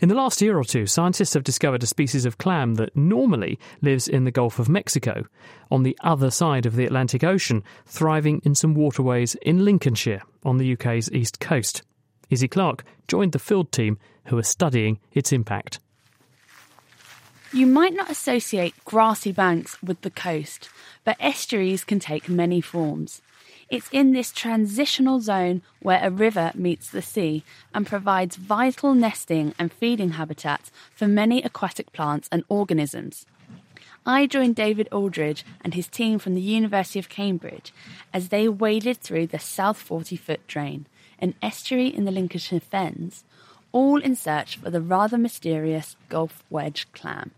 In 0.00 0.08
the 0.08 0.14
last 0.14 0.42
year 0.42 0.58
or 0.58 0.64
two, 0.64 0.86
scientists 0.86 1.34
have 1.34 1.44
discovered 1.44 1.82
a 1.82 1.86
species 1.86 2.26
of 2.26 2.38
clam 2.38 2.74
that 2.74 2.94
normally 2.96 3.58
lives 3.80 4.08
in 4.08 4.24
the 4.24 4.30
Gulf 4.30 4.58
of 4.58 4.68
Mexico, 4.68 5.24
on 5.70 5.82
the 5.82 5.96
other 6.02 6.30
side 6.30 6.66
of 6.66 6.76
the 6.76 6.84
Atlantic 6.84 7.24
Ocean, 7.24 7.64
thriving 7.86 8.40
in 8.44 8.54
some 8.54 8.74
waterways 8.74 9.34
in 9.36 9.64
Lincolnshire, 9.64 10.22
on 10.44 10.58
the 10.58 10.72
UK's 10.72 11.10
east 11.12 11.40
coast. 11.40 11.82
Izzy 12.28 12.48
Clark 12.48 12.84
joined 13.08 13.32
the 13.32 13.38
field 13.38 13.72
team 13.72 13.98
who 14.26 14.36
are 14.36 14.42
studying 14.42 14.98
its 15.12 15.32
impact. 15.32 15.78
You 17.52 17.66
might 17.66 17.94
not 17.94 18.10
associate 18.10 18.74
grassy 18.84 19.32
banks 19.32 19.80
with 19.82 20.00
the 20.02 20.10
coast, 20.10 20.68
but 21.04 21.16
estuaries 21.20 21.84
can 21.84 22.00
take 22.00 22.28
many 22.28 22.60
forms. 22.60 23.22
It's 23.68 23.88
in 23.90 24.12
this 24.12 24.30
transitional 24.30 25.20
zone 25.20 25.60
where 25.80 26.00
a 26.00 26.10
river 26.10 26.52
meets 26.54 26.88
the 26.88 27.02
sea 27.02 27.42
and 27.74 27.84
provides 27.84 28.36
vital 28.36 28.94
nesting 28.94 29.54
and 29.58 29.72
feeding 29.72 30.10
habitats 30.10 30.70
for 30.94 31.08
many 31.08 31.42
aquatic 31.42 31.92
plants 31.92 32.28
and 32.30 32.44
organisms. 32.48 33.26
I 34.08 34.28
joined 34.28 34.54
David 34.54 34.88
Aldridge 34.92 35.44
and 35.62 35.74
his 35.74 35.88
team 35.88 36.20
from 36.20 36.36
the 36.36 36.40
University 36.40 37.00
of 37.00 37.08
Cambridge 37.08 37.72
as 38.14 38.28
they 38.28 38.48
waded 38.48 38.98
through 38.98 39.26
the 39.26 39.40
South 39.40 39.78
40 39.78 40.16
foot 40.16 40.46
drain, 40.46 40.86
an 41.18 41.34
estuary 41.42 41.88
in 41.88 42.04
the 42.04 42.12
Lincolnshire 42.12 42.60
Fens, 42.60 43.24
all 43.72 44.00
in 44.00 44.14
search 44.14 44.58
for 44.58 44.70
the 44.70 44.80
rather 44.80 45.18
mysterious 45.18 45.96
Gulf 46.08 46.44
wedge 46.50 46.86
clam. 46.92 47.32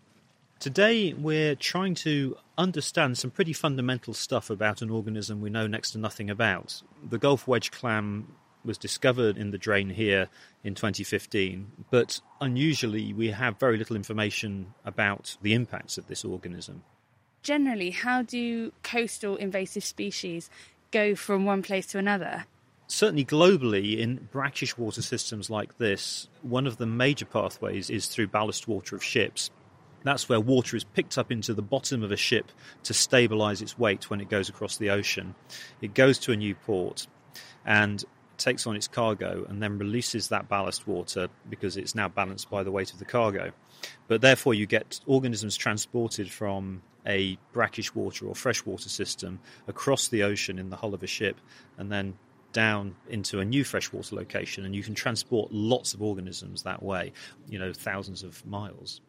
Today, 0.61 1.13
we're 1.13 1.55
trying 1.55 1.95
to 1.97 2.37
understand 2.57 3.17
some 3.17 3.31
pretty 3.31 3.53
fundamental 3.53 4.13
stuff 4.13 4.51
about 4.51 4.83
an 4.83 4.91
organism 4.91 5.41
we 5.41 5.51
know 5.51 5.69
next 5.69 5.93
to 5.93 5.99
nothing 5.99 6.29
about. 6.29 6.83
The 7.09 7.19
Gulf 7.19 7.47
wedge 7.47 7.71
clam 7.71 8.35
was 8.65 8.77
discovered 8.77 9.39
in 9.39 9.53
the 9.53 9.59
drain 9.59 9.89
here 9.89 10.29
in 10.65 10.75
2015, 10.75 11.85
but 11.93 12.21
unusually, 12.41 13.13
we 13.13 13.31
have 13.31 13.61
very 13.61 13.79
little 13.79 13.95
information 13.95 14.75
about 14.85 15.37
the 15.43 15.55
impacts 15.55 15.97
of 15.97 16.09
this 16.09 16.25
organism. 16.25 16.83
Generally, 17.45 17.91
how 17.91 18.23
do 18.23 18.73
coastal 18.83 19.37
invasive 19.37 19.85
species 19.85 20.51
go 20.91 21.15
from 21.15 21.45
one 21.45 21.63
place 21.63 21.87
to 21.87 21.99
another? 21.99 22.47
Certainly, 22.89 23.27
globally, 23.27 23.99
in 23.99 24.29
brackish 24.33 24.77
water 24.77 25.03
systems 25.03 25.51
like 25.51 25.79
this, 25.79 26.27
one 26.43 26.67
of 26.67 26.79
the 26.79 26.87
major 26.87 27.27
pathways 27.27 27.91
is 27.91 28.09
through 28.09 28.27
ballast 28.27 28.67
water 28.67 28.97
of 28.97 29.05
ships. 29.05 29.51
That's 30.05 30.29
where 30.29 30.41
water 30.41 30.77
is 30.77 30.85
picked 30.85 31.19
up 31.19 31.31
into 31.31 31.55
the 31.55 31.63
bottom 31.63 32.03
of 32.03 32.13
a 32.13 32.17
ship 32.17 32.51
to 32.85 32.95
stabilize 32.95 33.61
its 33.63 33.79
weight 33.79 34.11
when 34.11 34.21
it 34.21 34.29
goes 34.29 34.49
across 34.49 34.77
the 34.77 34.91
ocean. 34.91 35.35
It 35.81 35.95
goes 35.95 36.19
to 36.21 36.33
a 36.33 36.37
new 36.37 36.55
port 36.55 37.07
and 37.67 38.05
takes 38.39 38.67
on 38.67 38.77
its 38.77 38.89
cargo 38.89 39.45
and 39.49 39.63
then 39.63 39.79
releases 39.79 40.29
that 40.29 40.49
ballast 40.49 40.87
water 40.87 41.29
because 41.51 41.77
it's 41.77 41.95
now 41.95 42.09
balanced 42.09 42.49
by 42.49 42.63
the 42.63 42.71
weight 42.71 42.93
of 42.93 42.99
the 42.99 43.05
cargo. 43.05 43.53
But 44.07 44.21
therefore, 44.21 44.55
you 44.55 44.67
get 44.67 45.01
organisms 45.07 45.57
transported 45.57 46.31
from 46.31 46.83
a 47.07 47.39
brackish 47.53 47.95
water 47.95 48.27
or 48.27 48.35
freshwater 48.35 48.89
system 48.89 49.41
across 49.67 50.09
the 50.09 50.23
ocean 50.23 50.59
in 50.59 50.71
the 50.71 50.77
hull 50.77 50.95
of 50.95 51.03
a 51.03 51.07
ship 51.07 51.41
and 51.77 51.91
then 51.91 52.15
down 52.53 52.97
into 53.09 53.41
a 53.41 53.45
new 53.45 53.65
freshwater 53.65 54.17
location. 54.17 54.65
And 54.65 54.75
you 54.75 54.83
can 54.83 54.95
transport 54.95 55.53
lots 55.53 55.95
of 55.95 56.03
organisms 56.03 56.63
that 56.63 56.83
way, 56.83 57.13
you 57.49 57.59
know, 57.59 57.73
thousands 57.73 58.23
of 58.23 58.45
miles. 58.47 59.01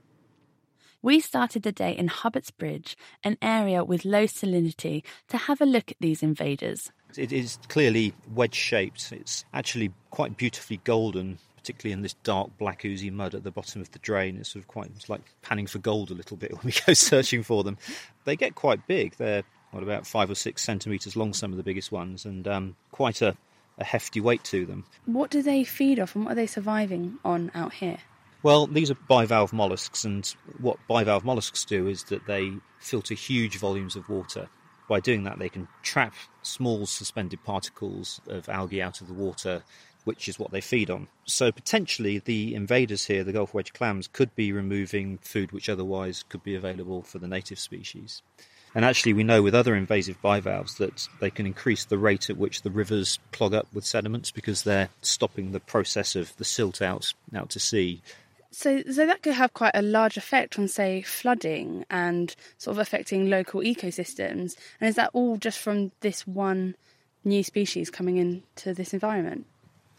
We 1.01 1.21
started 1.21 1.63
the 1.63 1.71
day 1.71 1.93
in 1.93 2.09
Hubbert's 2.09 2.51
Bridge, 2.51 2.97
an 3.23 3.37
area 3.41 3.85
with 3.85 4.03
low 4.03 4.25
salinity, 4.25 5.03
to 5.29 5.37
have 5.37 5.61
a 5.61 5.65
look 5.65 5.91
at 5.91 5.97
these 6.01 6.21
invaders. 6.21 6.91
It 7.15 7.31
is 7.31 7.57
clearly 7.69 8.13
wedge 8.33 8.53
shaped. 8.53 9.13
It's 9.13 9.45
actually 9.53 9.93
quite 10.09 10.35
beautifully 10.35 10.81
golden, 10.83 11.39
particularly 11.55 11.93
in 11.93 12.01
this 12.01 12.15
dark 12.23 12.49
black 12.57 12.83
oozy 12.83 13.09
mud 13.09 13.33
at 13.33 13.45
the 13.45 13.51
bottom 13.51 13.79
of 13.79 13.89
the 13.91 13.99
drain. 13.99 14.37
It's 14.37 14.49
sort 14.49 14.63
of 14.63 14.67
quite 14.67 14.87
it's 14.87 15.09
like 15.09 15.21
panning 15.41 15.67
for 15.67 15.79
gold 15.79 16.11
a 16.11 16.15
little 16.15 16.35
bit 16.35 16.51
when 16.57 16.65
we 16.65 16.73
go 16.85 16.93
searching 16.93 17.43
for 17.43 17.63
them. 17.63 17.77
They 18.25 18.35
get 18.35 18.55
quite 18.55 18.85
big. 18.85 19.15
They're 19.15 19.43
what 19.71 19.83
about 19.83 20.05
five 20.05 20.29
or 20.29 20.35
six 20.35 20.63
centimetres 20.63 21.15
long, 21.15 21.33
some 21.33 21.51
of 21.51 21.57
the 21.57 21.63
biggest 21.63 21.91
ones, 21.93 22.25
and 22.25 22.45
um, 22.45 22.75
quite 22.91 23.21
a, 23.21 23.37
a 23.77 23.85
hefty 23.85 24.19
weight 24.19 24.43
to 24.45 24.65
them. 24.65 24.83
What 25.05 25.29
do 25.29 25.41
they 25.41 25.63
feed 25.63 25.99
off 25.99 26.15
and 26.15 26.25
what 26.25 26.33
are 26.33 26.35
they 26.35 26.47
surviving 26.47 27.19
on 27.23 27.51
out 27.53 27.73
here? 27.73 27.99
Well, 28.41 28.67
these 28.67 28.89
are 28.89 28.95
bivalve 28.95 29.51
mollusks, 29.51 30.05
and 30.05 30.25
what 30.59 30.77
bivalve 30.89 31.25
mollusks 31.25 31.65
do 31.65 31.87
is 31.87 32.03
that 32.05 32.25
they 32.25 32.53
filter 32.79 33.13
huge 33.13 33.57
volumes 33.57 33.97
of 33.97 34.07
water. 34.07 34.47
By 34.87 35.01
doing 35.01 35.25
that, 35.25 35.39
they 35.39 35.49
can 35.49 35.67
trap 35.83 36.13
small 36.41 36.85
suspended 36.85 37.43
particles 37.43 38.21
of 38.27 38.47
algae 38.47 38.81
out 38.81 39.01
of 39.01 39.07
the 39.07 39.13
water, 39.13 39.63
which 40.05 40.29
is 40.29 40.39
what 40.39 40.51
they 40.51 40.61
feed 40.61 40.89
on. 40.89 41.09
So, 41.25 41.51
potentially, 41.51 42.19
the 42.19 42.55
invaders 42.55 43.05
here, 43.05 43.25
the 43.25 43.33
Gulf 43.33 43.53
wedge 43.53 43.73
clams, 43.73 44.07
could 44.07 44.33
be 44.35 44.53
removing 44.53 45.17
food 45.17 45.51
which 45.51 45.67
otherwise 45.67 46.23
could 46.29 46.41
be 46.41 46.55
available 46.55 47.01
for 47.03 47.19
the 47.19 47.27
native 47.27 47.59
species. 47.59 48.21
And 48.73 48.85
actually, 48.85 49.13
we 49.13 49.23
know 49.23 49.41
with 49.41 49.55
other 49.55 49.75
invasive 49.75 50.21
bivalves 50.21 50.75
that 50.75 51.09
they 51.19 51.29
can 51.29 51.45
increase 51.45 51.83
the 51.83 51.97
rate 51.97 52.29
at 52.29 52.37
which 52.37 52.61
the 52.61 52.69
rivers 52.69 53.19
clog 53.33 53.53
up 53.53 53.67
with 53.73 53.85
sediments 53.85 54.31
because 54.31 54.63
they're 54.63 54.89
stopping 55.01 55.51
the 55.51 55.59
process 55.59 56.15
of 56.15 56.35
the 56.37 56.45
silt 56.45 56.81
out, 56.81 57.13
out 57.35 57.49
to 57.49 57.59
sea 57.59 58.01
so, 58.51 58.81
so 58.91 59.05
that 59.05 59.21
could 59.21 59.33
have 59.33 59.53
quite 59.53 59.75
a 59.75 59.81
large 59.81 60.17
effect 60.17 60.57
on, 60.57 60.67
say, 60.67 61.01
flooding 61.01 61.85
and 61.89 62.35
sort 62.57 62.75
of 62.75 62.79
affecting 62.79 63.29
local 63.29 63.61
ecosystems. 63.61 64.55
And 64.81 64.89
is 64.89 64.95
that 64.95 65.11
all 65.13 65.37
just 65.37 65.59
from 65.59 65.91
this 66.01 66.25
one 66.25 66.75
new 67.23 67.43
species 67.43 67.89
coming 67.89 68.17
into 68.17 68.73
this 68.73 68.93
environment? 68.93 69.45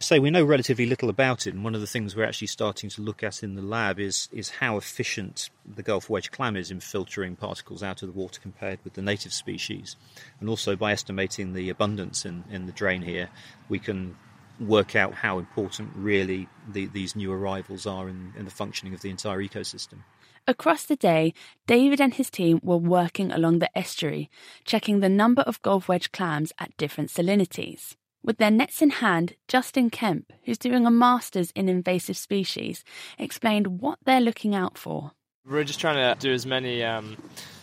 Say 0.03 0.19
we 0.19 0.31
know 0.31 0.43
relatively 0.43 0.87
little 0.87 1.11
about 1.11 1.47
it, 1.47 1.53
and 1.53 1.63
one 1.63 1.75
of 1.75 1.83
the 1.83 1.87
things 1.87 2.17
we're 2.17 2.25
actually 2.25 2.47
starting 2.47 2.89
to 2.89 3.03
look 3.03 3.23
at 3.23 3.43
in 3.43 3.55
the 3.55 3.61
lab 3.61 4.01
is 4.01 4.31
is 4.33 4.49
how 4.49 4.79
efficient 4.79 5.51
the 5.67 5.83
Gulf 5.83 6.09
wedge 6.09 6.31
clam 6.31 6.57
is 6.57 6.71
in 6.71 6.81
filtering 6.81 7.37
particles 7.37 7.83
out 7.83 8.01
of 8.01 8.09
the 8.09 8.19
water 8.19 8.41
compared 8.41 8.79
with 8.83 8.95
the 8.95 9.03
native 9.03 9.35
species, 9.35 9.97
and 10.41 10.49
also 10.49 10.75
by 10.75 10.93
estimating 10.93 11.53
the 11.53 11.69
abundance 11.69 12.25
in, 12.25 12.45
in 12.51 12.65
the 12.65 12.73
drain 12.73 13.03
here, 13.03 13.29
we 13.69 13.79
can 13.79 14.17
work 14.61 14.95
out 14.95 15.15
how 15.15 15.39
important 15.39 15.91
really 15.95 16.49
the, 16.69 16.87
these 16.87 17.17
new 17.17 17.33
arrivals 17.33 17.87
are 17.87 18.09
in, 18.09 18.33
in 18.37 18.45
the 18.45 18.51
functioning 18.51 18.95
of 18.95 19.01
the 19.01 19.11
entire 19.11 19.39
ecosystem. 19.43 20.01
Across 20.47 20.87
the 20.87 20.97
day, 20.97 21.35
David 21.67 22.01
and 22.01 22.15
his 22.15 22.31
team 22.31 22.61
were 22.63 22.77
working 22.77 23.31
along 23.31 23.59
the 23.59 23.77
estuary, 23.77 24.31
checking 24.65 25.01
the 25.01 25.09
number 25.09 25.43
of 25.43 25.63
Gulf 25.63 25.89
wedge 25.89 26.13
clams 26.13 26.53
at 26.59 26.77
different 26.77 27.11
salinities. 27.11 27.97
With 28.23 28.39
their 28.39 28.51
nets 28.51 28.83
in 28.83 28.91
hand, 28.91 29.35
Justin 29.49 29.89
Kemp, 29.89 30.33
who's 30.45 30.59
doing 30.59 30.87
a 30.87 30.91
master's 30.91 31.53
in 31.53 31.69
invasive 31.69 32.17
species, 32.17 32.85
explained 33.19 33.81
what 33.81 33.99
they're 34.05 34.21
looking 34.21 34.55
out 34.55 34.77
for. 34.77 35.13
We're 35.47 35.65
just 35.65 35.81
trying 35.81 35.97
to 35.97 36.21
do 36.21 36.33
as 36.33 36.45
many 36.45 36.83
um, 36.83 37.17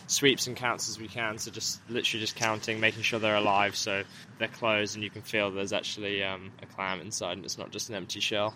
sweeps 0.08 0.46
and 0.46 0.56
counts 0.56 0.88
as 0.88 0.98
we 0.98 1.06
can. 1.06 1.38
So 1.38 1.52
just 1.52 1.80
literally 1.88 2.20
just 2.20 2.34
counting, 2.34 2.80
making 2.80 3.02
sure 3.02 3.20
they're 3.20 3.36
alive, 3.36 3.76
so 3.76 4.02
they're 4.38 4.48
closed, 4.48 4.96
and 4.96 5.04
you 5.04 5.10
can 5.10 5.22
feel 5.22 5.50
there's 5.50 5.72
actually 5.72 6.24
um, 6.24 6.50
a 6.60 6.66
clam 6.66 7.00
inside, 7.00 7.36
and 7.36 7.44
it's 7.44 7.58
not 7.58 7.70
just 7.70 7.88
an 7.88 7.94
empty 7.94 8.18
shell. 8.18 8.54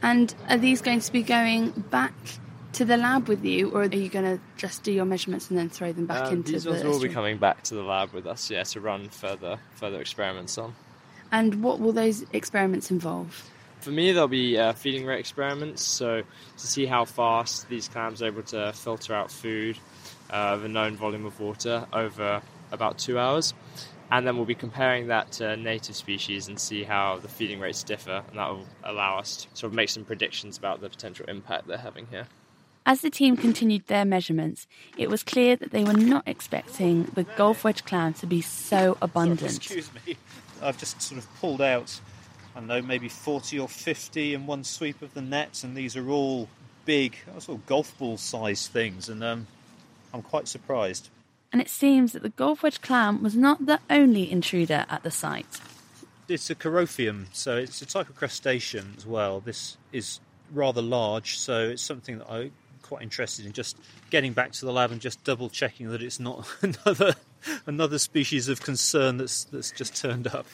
And 0.00 0.34
are 0.48 0.58
these 0.58 0.80
going 0.80 1.00
to 1.00 1.12
be 1.12 1.22
going 1.22 1.70
back 1.90 2.14
to 2.74 2.84
the 2.84 2.96
lab 2.96 3.28
with 3.28 3.44
you, 3.44 3.70
or 3.70 3.82
are 3.82 3.94
you 3.94 4.08
going 4.08 4.24
to 4.24 4.42
just 4.56 4.82
do 4.82 4.92
your 4.92 5.04
measurements 5.04 5.50
and 5.50 5.58
then 5.58 5.68
throw 5.68 5.92
them 5.92 6.06
back 6.06 6.28
um, 6.28 6.34
into 6.34 6.52
these 6.52 6.64
the? 6.64 6.72
These 6.72 6.84
ones 6.84 6.96
will 6.96 7.02
be 7.02 7.12
coming 7.12 7.36
back 7.36 7.62
to 7.64 7.74
the 7.74 7.82
lab 7.82 8.12
with 8.12 8.26
us, 8.26 8.50
yeah, 8.50 8.62
to 8.62 8.80
run 8.80 9.08
further 9.10 9.58
further 9.74 10.00
experiments 10.00 10.56
on. 10.56 10.74
And 11.30 11.62
what 11.62 11.80
will 11.80 11.92
those 11.92 12.24
experiments 12.32 12.90
involve? 12.90 13.50
For 13.80 13.90
me, 13.90 14.12
there'll 14.12 14.28
be 14.28 14.58
uh, 14.58 14.74
feeding 14.74 15.04
rate 15.06 15.18
experiments, 15.18 15.82
so 15.82 16.22
to 16.22 16.66
see 16.66 16.86
how 16.86 17.04
fast 17.04 17.68
these 17.68 17.88
clams 17.88 18.22
are 18.22 18.26
able 18.26 18.44
to 18.44 18.72
filter 18.72 19.12
out 19.12 19.30
food 19.30 19.76
of 20.32 20.64
a 20.64 20.68
known 20.68 20.96
volume 20.96 21.26
of 21.26 21.38
water 21.38 21.86
over 21.92 22.42
about 22.72 22.98
two 22.98 23.18
hours. 23.18 23.54
And 24.10 24.26
then 24.26 24.36
we'll 24.36 24.44
be 24.44 24.54
comparing 24.54 25.06
that 25.06 25.32
to 25.32 25.56
native 25.56 25.96
species 25.96 26.48
and 26.48 26.60
see 26.60 26.82
how 26.82 27.18
the 27.18 27.28
feeding 27.28 27.60
rates 27.60 27.82
differ, 27.82 28.22
and 28.28 28.38
that 28.38 28.50
will 28.50 28.66
allow 28.84 29.18
us 29.18 29.46
to 29.46 29.56
sort 29.56 29.70
of 29.70 29.74
make 29.74 29.88
some 29.88 30.04
predictions 30.04 30.58
about 30.58 30.80
the 30.82 30.90
potential 30.90 31.24
impact 31.28 31.66
they're 31.66 31.78
having 31.78 32.06
here. 32.08 32.26
As 32.84 33.00
the 33.00 33.10
team 33.10 33.36
continued 33.36 33.86
their 33.86 34.04
measurements, 34.04 34.66
it 34.98 35.08
was 35.08 35.22
clear 35.22 35.56
that 35.56 35.70
they 35.70 35.84
were 35.84 35.94
not 35.94 36.24
expecting 36.26 37.04
the 37.14 37.22
Gulf 37.22 37.64
wedge 37.64 37.84
clam 37.84 38.12
to 38.14 38.26
be 38.26 38.40
so 38.42 38.98
abundant. 39.00 39.62
Sorry, 39.62 39.78
excuse 39.78 39.90
me, 40.06 40.16
I've 40.62 40.78
just 40.78 41.00
sort 41.00 41.18
of 41.18 41.34
pulled 41.40 41.62
out, 41.62 42.00
I 42.54 42.58
don't 42.58 42.66
know, 42.66 42.82
maybe 42.82 43.08
40 43.08 43.60
or 43.60 43.68
50 43.68 44.34
in 44.34 44.46
one 44.46 44.64
sweep 44.64 45.00
of 45.00 45.14
the 45.14 45.22
nets, 45.22 45.64
and 45.64 45.74
these 45.76 45.96
are 45.96 46.10
all 46.10 46.48
big, 46.84 47.16
sort 47.38 47.58
of 47.58 47.66
golf 47.66 47.96
ball 47.98 48.18
sized 48.18 48.72
things, 48.72 49.08
and 49.08 49.22
um, 49.22 49.46
I'm 50.12 50.22
quite 50.22 50.48
surprised. 50.48 51.10
And 51.52 51.60
it 51.60 51.68
seems 51.68 52.12
that 52.12 52.22
the 52.22 52.30
Gulf 52.30 52.62
wedge 52.62 52.80
clam 52.80 53.22
was 53.22 53.36
not 53.36 53.66
the 53.66 53.80
only 53.90 54.30
intruder 54.30 54.86
at 54.88 55.02
the 55.02 55.10
site. 55.10 55.60
It's 56.28 56.48
a 56.48 56.54
Corophium, 56.54 57.26
so 57.32 57.56
it's 57.56 57.82
a 57.82 57.86
type 57.86 58.08
of 58.08 58.16
crustacean 58.16 58.94
as 58.96 59.06
well. 59.06 59.40
This 59.40 59.76
is 59.92 60.20
rather 60.50 60.80
large, 60.80 61.38
so 61.38 61.68
it's 61.68 61.82
something 61.82 62.18
that 62.18 62.30
I'm 62.30 62.52
quite 62.82 63.02
interested 63.02 63.44
in 63.44 63.52
just 63.52 63.76
getting 64.10 64.32
back 64.32 64.52
to 64.52 64.64
the 64.64 64.72
lab 64.72 64.92
and 64.92 65.00
just 65.00 65.22
double 65.24 65.50
checking 65.50 65.90
that 65.90 66.02
it's 66.02 66.20
not 66.20 66.46
another 66.62 67.14
another 67.66 67.98
species 67.98 68.48
of 68.48 68.60
concern 68.60 69.16
that's 69.18 69.44
that's 69.44 69.72
just 69.72 69.96
turned 69.96 70.26
up. 70.26 70.46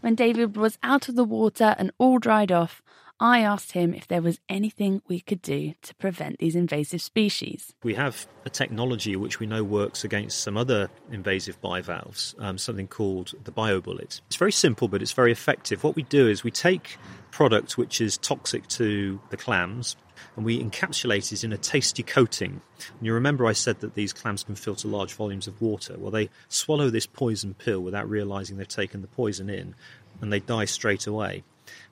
When 0.00 0.14
David 0.14 0.56
was 0.56 0.78
out 0.82 1.08
of 1.08 1.14
the 1.14 1.24
water 1.24 1.74
and 1.78 1.92
all 1.98 2.18
dried 2.18 2.52
off, 2.52 2.82
I 3.20 3.40
asked 3.40 3.72
him 3.72 3.94
if 3.94 4.06
there 4.06 4.22
was 4.22 4.38
anything 4.48 5.02
we 5.08 5.20
could 5.20 5.42
do 5.42 5.74
to 5.82 5.94
prevent 5.96 6.38
these 6.38 6.54
invasive 6.54 7.02
species. 7.02 7.74
We 7.82 7.94
have 7.94 8.28
a 8.44 8.50
technology 8.50 9.16
which 9.16 9.40
we 9.40 9.46
know 9.46 9.64
works 9.64 10.04
against 10.04 10.40
some 10.40 10.56
other 10.56 10.88
invasive 11.10 11.60
bivalves, 11.60 12.36
um, 12.38 12.58
something 12.58 12.86
called 12.86 13.34
the 13.42 13.50
biobullet. 13.50 14.20
It's 14.28 14.36
very 14.36 14.52
simple, 14.52 14.86
but 14.86 15.02
it's 15.02 15.12
very 15.12 15.32
effective. 15.32 15.82
What 15.82 15.96
we 15.96 16.04
do 16.04 16.28
is 16.28 16.44
we 16.44 16.52
take 16.52 16.96
product 17.32 17.76
which 17.76 18.00
is 18.00 18.18
toxic 18.18 18.68
to 18.68 19.20
the 19.30 19.36
clams 19.36 19.96
and 20.36 20.44
we 20.44 20.62
encapsulate 20.62 21.32
it 21.32 21.42
in 21.42 21.52
a 21.52 21.58
tasty 21.58 22.04
coating. 22.04 22.60
And 22.98 23.06
you 23.06 23.12
remember 23.12 23.46
I 23.46 23.52
said 23.52 23.80
that 23.80 23.94
these 23.94 24.12
clams 24.12 24.44
can 24.44 24.54
filter 24.54 24.86
large 24.86 25.14
volumes 25.14 25.48
of 25.48 25.60
water. 25.60 25.96
Well, 25.98 26.12
they 26.12 26.30
swallow 26.48 26.88
this 26.88 27.06
poison 27.06 27.54
pill 27.54 27.80
without 27.80 28.08
realizing 28.08 28.56
they've 28.56 28.68
taken 28.68 29.00
the 29.00 29.08
poison 29.08 29.50
in, 29.50 29.74
and 30.20 30.32
they 30.32 30.40
die 30.40 30.64
straight 30.64 31.06
away. 31.06 31.42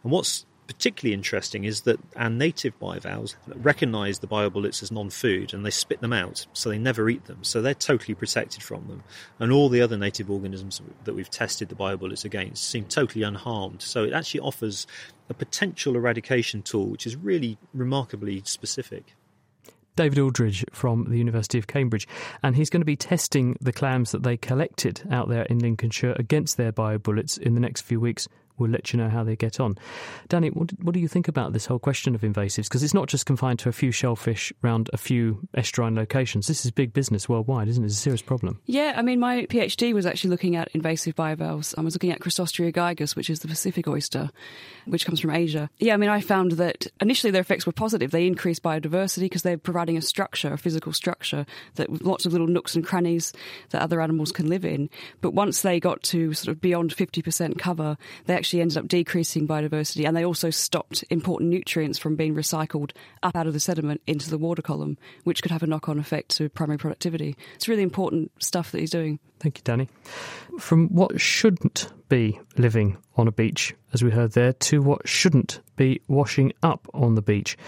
And 0.03 0.12
what's 0.12 0.47
particularly 0.67 1.14
interesting 1.14 1.64
is 1.64 1.83
that 1.83 1.99
our 2.17 2.31
native 2.31 2.79
bivalves 2.79 3.37
recognize 3.47 4.19
the 4.19 4.27
biobullets 4.27 4.83
as 4.83 4.91
non-food 4.91 5.55
and 5.55 5.64
they 5.64 5.71
spit 5.71 6.01
them 6.01 6.12
out 6.12 6.47
so 6.53 6.69
they 6.69 6.79
never 6.79 7.09
eat 7.09 7.25
them. 7.27 7.39
So 7.43 7.62
they're 7.62 7.75
totally 7.75 8.14
protected 8.14 8.62
from 8.62 8.87
them. 8.89 9.03
And 9.39 9.53
all 9.53 9.69
the 9.69 9.81
other 9.81 9.97
native 9.97 10.31
organisms 10.31 10.81
that 11.05 11.14
we've 11.14 11.31
tested 11.31 11.69
the 11.69 11.75
biobullets 11.75 12.25
against 12.25 12.69
seem 12.69 12.85
totally 12.85 13.25
unharmed. 13.25 13.83
So 13.83 14.05
it 14.05 14.12
actually 14.12 14.41
offers 14.41 14.87
a 15.29 15.35
potential 15.35 15.97
eradication 15.97 16.62
tool 16.62 16.87
which 16.87 17.07
is 17.07 17.17
really 17.17 17.59
remarkably 17.75 18.43
specific. 18.45 19.14
David 19.97 20.19
Aldridge 20.19 20.62
from 20.73 21.07
the 21.09 21.17
University 21.17 21.59
of 21.59 21.67
Cambridge, 21.67 22.07
and 22.43 22.55
he's 22.55 22.69
going 22.69 22.83
to 22.83 22.87
be 22.87 22.97
testing 22.97 23.57
the 23.62 23.73
clams 23.73 24.12
that 24.12 24.23
they 24.23 24.37
collected 24.37 25.03
out 25.11 25.31
there 25.31 25.45
in 25.45 25.59
Lincolnshire 25.59 26.14
against 26.19 26.59
their 26.59 26.71
biobullets 26.71 27.39
in 27.39 27.55
the 27.55 27.61
next 27.61 27.81
few 27.81 27.99
weeks 27.99 28.29
we'll 28.59 28.70
let 28.70 28.92
you 28.92 28.98
know 28.98 29.09
how 29.09 29.24
they 29.24 29.36
get 29.36 29.61
on. 29.61 29.76
Danny, 30.28 30.48
what, 30.50 30.70
what 30.82 30.94
do 30.94 31.00
you 31.00 31.09
think 31.09 31.28
about 31.28 31.52
this 31.52 31.66
whole 31.66 31.78
question 31.78 32.14
of 32.14 32.22
invasives? 32.22 32.64
Because 32.64 32.82
it's 32.82 32.94
not 32.94 33.09
just 33.09 33.26
confined 33.26 33.59
to 33.61 33.68
a 33.68 33.72
few 33.72 33.92
shellfish 33.92 34.52
around 34.64 34.90
a 34.92 34.96
few 34.96 35.46
estuarine 35.57 35.96
locations. 35.96 36.46
This 36.46 36.64
is 36.64 36.70
big 36.70 36.92
business 36.92 37.28
worldwide, 37.28 37.68
isn't 37.68 37.82
it? 37.82 37.86
It's 37.86 37.96
a 37.96 37.98
serious 37.98 38.22
problem. 38.22 38.61
Yeah, 38.66 38.94
I 38.96 39.02
mean, 39.02 39.20
my 39.20 39.46
PhD 39.46 39.92
was 39.92 40.07
actually 40.07 40.30
looking 40.30 40.57
at 40.57 40.68
invasive 40.74 41.14
bivalves. 41.14 41.74
I 41.76 41.82
was 41.82 41.94
looking 41.94 42.12
at 42.12 42.20
Crassostrea 42.20 42.72
gigas, 42.72 43.16
which 43.16 43.30
is 43.30 43.40
the 43.40 43.48
Pacific 43.48 43.86
oyster, 43.88 44.30
which 44.86 45.07
comes 45.07 45.20
from 45.20 45.30
Asia. 45.30 45.70
Yeah, 45.78 45.94
I 45.94 45.96
mean, 45.96 46.11
I 46.11 46.20
found 46.20 46.52
that 46.52 46.86
initially 47.00 47.30
their 47.30 47.40
effects 47.40 47.66
were 47.66 47.72
positive. 47.72 48.11
They 48.11 48.26
increased 48.26 48.62
biodiversity 48.62 49.22
because 49.22 49.42
they're 49.42 49.59
providing 49.59 49.96
a 49.96 50.02
structure, 50.02 50.52
a 50.52 50.59
physical 50.59 50.92
structure, 50.92 51.46
that 51.74 52.02
lots 52.02 52.26
of 52.26 52.32
little 52.32 52.46
nooks 52.46 52.74
and 52.74 52.84
crannies 52.84 53.32
that 53.70 53.82
other 53.82 54.00
animals 54.00 54.32
can 54.32 54.48
live 54.48 54.64
in. 54.64 54.88
But 55.20 55.34
once 55.34 55.62
they 55.62 55.80
got 55.80 56.02
to 56.04 56.32
sort 56.32 56.54
of 56.54 56.61
beyond 56.61 56.94
50% 56.94 57.59
cover, 57.59 57.96
they 58.26 58.34
actually 58.34 58.45
actually 58.47 58.61
ended 58.61 58.78
up 58.78 58.86
decreasing 58.86 59.49
biodiversity 59.49 60.07
and 60.07 60.16
they 60.16 60.24
also 60.24 60.51
stopped 60.51 61.03
important 61.11 61.51
nutrients 61.51 61.99
from 61.99 62.14
being 62.14 62.32
recycled 62.32 62.92
up 63.24 63.34
out 63.34 63.49
of 63.49 63.53
the 63.53 63.59
sediment 63.59 64.01
into 64.07 64.30
the 64.30 64.38
water 64.38 64.62
column, 64.62 64.97
which 65.24 65.42
could 65.42 65.51
have 65.51 65.64
a 65.64 65.66
knock 65.66 65.88
on 65.88 65.99
effect 65.99 66.28
to 66.28 66.49
primary 66.49 66.78
productivity. 66.78 67.36
It's 67.57 67.66
really 67.66 67.82
important 67.82 68.30
stuff 68.38 68.70
that 68.70 68.78
he's 68.78 68.92
doing. 68.92 69.18
Thank 69.40 69.59
you, 69.59 69.62
Danny. 69.64 69.88
From 70.61 70.86
what 70.90 71.20
shouldn't 71.20 71.88
be 72.09 72.38
living 72.57 72.99
on 73.16 73.26
a 73.26 73.32
beach, 73.32 73.74
as 73.92 74.05
we 74.05 74.12
heard 74.12 74.30
there, 74.30 74.53
to 74.53 74.80
what 74.80 75.09
shouldn't 75.09 75.59
be 75.74 76.01
washing 76.07 76.53
up 76.62 76.86
on 76.94 77.16
the 77.16 77.22
beach. 77.22 77.59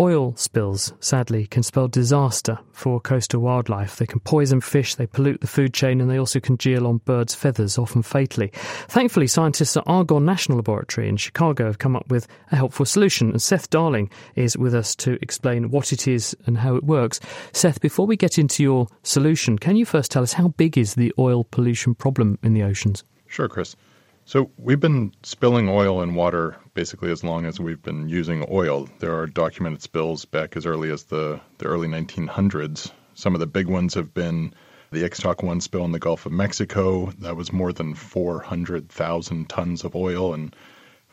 Oil 0.00 0.34
spills, 0.34 0.94
sadly, 1.00 1.46
can 1.46 1.62
spell 1.62 1.86
disaster 1.86 2.58
for 2.72 3.02
coastal 3.02 3.42
wildlife. 3.42 3.96
They 3.96 4.06
can 4.06 4.20
poison 4.20 4.62
fish, 4.62 4.94
they 4.94 5.06
pollute 5.06 5.42
the 5.42 5.46
food 5.46 5.74
chain, 5.74 6.00
and 6.00 6.10
they 6.10 6.18
also 6.18 6.40
congeal 6.40 6.86
on 6.86 7.02
birds' 7.04 7.34
feathers, 7.34 7.76
often 7.76 8.00
fatally. 8.00 8.50
Thankfully, 8.88 9.26
scientists 9.26 9.76
at 9.76 9.84
Argonne 9.86 10.24
National 10.24 10.56
Laboratory 10.56 11.06
in 11.06 11.18
Chicago 11.18 11.66
have 11.66 11.80
come 11.80 11.96
up 11.96 12.08
with 12.08 12.26
a 12.50 12.56
helpful 12.56 12.86
solution, 12.86 13.28
and 13.28 13.42
Seth 13.42 13.68
Darling 13.68 14.08
is 14.36 14.56
with 14.56 14.74
us 14.74 14.96
to 14.96 15.18
explain 15.20 15.70
what 15.70 15.92
it 15.92 16.08
is 16.08 16.34
and 16.46 16.56
how 16.56 16.76
it 16.76 16.84
works. 16.84 17.20
Seth, 17.52 17.82
before 17.82 18.06
we 18.06 18.16
get 18.16 18.38
into 18.38 18.62
your 18.62 18.86
solution, 19.02 19.58
can 19.58 19.76
you 19.76 19.84
first 19.84 20.10
tell 20.10 20.22
us 20.22 20.32
how 20.32 20.48
big 20.48 20.78
is 20.78 20.94
the 20.94 21.12
oil 21.18 21.44
pollution 21.44 21.94
problem 21.94 22.38
in 22.42 22.54
the 22.54 22.62
oceans? 22.62 23.04
Sure, 23.26 23.48
Chris. 23.48 23.76
So 24.24 24.50
we've 24.56 24.80
been 24.80 25.12
spilling 25.24 25.68
oil 25.68 26.00
and 26.00 26.16
water 26.16 26.56
basically 26.80 27.12
as 27.12 27.22
long 27.22 27.44
as 27.44 27.60
we've 27.60 27.82
been 27.82 28.08
using 28.08 28.42
oil. 28.50 28.88
There 29.00 29.14
are 29.14 29.26
documented 29.26 29.82
spills 29.82 30.24
back 30.24 30.56
as 30.56 30.64
early 30.64 30.90
as 30.90 31.02
the, 31.02 31.38
the 31.58 31.66
early 31.66 31.86
1900s. 31.88 32.90
Some 33.12 33.34
of 33.34 33.40
the 33.40 33.46
big 33.46 33.66
ones 33.66 33.92
have 33.92 34.14
been 34.14 34.54
the 34.90 35.02
Ixtoc 35.02 35.42
1 35.42 35.60
spill 35.60 35.84
in 35.84 35.92
the 35.92 35.98
Gulf 35.98 36.24
of 36.24 36.32
Mexico. 36.32 37.12
That 37.18 37.36
was 37.36 37.52
more 37.52 37.74
than 37.74 37.94
400,000 37.94 39.46
tons 39.50 39.84
of 39.84 39.94
oil. 39.94 40.32
And 40.32 40.56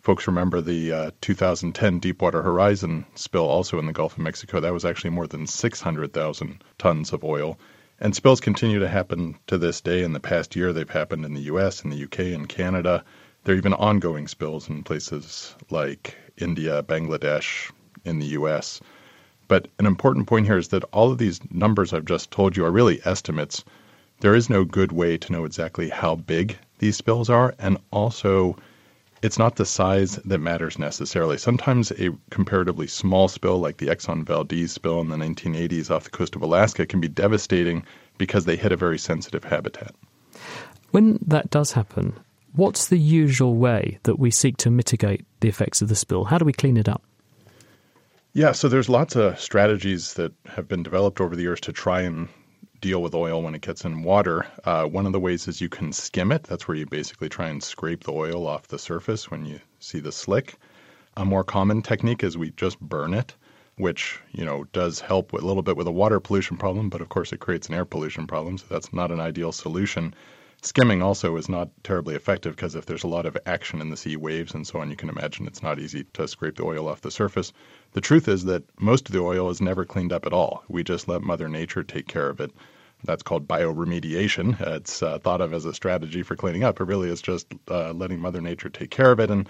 folks 0.02 0.26
remember 0.26 0.62
the 0.62 0.94
uh, 0.94 1.12
2010 1.20 2.00
Deepwater 2.00 2.44
Horizon 2.44 3.06
spill 3.16 3.46
also 3.46 3.78
in 3.78 3.88
the 3.88 3.92
Gulf 3.92 4.14
of 4.14 4.20
Mexico. 4.20 4.62
That 4.62 4.72
was 4.72 4.86
actually 4.86 5.10
more 5.10 5.28
than 5.28 5.48
600,000 5.48 6.64
tons 6.78 7.12
of 7.12 7.26
oil. 7.26 7.60
And 8.00 8.16
spills 8.16 8.40
continue 8.40 8.80
to 8.80 8.88
happen 8.88 9.38
to 9.48 9.58
this 9.58 9.82
day. 9.82 10.04
In 10.04 10.14
the 10.14 10.22
past 10.22 10.56
year, 10.56 10.72
they've 10.72 10.90
happened 10.90 11.26
in 11.26 11.34
the 11.34 11.52
US, 11.52 11.84
in 11.84 11.90
the 11.90 12.06
UK, 12.06 12.20
in 12.20 12.46
Canada. 12.46 13.04
There 13.48 13.56
are 13.56 13.58
even 13.58 13.76
ongoing 13.76 14.28
spills 14.28 14.68
in 14.68 14.84
places 14.84 15.56
like 15.70 16.18
India, 16.36 16.84
Bangladesh, 16.84 17.72
in 18.04 18.20
the 18.20 18.36
US. 18.40 18.82
But 19.48 19.70
an 19.80 19.86
important 19.86 20.28
point 20.28 20.48
here 20.48 20.58
is 20.58 20.68
that 20.68 20.84
all 20.92 21.14
of 21.14 21.18
these 21.18 21.40
numbers 21.50 21.94
I've 21.94 22.04
just 22.04 22.30
told 22.30 22.58
you 22.58 22.66
are 22.66 22.72
really 22.72 23.00
estimates. 23.06 23.64
There 24.20 24.36
is 24.36 24.50
no 24.50 24.66
good 24.66 24.92
way 24.92 25.18
to 25.20 25.32
know 25.32 25.46
exactly 25.46 25.88
how 25.88 26.16
big 26.16 26.58
these 26.80 26.98
spills 26.98 27.30
are, 27.30 27.56
and 27.58 27.78
also 27.90 28.58
it's 29.22 29.40
not 29.40 29.56
the 29.56 29.66
size 29.66 30.18
that 30.26 30.40
matters 30.40 30.78
necessarily. 30.78 31.38
Sometimes 31.38 31.92
a 31.92 32.10
comparatively 32.30 32.88
small 32.88 33.30
spill, 33.30 33.60
like 33.60 33.78
the 33.78 33.88
Exxon 33.88 34.26
Valdez 34.26 34.74
spill 34.74 35.00
in 35.00 35.08
the 35.08 35.16
1980s 35.16 35.90
off 35.90 36.04
the 36.04 36.10
coast 36.10 36.36
of 36.36 36.42
Alaska, 36.42 36.86
can 36.86 37.00
be 37.00 37.08
devastating 37.08 37.86
because 38.18 38.44
they 38.44 38.58
hit 38.58 38.74
a 38.74 38.76
very 38.76 39.00
sensitive 39.00 39.46
habitat. 39.46 39.96
When 40.92 41.18
that 41.26 41.50
does 41.50 41.72
happen, 41.72 42.20
what's 42.58 42.88
the 42.88 42.98
usual 42.98 43.56
way 43.56 44.00
that 44.04 44.20
we 44.20 44.32
seek 44.32 44.58
to 44.58 44.70
mitigate 44.70 45.26
the 45.40 45.48
effects 45.48 45.82
of 45.82 45.88
the 45.88 45.96
spill? 45.96 46.26
How 46.26 46.38
do 46.38 46.46
we 46.46 46.54
clean 46.54 46.76
it 46.76 46.90
up? 46.90 47.04
Yeah, 48.34 48.52
so 48.52 48.68
there's 48.68 48.90
lots 48.90 49.16
of 49.16 49.40
strategies 49.40 50.16
that 50.16 50.34
have 50.46 50.68
been 50.68 50.84
developed 50.84 51.22
over 51.22 51.36
the 51.36 51.42
years 51.44 51.62
to 51.62 51.72
try 51.72 52.02
and 52.02 52.28
deal 52.82 53.02
with 53.02 53.16
oil 53.16 53.42
when 53.42 53.56
it 53.56 53.62
gets 53.62 53.86
in 53.86 54.04
water. 54.04 54.46
Uh, 54.64 54.86
one 54.86 55.06
of 55.06 55.14
the 55.14 55.20
ways 55.20 55.48
is 55.48 55.62
you 55.62 55.70
can 55.70 55.92
skim 55.92 56.32
it. 56.32 56.44
That's 56.44 56.68
where 56.68 56.78
you 56.78 56.86
basically 56.86 57.30
try 57.30 57.48
and 57.48 57.64
scrape 57.64 58.04
the 58.04 58.12
oil 58.12 58.46
off 58.46 58.68
the 58.68 58.78
surface 58.78 59.32
when 59.32 59.46
you 59.46 59.60
see 59.80 60.00
the 60.00 60.12
slick. 60.12 60.56
A 61.16 61.26
more 61.26 61.44
common 61.44 61.82
technique 61.82 62.24
is 62.24 62.38
we 62.38 62.52
just 62.52 62.80
burn 62.80 63.14
it, 63.14 63.34
which 63.78 64.20
you 64.32 64.46
know 64.46 64.66
does 64.66 65.00
help 65.00 65.34
a 65.34 65.38
little 65.38 65.64
bit 65.64 65.78
with 65.78 65.88
a 65.88 65.92
water 65.92 66.20
pollution 66.20 66.58
problem, 66.58 66.90
but 66.90 67.02
of 67.02 67.10
course 67.10 67.34
it 67.34 67.40
creates 67.40 67.70
an 67.70 67.76
air 67.76 67.86
pollution 67.86 68.28
problem, 68.28 68.58
so 68.58 68.66
that's 68.70 68.94
not 68.94 69.12
an 69.12 69.20
ideal 69.20 69.52
solution. 69.52 70.14
Skimming 70.64 71.04
also 71.04 71.38
is 71.38 71.48
not 71.48 71.70
terribly 71.84 72.16
effective 72.16 72.56
because 72.56 72.74
if 72.74 72.88
there's 72.88 73.04
a 73.04 73.08
lot 73.08 73.28
of 73.28 73.38
action 73.46 73.80
in 73.80 73.92
the 73.92 73.98
sea, 73.98 74.18
waves 74.18 74.56
and 74.56 74.66
so 74.66 74.80
on, 74.80 74.90
you 74.90 74.96
can 74.96 75.08
imagine 75.08 75.46
it's 75.46 75.62
not 75.62 75.78
easy 75.78 76.04
to 76.14 76.28
scrape 76.28 76.56
the 76.56 76.64
oil 76.64 76.88
off 76.88 77.02
the 77.02 77.12
surface. 77.12 77.54
The 77.92 78.02
truth 78.02 78.28
is 78.28 78.44
that 78.46 78.64
most 78.82 79.08
of 79.08 79.14
the 79.14 79.22
oil 79.22 79.52
is 79.52 79.62
never 79.62 79.86
cleaned 79.86 80.12
up 80.12 80.26
at 80.26 80.34
all. 80.34 80.64
We 80.68 80.84
just 80.84 81.08
let 81.08 81.22
Mother 81.22 81.48
Nature 81.48 81.84
take 81.84 82.08
care 82.08 82.28
of 82.28 82.40
it. 82.42 82.52
That's 83.04 83.22
called 83.22 83.48
bioremediation. 83.48 84.60
It's 84.60 85.04
uh, 85.04 85.20
thought 85.20 85.42
of 85.42 85.54
as 85.54 85.66
a 85.66 85.76
strategy 85.76 86.24
for 86.24 86.36
cleaning 86.36 86.64
up. 86.64 86.82
It 86.82 86.86
really 86.86 87.10
is 87.10 87.22
just 87.22 87.46
uh, 87.70 87.94
letting 87.94 88.20
Mother 88.20 88.42
Nature 88.42 88.70
take 88.70 88.90
care 88.90 89.12
of 89.12 89.20
it. 89.20 89.30
And 89.30 89.48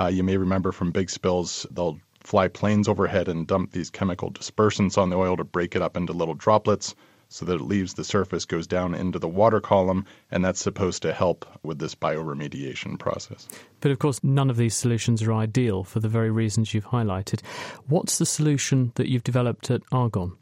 uh, 0.00 0.06
you 0.06 0.22
may 0.22 0.36
remember 0.36 0.70
from 0.70 0.92
big 0.92 1.10
spills, 1.10 1.66
they'll 1.72 1.98
fly 2.20 2.46
planes 2.46 2.86
overhead 2.86 3.26
and 3.26 3.48
dump 3.48 3.72
these 3.72 3.90
chemical 3.90 4.30
dispersants 4.30 4.96
on 4.96 5.10
the 5.10 5.16
oil 5.16 5.36
to 5.36 5.44
break 5.44 5.74
it 5.74 5.82
up 5.82 5.96
into 5.96 6.12
little 6.12 6.34
droplets 6.34 6.94
so 7.34 7.44
that 7.44 7.56
it 7.56 7.62
leaves 7.62 7.94
the 7.94 8.04
surface, 8.04 8.44
goes 8.44 8.64
down 8.64 8.94
into 8.94 9.18
the 9.18 9.26
water 9.26 9.60
column, 9.60 10.06
and 10.30 10.44
that's 10.44 10.62
supposed 10.62 11.02
to 11.02 11.12
help 11.12 11.44
with 11.64 11.80
this 11.80 11.92
bioremediation 11.92 12.96
process. 12.96 13.48
But 13.80 13.90
of 13.90 13.98
course, 13.98 14.22
none 14.22 14.50
of 14.50 14.56
these 14.56 14.76
solutions 14.76 15.20
are 15.20 15.32
ideal 15.32 15.82
for 15.82 15.98
the 15.98 16.08
very 16.08 16.30
reasons 16.30 16.72
you've 16.72 16.86
highlighted. 16.86 17.44
What's 17.88 18.18
the 18.18 18.24
solution 18.24 18.92
that 18.94 19.08
you've 19.08 19.24
developed 19.24 19.68
at 19.68 19.82
Argonne? 19.90 20.36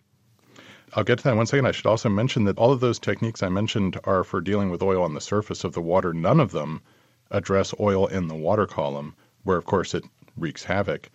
I'll 0.92 1.02
get 1.02 1.16
to 1.16 1.24
that 1.24 1.30
in 1.30 1.38
one 1.38 1.46
second. 1.46 1.64
I 1.64 1.72
should 1.72 1.86
also 1.86 2.10
mention 2.10 2.44
that 2.44 2.58
all 2.58 2.72
of 2.72 2.80
those 2.80 2.98
techniques 2.98 3.42
I 3.42 3.48
mentioned 3.48 3.98
are 4.04 4.22
for 4.22 4.42
dealing 4.42 4.68
with 4.68 4.82
oil 4.82 5.02
on 5.02 5.14
the 5.14 5.22
surface 5.22 5.64
of 5.64 5.72
the 5.72 5.80
water. 5.80 6.12
None 6.12 6.40
of 6.40 6.52
them 6.52 6.82
address 7.30 7.72
oil 7.80 8.06
in 8.06 8.28
the 8.28 8.34
water 8.34 8.66
column, 8.66 9.16
where, 9.44 9.56
of 9.56 9.64
course, 9.64 9.94
it 9.94 10.04
wreaks 10.36 10.64
havoc. 10.64 11.08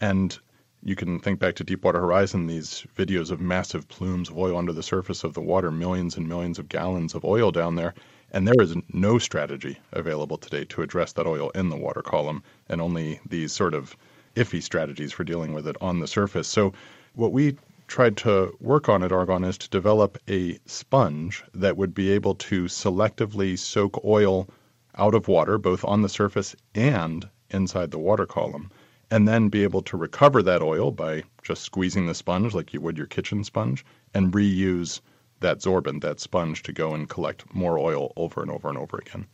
And 0.00 0.36
you 0.82 0.96
can 0.96 1.18
think 1.18 1.38
back 1.38 1.54
to 1.56 1.64
Deepwater 1.64 2.00
Horizon, 2.00 2.46
these 2.46 2.86
videos 2.96 3.30
of 3.30 3.38
massive 3.38 3.86
plumes 3.88 4.30
of 4.30 4.38
oil 4.38 4.56
under 4.56 4.72
the 4.72 4.82
surface 4.82 5.24
of 5.24 5.34
the 5.34 5.40
water, 5.42 5.70
millions 5.70 6.16
and 6.16 6.26
millions 6.26 6.58
of 6.58 6.70
gallons 6.70 7.14
of 7.14 7.22
oil 7.22 7.50
down 7.50 7.74
there. 7.74 7.92
And 8.32 8.48
there 8.48 8.62
is 8.62 8.74
no 8.90 9.18
strategy 9.18 9.78
available 9.92 10.38
today 10.38 10.64
to 10.64 10.80
address 10.80 11.12
that 11.12 11.26
oil 11.26 11.50
in 11.50 11.68
the 11.68 11.76
water 11.76 12.00
column, 12.00 12.42
and 12.70 12.80
only 12.80 13.20
these 13.28 13.52
sort 13.52 13.74
of 13.74 13.94
iffy 14.36 14.62
strategies 14.62 15.12
for 15.12 15.22
dealing 15.22 15.52
with 15.52 15.66
it 15.66 15.76
on 15.82 16.00
the 16.00 16.06
surface. 16.06 16.48
So, 16.48 16.72
what 17.14 17.32
we 17.32 17.58
tried 17.86 18.16
to 18.18 18.56
work 18.58 18.88
on 18.88 19.02
at 19.02 19.12
Argonne 19.12 19.44
is 19.44 19.58
to 19.58 19.68
develop 19.68 20.16
a 20.30 20.58
sponge 20.64 21.44
that 21.52 21.76
would 21.76 21.92
be 21.92 22.10
able 22.10 22.36
to 22.36 22.64
selectively 22.64 23.58
soak 23.58 24.02
oil 24.02 24.48
out 24.96 25.14
of 25.14 25.28
water, 25.28 25.58
both 25.58 25.84
on 25.84 26.00
the 26.00 26.08
surface 26.08 26.56
and 26.74 27.28
inside 27.50 27.90
the 27.90 27.98
water 27.98 28.24
column 28.24 28.70
and 29.10 29.26
then 29.26 29.48
be 29.48 29.62
able 29.62 29.82
to 29.82 29.96
recover 29.96 30.42
that 30.42 30.62
oil 30.62 30.90
by 30.90 31.22
just 31.42 31.62
squeezing 31.62 32.06
the 32.06 32.14
sponge 32.14 32.54
like 32.54 32.72
you 32.72 32.80
would 32.80 32.96
your 32.96 33.06
kitchen 33.06 33.44
sponge 33.44 33.84
and 34.14 34.32
reuse 34.32 35.00
that 35.40 35.58
sorbent, 35.58 36.02
that 36.02 36.20
sponge, 36.20 36.62
to 36.62 36.72
go 36.72 36.94
and 36.94 37.08
collect 37.08 37.52
more 37.54 37.78
oil 37.78 38.12
over 38.16 38.42
and 38.42 38.50
over 38.50 38.68
and 38.68 38.78
over 38.78 38.98
again. 38.98 39.26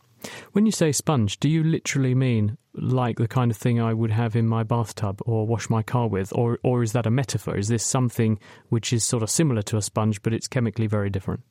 When 0.53 0.65
you 0.65 0.71
say 0.71 0.91
sponge, 0.91 1.39
do 1.39 1.47
you 1.47 1.63
literally 1.63 2.15
mean 2.15 2.57
like 2.73 3.17
the 3.17 3.27
kind 3.27 3.51
of 3.51 3.57
thing 3.57 3.79
I 3.79 3.93
would 3.93 4.11
have 4.11 4.35
in 4.35 4.47
my 4.47 4.63
bathtub 4.63 5.21
or 5.25 5.45
wash 5.45 5.69
my 5.69 5.83
car 5.83 6.07
with, 6.07 6.33
or 6.33 6.59
or 6.63 6.81
is 6.81 6.93
that 6.93 7.05
a 7.05 7.11
metaphor? 7.11 7.57
Is 7.57 7.67
this 7.67 7.83
something 7.83 8.39
which 8.69 8.91
is 8.91 9.03
sort 9.03 9.23
of 9.23 9.29
similar 9.29 9.61
to 9.63 9.77
a 9.77 9.81
sponge, 9.81 10.21
but 10.21 10.33
it's 10.33 10.47
chemically 10.47 10.87
very 10.87 11.09
different? 11.09 11.43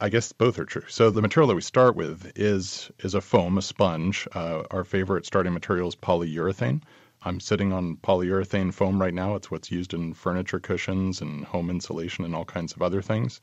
I 0.00 0.08
guess 0.08 0.32
both 0.32 0.58
are 0.58 0.64
true. 0.64 0.84
So 0.88 1.10
the 1.10 1.22
material 1.22 1.48
that 1.48 1.54
we 1.54 1.60
start 1.60 1.94
with 1.94 2.32
is 2.34 2.90
is 3.00 3.14
a 3.14 3.20
foam, 3.20 3.58
a 3.58 3.62
sponge. 3.62 4.26
Uh, 4.32 4.62
our 4.70 4.84
favorite 4.84 5.26
starting 5.26 5.52
material 5.52 5.88
is 5.88 5.94
polyurethane. 5.94 6.82
I'm 7.22 7.38
sitting 7.40 7.72
on 7.72 7.96
polyurethane 7.96 8.72
foam 8.72 9.00
right 9.00 9.12
now. 9.12 9.34
It's 9.34 9.50
what's 9.50 9.70
used 9.70 9.92
in 9.92 10.14
furniture 10.14 10.58
cushions 10.58 11.20
and 11.20 11.44
home 11.44 11.68
insulation 11.68 12.24
and 12.24 12.34
all 12.34 12.46
kinds 12.46 12.72
of 12.72 12.80
other 12.80 13.02
things. 13.02 13.40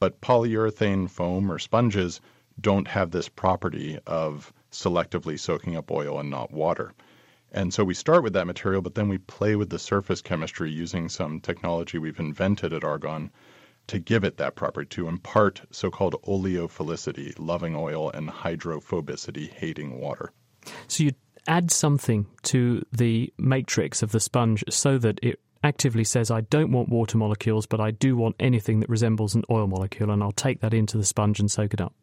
But 0.00 0.20
polyurethane 0.20 1.10
foam 1.10 1.52
or 1.52 1.58
sponges 1.58 2.20
don't 2.60 2.88
have 2.88 3.10
this 3.10 3.28
property 3.28 3.98
of 4.06 4.52
selectively 4.72 5.38
soaking 5.38 5.76
up 5.76 5.90
oil 5.90 6.18
and 6.18 6.30
not 6.30 6.52
water. 6.52 6.94
And 7.52 7.72
so 7.72 7.84
we 7.84 7.94
start 7.94 8.22
with 8.22 8.32
that 8.32 8.46
material, 8.46 8.82
but 8.82 8.94
then 8.94 9.08
we 9.08 9.18
play 9.18 9.56
with 9.56 9.70
the 9.70 9.78
surface 9.78 10.22
chemistry 10.22 10.70
using 10.70 11.08
some 11.08 11.40
technology 11.40 11.98
we've 11.98 12.18
invented 12.18 12.72
at 12.72 12.84
Argonne 12.84 13.30
to 13.88 13.98
give 13.98 14.24
it 14.24 14.36
that 14.36 14.54
property, 14.54 14.86
to 14.86 15.08
impart 15.08 15.62
so 15.70 15.90
called 15.90 16.14
oleophilicity, 16.24 17.34
loving 17.38 17.74
oil, 17.74 18.10
and 18.10 18.28
hydrophobicity, 18.28 19.50
hating 19.50 19.98
water. 19.98 20.32
So 20.88 21.04
you 21.04 21.12
add 21.48 21.70
something 21.70 22.26
to 22.42 22.84
the 22.92 23.32
matrix 23.38 24.02
of 24.02 24.12
the 24.12 24.20
sponge 24.20 24.62
so 24.68 24.98
that 24.98 25.18
it 25.22 25.40
actively 25.64 26.04
says, 26.04 26.30
I 26.30 26.42
don't 26.42 26.70
want 26.70 26.88
water 26.88 27.18
molecules, 27.18 27.66
but 27.66 27.80
I 27.80 27.90
do 27.90 28.16
want 28.16 28.36
anything 28.38 28.80
that 28.80 28.88
resembles 28.88 29.34
an 29.34 29.44
oil 29.50 29.66
molecule, 29.66 30.10
and 30.10 30.22
I'll 30.22 30.30
take 30.30 30.60
that 30.60 30.74
into 30.74 30.96
the 30.96 31.04
sponge 31.04 31.40
and 31.40 31.50
soak 31.50 31.74
it 31.74 31.80
up. 31.80 31.94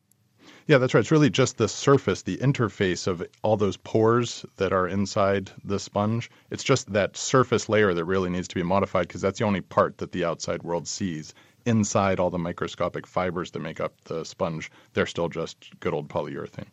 Yeah, 0.68 0.80
that's 0.80 0.96
right. 0.96 1.02
It's 1.02 1.12
really 1.12 1.30
just 1.30 1.58
the 1.58 1.68
surface, 1.68 2.24
the 2.24 2.38
interface 2.38 3.06
of 3.06 3.24
all 3.44 3.56
those 3.56 3.78
pores 3.78 4.46
that 4.58 4.74
are 4.74 4.88
inside 4.88 5.52
the 5.64 5.80
sponge. 5.80 6.32
It's 6.50 6.64
just 6.64 6.92
that 6.92 7.16
surface 7.16 7.70
layer 7.70 7.94
that 7.94 8.06
really 8.06 8.32
needs 8.32 8.48
to 8.48 8.56
be 8.56 8.64
modified 8.64 9.08
because 9.08 9.22
that's 9.22 9.38
the 9.38 9.46
only 9.46 9.62
part 9.62 10.00
that 10.00 10.12
the 10.12 10.26
outside 10.26 10.64
world 10.64 10.88
sees. 10.88 11.36
Inside 11.68 12.20
all 12.20 12.32
the 12.32 12.40
microscopic 12.40 13.06
fibers 13.06 13.52
that 13.52 13.60
make 13.60 13.80
up 13.80 13.94
the 14.06 14.24
sponge, 14.24 14.72
they're 14.94 15.06
still 15.06 15.30
just 15.30 15.80
good 15.80 15.94
old 15.94 16.10
polyurethane. 16.10 16.66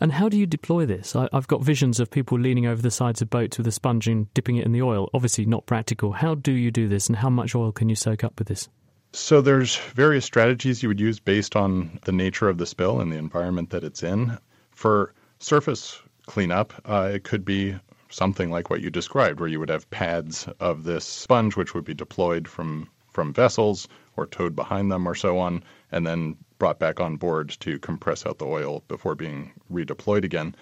And 0.00 0.12
how 0.12 0.30
do 0.30 0.38
you 0.38 0.46
deploy 0.46 0.86
this? 0.86 1.14
I, 1.14 1.28
have 1.32 1.46
got 1.46 1.62
visions 1.62 2.00
of 2.00 2.10
people 2.10 2.38
leaning 2.38 2.66
over 2.66 2.80
the 2.80 2.90
sides 2.90 3.20
of 3.20 3.28
boats 3.28 3.58
with 3.58 3.66
a 3.66 3.72
sponge 3.72 4.08
and 4.08 4.32
dipping 4.32 4.56
it 4.56 4.64
in 4.64 4.72
the 4.72 4.80
oil. 4.80 5.10
Obviously, 5.12 5.44
not 5.44 5.66
practical. 5.66 6.12
How 6.12 6.34
do 6.34 6.52
you 6.52 6.70
do 6.70 6.88
this, 6.88 7.08
and 7.08 7.16
how 7.16 7.28
much 7.28 7.54
oil 7.54 7.70
can 7.70 7.90
you 7.90 7.96
soak 7.96 8.24
up 8.24 8.38
with 8.38 8.48
this? 8.48 8.68
So 9.12 9.42
there's 9.42 9.76
various 9.76 10.24
strategies 10.24 10.82
you 10.82 10.88
would 10.88 11.00
use 11.00 11.20
based 11.20 11.54
on 11.54 11.98
the 12.04 12.12
nature 12.12 12.48
of 12.48 12.56
the 12.56 12.66
spill 12.66 13.00
and 13.00 13.12
the 13.12 13.18
environment 13.18 13.70
that 13.70 13.84
it's 13.84 14.02
in. 14.02 14.38
For 14.70 15.12
surface 15.38 16.00
cleanup, 16.26 16.72
uh, 16.86 17.10
it 17.12 17.24
could 17.24 17.44
be 17.44 17.76
something 18.08 18.50
like 18.50 18.70
what 18.70 18.80
you 18.80 18.88
described, 18.88 19.38
where 19.38 19.48
you 19.48 19.60
would 19.60 19.68
have 19.68 19.90
pads 19.90 20.48
of 20.60 20.84
this 20.84 21.04
sponge, 21.04 21.56
which 21.56 21.74
would 21.74 21.84
be 21.84 21.94
deployed 21.94 22.48
from 22.48 22.88
from 23.10 23.34
vessels 23.34 23.88
or 24.16 24.26
towed 24.26 24.54
behind 24.54 24.90
them 24.90 25.06
or 25.06 25.14
so 25.14 25.36
on, 25.38 25.62
and 25.90 26.06
then 26.06 26.36
brought 26.60 26.78
back 26.78 27.00
on 27.00 27.16
board 27.16 27.48
to 27.58 27.80
compress 27.80 28.24
out 28.24 28.38
the 28.38 28.46
oil 28.46 28.84
before 28.86 29.16
being 29.16 29.50
redeployed 29.72 30.22
again. 30.22 30.54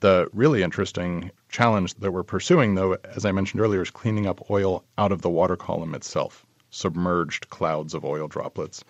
The 0.00 0.30
really 0.32 0.62
interesting 0.62 1.30
challenge 1.50 1.92
that 1.96 2.12
we're 2.12 2.22
pursuing, 2.22 2.74
though, 2.74 2.96
as 3.04 3.26
I 3.26 3.32
mentioned 3.32 3.60
earlier, 3.60 3.82
is 3.82 3.90
cleaning 3.90 4.26
up 4.26 4.50
oil 4.50 4.84
out 4.96 5.12
of 5.12 5.20
the 5.20 5.28
water 5.28 5.56
column 5.56 5.94
itself 5.94 6.46
submerged 6.72 7.50
clouds 7.50 7.92
of 7.92 8.04
oil 8.04 8.26
droplets. 8.26 8.82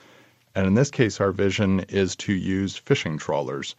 And 0.55 0.67
in 0.67 0.75
this 0.75 0.91
case, 0.91 1.21
our 1.21 1.33
vision 1.33 1.81
is 1.89 2.15
to 2.17 2.33
use 2.33 2.77
fishing 2.77 3.19
trawlers, 3.19 3.75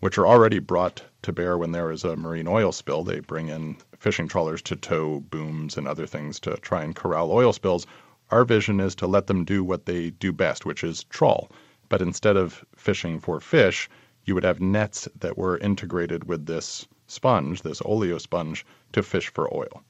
which 0.00 0.18
are 0.18 0.26
already 0.26 0.58
brought 0.58 1.02
to 1.22 1.32
bear 1.32 1.56
when 1.56 1.72
there 1.72 1.90
is 1.90 2.04
a 2.04 2.16
marine 2.16 2.48
oil 2.48 2.70
spill. 2.70 3.02
They 3.02 3.20
bring 3.20 3.48
in 3.48 3.78
fishing 3.98 4.28
trawlers 4.28 4.62
to 4.62 4.76
tow 4.76 5.20
booms 5.20 5.78
and 5.78 5.88
other 5.88 6.06
things 6.06 6.38
to 6.40 6.56
try 6.58 6.82
and 6.82 6.94
corral 6.94 7.32
oil 7.32 7.52
spills. 7.52 7.86
Our 8.30 8.44
vision 8.44 8.78
is 8.78 8.94
to 8.96 9.06
let 9.06 9.26
them 9.26 9.44
do 9.44 9.64
what 9.64 9.86
they 9.86 10.10
do 10.10 10.32
best, 10.32 10.66
which 10.66 10.84
is 10.84 11.04
trawl. 11.04 11.50
But 11.90 12.00
instead 12.00 12.38
of 12.38 12.64
fishing 12.74 13.20
for 13.20 13.40
fish, 13.40 13.90
you 14.24 14.34
would 14.34 14.44
have 14.44 14.60
nets 14.60 15.06
that 15.18 15.36
were 15.36 15.58
integrated 15.58 16.24
with 16.24 16.46
this 16.46 16.88
sponge, 17.06 17.60
this 17.60 17.82
oleo 17.84 18.16
sponge, 18.16 18.64
to 18.92 19.02
fish 19.02 19.28
for 19.28 19.52
oil. 19.54 19.82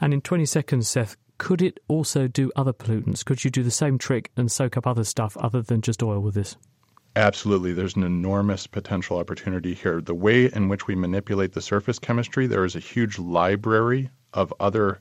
And 0.00 0.12
in 0.12 0.20
20 0.20 0.44
seconds, 0.44 0.88
Seth, 0.88 1.16
could 1.38 1.62
it 1.62 1.78
also 1.88 2.28
do 2.28 2.50
other 2.56 2.72
pollutants? 2.72 3.24
Could 3.24 3.44
you 3.44 3.50
do 3.50 3.62
the 3.62 3.70
same 3.70 3.96
trick 3.96 4.30
and 4.36 4.50
soak 4.50 4.76
up 4.76 4.86
other 4.86 5.04
stuff 5.04 5.36
other 5.38 5.62
than 5.62 5.80
just 5.80 6.02
oil 6.02 6.20
with 6.20 6.34
this? 6.34 6.56
Absolutely. 7.14 7.72
There's 7.72 7.96
an 7.96 8.02
enormous 8.02 8.66
potential 8.66 9.18
opportunity 9.18 9.72
here. 9.72 10.00
The 10.00 10.14
way 10.14 10.50
in 10.52 10.68
which 10.68 10.86
we 10.86 10.94
manipulate 10.94 11.52
the 11.52 11.62
surface 11.62 11.98
chemistry, 11.98 12.46
there 12.46 12.64
is 12.64 12.76
a 12.76 12.80
huge 12.80 13.18
library 13.18 14.10
of 14.34 14.52
other 14.60 15.00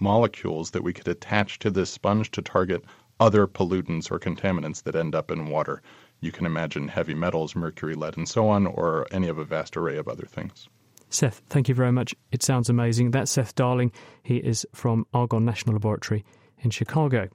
molecules 0.00 0.70
that 0.70 0.82
we 0.82 0.92
could 0.92 1.08
attach 1.08 1.58
to 1.60 1.70
this 1.70 1.90
sponge 1.90 2.30
to 2.32 2.42
target 2.42 2.84
other 3.22 3.46
pollutants 3.46 4.10
or 4.10 4.18
contaminants 4.18 4.82
that 4.82 4.96
end 4.96 5.14
up 5.14 5.30
in 5.30 5.46
water. 5.46 5.80
You 6.20 6.32
can 6.32 6.44
imagine 6.44 6.88
heavy 6.88 7.14
metals, 7.14 7.54
mercury, 7.54 7.94
lead, 7.94 8.16
and 8.16 8.28
so 8.28 8.48
on, 8.48 8.66
or 8.66 9.06
any 9.12 9.28
of 9.28 9.38
a 9.38 9.44
vast 9.44 9.76
array 9.76 9.96
of 9.96 10.08
other 10.08 10.26
things. 10.26 10.68
Seth, 11.08 11.40
thank 11.48 11.68
you 11.68 11.74
very 11.74 11.92
much. 11.92 12.16
It 12.32 12.42
sounds 12.42 12.68
amazing. 12.68 13.12
That's 13.12 13.30
Seth 13.30 13.54
Darling. 13.54 13.92
He 14.24 14.38
is 14.38 14.66
from 14.74 15.06
Argonne 15.14 15.44
National 15.44 15.74
Laboratory 15.74 16.24
in 16.58 16.70
Chicago. 16.70 17.28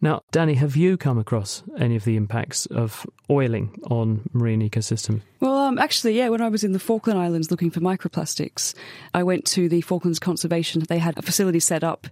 Now, 0.00 0.22
Danny, 0.30 0.54
have 0.54 0.76
you 0.76 0.96
come 0.96 1.18
across 1.18 1.62
any 1.76 1.96
of 1.96 2.04
the 2.04 2.16
impacts 2.16 2.66
of 2.66 3.04
oiling 3.28 3.76
on 3.90 4.28
marine 4.32 4.68
ecosystems? 4.68 5.22
Well, 5.40 5.56
um, 5.56 5.78
actually, 5.78 6.16
yeah. 6.16 6.28
When 6.28 6.40
I 6.40 6.48
was 6.48 6.62
in 6.62 6.72
the 6.72 6.78
Falkland 6.78 7.18
Islands 7.18 7.50
looking 7.50 7.70
for 7.70 7.80
microplastics, 7.80 8.74
I 9.12 9.24
went 9.24 9.44
to 9.46 9.68
the 9.68 9.80
Falklands 9.80 10.18
Conservation. 10.18 10.82
They 10.88 10.98
had 10.98 11.18
a 11.18 11.22
facility 11.22 11.60
set 11.60 11.82
up 11.82 12.06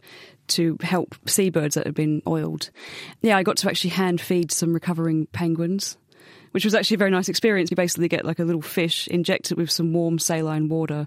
to 0.49 0.77
help 0.81 1.15
seabirds 1.27 1.77
that 1.77 1.87
had 1.87 1.95
been 1.95 2.23
oiled. 2.27 2.71
Yeah, 3.23 3.37
I 3.37 3.43
got 3.43 3.57
to 3.59 3.69
actually 3.69 3.91
hand 3.91 4.21
feed 4.21 4.51
some 4.51 4.73
recovering 4.73 5.27
penguins 5.27 5.97
which 6.57 6.65
was 6.65 6.75
actually 6.75 6.95
a 6.95 6.99
very 6.99 7.11
nice 7.11 7.29
experience. 7.29 7.71
You 7.71 7.77
basically 7.77 8.09
get 8.09 8.25
like 8.25 8.39
a 8.39 8.45
little 8.45 8.63
fish, 8.63 9.09
injected 9.09 9.59
with 9.59 9.71
some 9.71 9.93
warm 9.93 10.19
saline 10.19 10.71
water. 10.71 11.07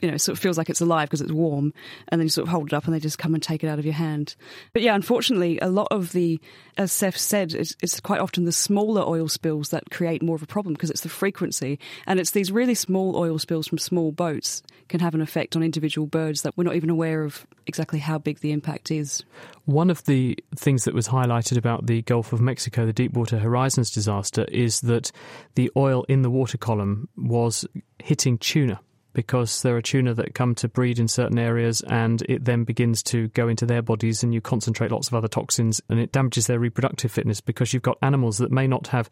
You 0.00 0.08
know, 0.08 0.14
it 0.14 0.20
sort 0.20 0.36
of 0.36 0.42
feels 0.42 0.58
like 0.58 0.68
it's 0.68 0.80
alive 0.80 1.08
because 1.08 1.22
it's 1.22 1.32
warm, 1.32 1.72
and 2.08 2.20
then 2.20 2.26
you 2.26 2.30
sort 2.30 2.46
of 2.46 2.52
hold 2.52 2.68
it 2.68 2.74
up 2.74 2.84
and 2.84 2.94
they 2.94 3.00
just 3.00 3.18
come 3.18 3.32
and 3.32 3.42
take 3.42 3.64
it 3.64 3.68
out 3.68 3.78
of 3.78 3.84
your 3.84 3.94
hand. 3.94 4.36
But 4.72 4.82
yeah, 4.82 4.94
unfortunately, 4.94 5.58
a 5.60 5.68
lot 5.68 5.88
of 5.90 6.12
the, 6.12 6.38
as 6.76 6.92
Seth 6.92 7.16
said, 7.16 7.54
it's, 7.54 7.74
it's 7.82 7.98
quite 8.00 8.20
often 8.20 8.44
the 8.44 8.52
smaller 8.52 9.02
oil 9.02 9.28
spills 9.28 9.70
that 9.70 9.90
create 9.90 10.22
more 10.22 10.36
of 10.36 10.42
a 10.42 10.46
problem 10.46 10.74
because 10.74 10.90
it's 10.90 11.00
the 11.00 11.08
frequency. 11.08 11.78
And 12.06 12.20
it's 12.20 12.32
these 12.32 12.52
really 12.52 12.74
small 12.74 13.16
oil 13.16 13.38
spills 13.38 13.66
from 13.68 13.78
small 13.78 14.12
boats 14.12 14.62
can 14.88 15.00
have 15.00 15.14
an 15.14 15.20
effect 15.20 15.56
on 15.56 15.62
individual 15.62 16.06
birds 16.06 16.42
that 16.42 16.56
we're 16.56 16.64
not 16.64 16.76
even 16.76 16.90
aware 16.90 17.24
of 17.24 17.46
exactly 17.66 17.98
how 17.98 18.18
big 18.18 18.40
the 18.40 18.52
impact 18.52 18.90
is. 18.90 19.24
One 19.64 19.90
of 19.90 20.04
the 20.04 20.38
things 20.54 20.84
that 20.84 20.94
was 20.94 21.08
highlighted 21.08 21.56
about 21.56 21.86
the 21.86 22.02
Gulf 22.02 22.32
of 22.32 22.40
Mexico, 22.40 22.86
the 22.86 22.92
Deepwater 22.92 23.38
Horizons 23.38 23.90
disaster, 23.90 24.44
is 24.44 24.82
that 24.82 25.10
the 25.54 25.70
oil 25.76 26.04
in 26.08 26.22
the 26.22 26.30
water 26.30 26.58
column 26.58 27.08
was 27.16 27.66
hitting 27.98 28.38
tuna 28.38 28.80
because 29.16 29.62
there 29.62 29.74
are 29.74 29.80
tuna 29.80 30.12
that 30.12 30.34
come 30.34 30.54
to 30.54 30.68
breed 30.68 30.98
in 30.98 31.08
certain 31.08 31.38
areas 31.38 31.80
and 31.88 32.20
it 32.28 32.44
then 32.44 32.64
begins 32.64 33.02
to 33.02 33.28
go 33.28 33.48
into 33.48 33.64
their 33.64 33.80
bodies 33.80 34.22
and 34.22 34.34
you 34.34 34.42
concentrate 34.42 34.90
lots 34.90 35.08
of 35.08 35.14
other 35.14 35.26
toxins 35.26 35.80
and 35.88 35.98
it 35.98 36.12
damages 36.12 36.46
their 36.46 36.58
reproductive 36.58 37.10
fitness 37.10 37.40
because 37.40 37.72
you've 37.72 37.82
got 37.82 37.96
animals 38.02 38.36
that 38.36 38.52
may 38.52 38.66
not 38.66 38.88
have 38.88 39.08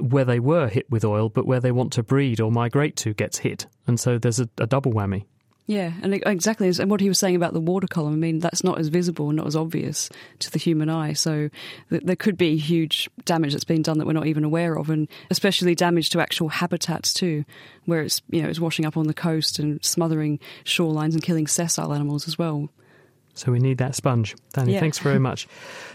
where 0.00 0.24
they 0.24 0.40
were 0.40 0.66
hit 0.66 0.90
with 0.90 1.04
oil 1.04 1.28
but 1.28 1.46
where 1.46 1.60
they 1.60 1.70
want 1.70 1.92
to 1.92 2.02
breed 2.02 2.40
or 2.40 2.50
migrate 2.50 2.96
to 2.96 3.14
gets 3.14 3.38
hit. 3.38 3.68
And 3.86 4.00
so 4.00 4.18
there's 4.18 4.40
a, 4.40 4.48
a 4.58 4.66
double 4.66 4.92
whammy 4.92 5.26
yeah, 5.66 5.92
and 6.02 6.14
exactly. 6.14 6.68
And 6.78 6.88
what 6.88 7.00
he 7.00 7.08
was 7.08 7.18
saying 7.18 7.34
about 7.34 7.52
the 7.52 7.60
water 7.60 7.88
column, 7.88 8.12
I 8.12 8.16
mean, 8.16 8.38
that's 8.38 8.62
not 8.62 8.78
as 8.78 8.86
visible 8.86 9.30
and 9.30 9.36
not 9.36 9.48
as 9.48 9.56
obvious 9.56 10.08
to 10.38 10.50
the 10.50 10.60
human 10.60 10.88
eye. 10.88 11.12
So 11.12 11.50
th- 11.90 12.02
there 12.04 12.14
could 12.14 12.36
be 12.36 12.56
huge 12.56 13.10
damage 13.24 13.52
that's 13.52 13.64
been 13.64 13.82
done 13.82 13.98
that 13.98 14.06
we're 14.06 14.12
not 14.12 14.28
even 14.28 14.44
aware 14.44 14.78
of, 14.78 14.90
and 14.90 15.08
especially 15.28 15.74
damage 15.74 16.10
to 16.10 16.20
actual 16.20 16.48
habitats 16.48 17.12
too, 17.12 17.44
where 17.84 18.02
it's 18.02 18.22
you 18.30 18.42
know 18.42 18.48
it's 18.48 18.60
washing 18.60 18.86
up 18.86 18.96
on 18.96 19.08
the 19.08 19.14
coast 19.14 19.58
and 19.58 19.84
smothering 19.84 20.38
shorelines 20.64 21.14
and 21.14 21.22
killing 21.22 21.48
sessile 21.48 21.92
animals 21.92 22.28
as 22.28 22.38
well. 22.38 22.68
So 23.36 23.52
we 23.52 23.58
need 23.58 23.78
that 23.78 23.94
sponge. 23.94 24.34
Danny, 24.54 24.72
yeah. 24.72 24.80
thanks 24.80 24.98
very 24.98 25.18
much. 25.18 25.46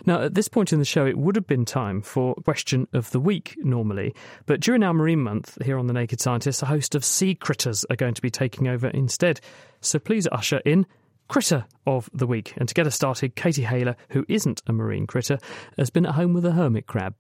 Now, 0.06 0.22
at 0.22 0.36
this 0.36 0.48
point 0.48 0.72
in 0.72 0.80
the 0.80 0.86
show, 0.86 1.06
it 1.06 1.18
would 1.18 1.36
have 1.36 1.48
been 1.48 1.66
time 1.66 2.02
for 2.02 2.36
Question 2.36 2.88
of 2.94 3.10
the 3.12 3.20
Week 3.20 3.56
normally, 3.58 4.14
but 4.46 4.60
during 4.60 4.84
our 4.84 4.94
Marine 4.94 5.22
Month 5.22 5.58
here 5.64 5.78
on 5.78 5.88
The 5.88 5.94
Naked 5.94 6.22
Scientist, 6.22 6.62
a 6.62 6.68
host 6.68 6.94
of 6.94 7.04
sea 7.04 7.34
critters 7.34 7.84
are 7.90 7.96
going 7.96 8.14
to 8.14 8.22
be 8.22 8.30
taking 8.30 8.68
over 8.68 8.88
instead. 8.88 9.42
So 9.82 9.98
please 9.98 10.28
usher 10.32 10.62
in 10.66 10.86
Critter 11.28 11.66
of 11.88 12.10
the 12.14 12.28
Week. 12.28 12.54
And 12.58 12.68
to 12.68 12.76
get 12.76 12.86
us 12.86 12.96
started, 12.96 13.36
Katie 13.36 13.64
Haylor, 13.64 13.96
who 14.10 14.24
isn't 14.30 14.62
a 14.68 14.74
marine 14.74 15.08
critter, 15.08 15.40
has 15.78 15.90
been 15.90 16.06
at 16.06 16.14
home 16.14 16.34
with 16.34 16.46
a 16.46 16.52
hermit 16.52 16.86
crab. 16.86 17.16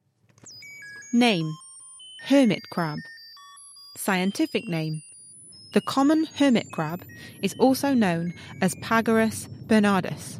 Name 1.13 1.51
Hermit 2.25 2.61
crab. 2.71 2.99
Scientific 3.97 4.67
name 4.67 5.01
The 5.73 5.81
common 5.81 6.25
hermit 6.35 6.69
crab 6.71 7.05
is 7.41 7.55
also 7.57 7.93
known 7.93 8.33
as 8.61 8.75
Pagurus 8.75 9.47
bernhardus. 9.67 10.39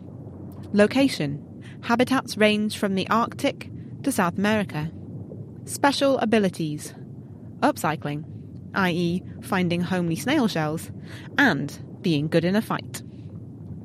Location 0.74 1.48
Habitats 1.84 2.38
range 2.38 2.78
from 2.78 2.96
the 2.96 3.10
Arctic 3.10 3.70
to 4.04 4.12
South 4.12 4.38
America. 4.38 4.92
Special 5.66 6.18
abilities 6.20 6.94
Upcycling, 7.62 8.26
i.e., 8.74 9.24
finding 9.42 9.82
homely 9.82 10.16
snail 10.16 10.48
shells, 10.48 10.92
and 11.38 11.80
being 12.02 12.28
good 12.28 12.44
in 12.44 12.56
a 12.56 12.62
fight. 12.62 13.02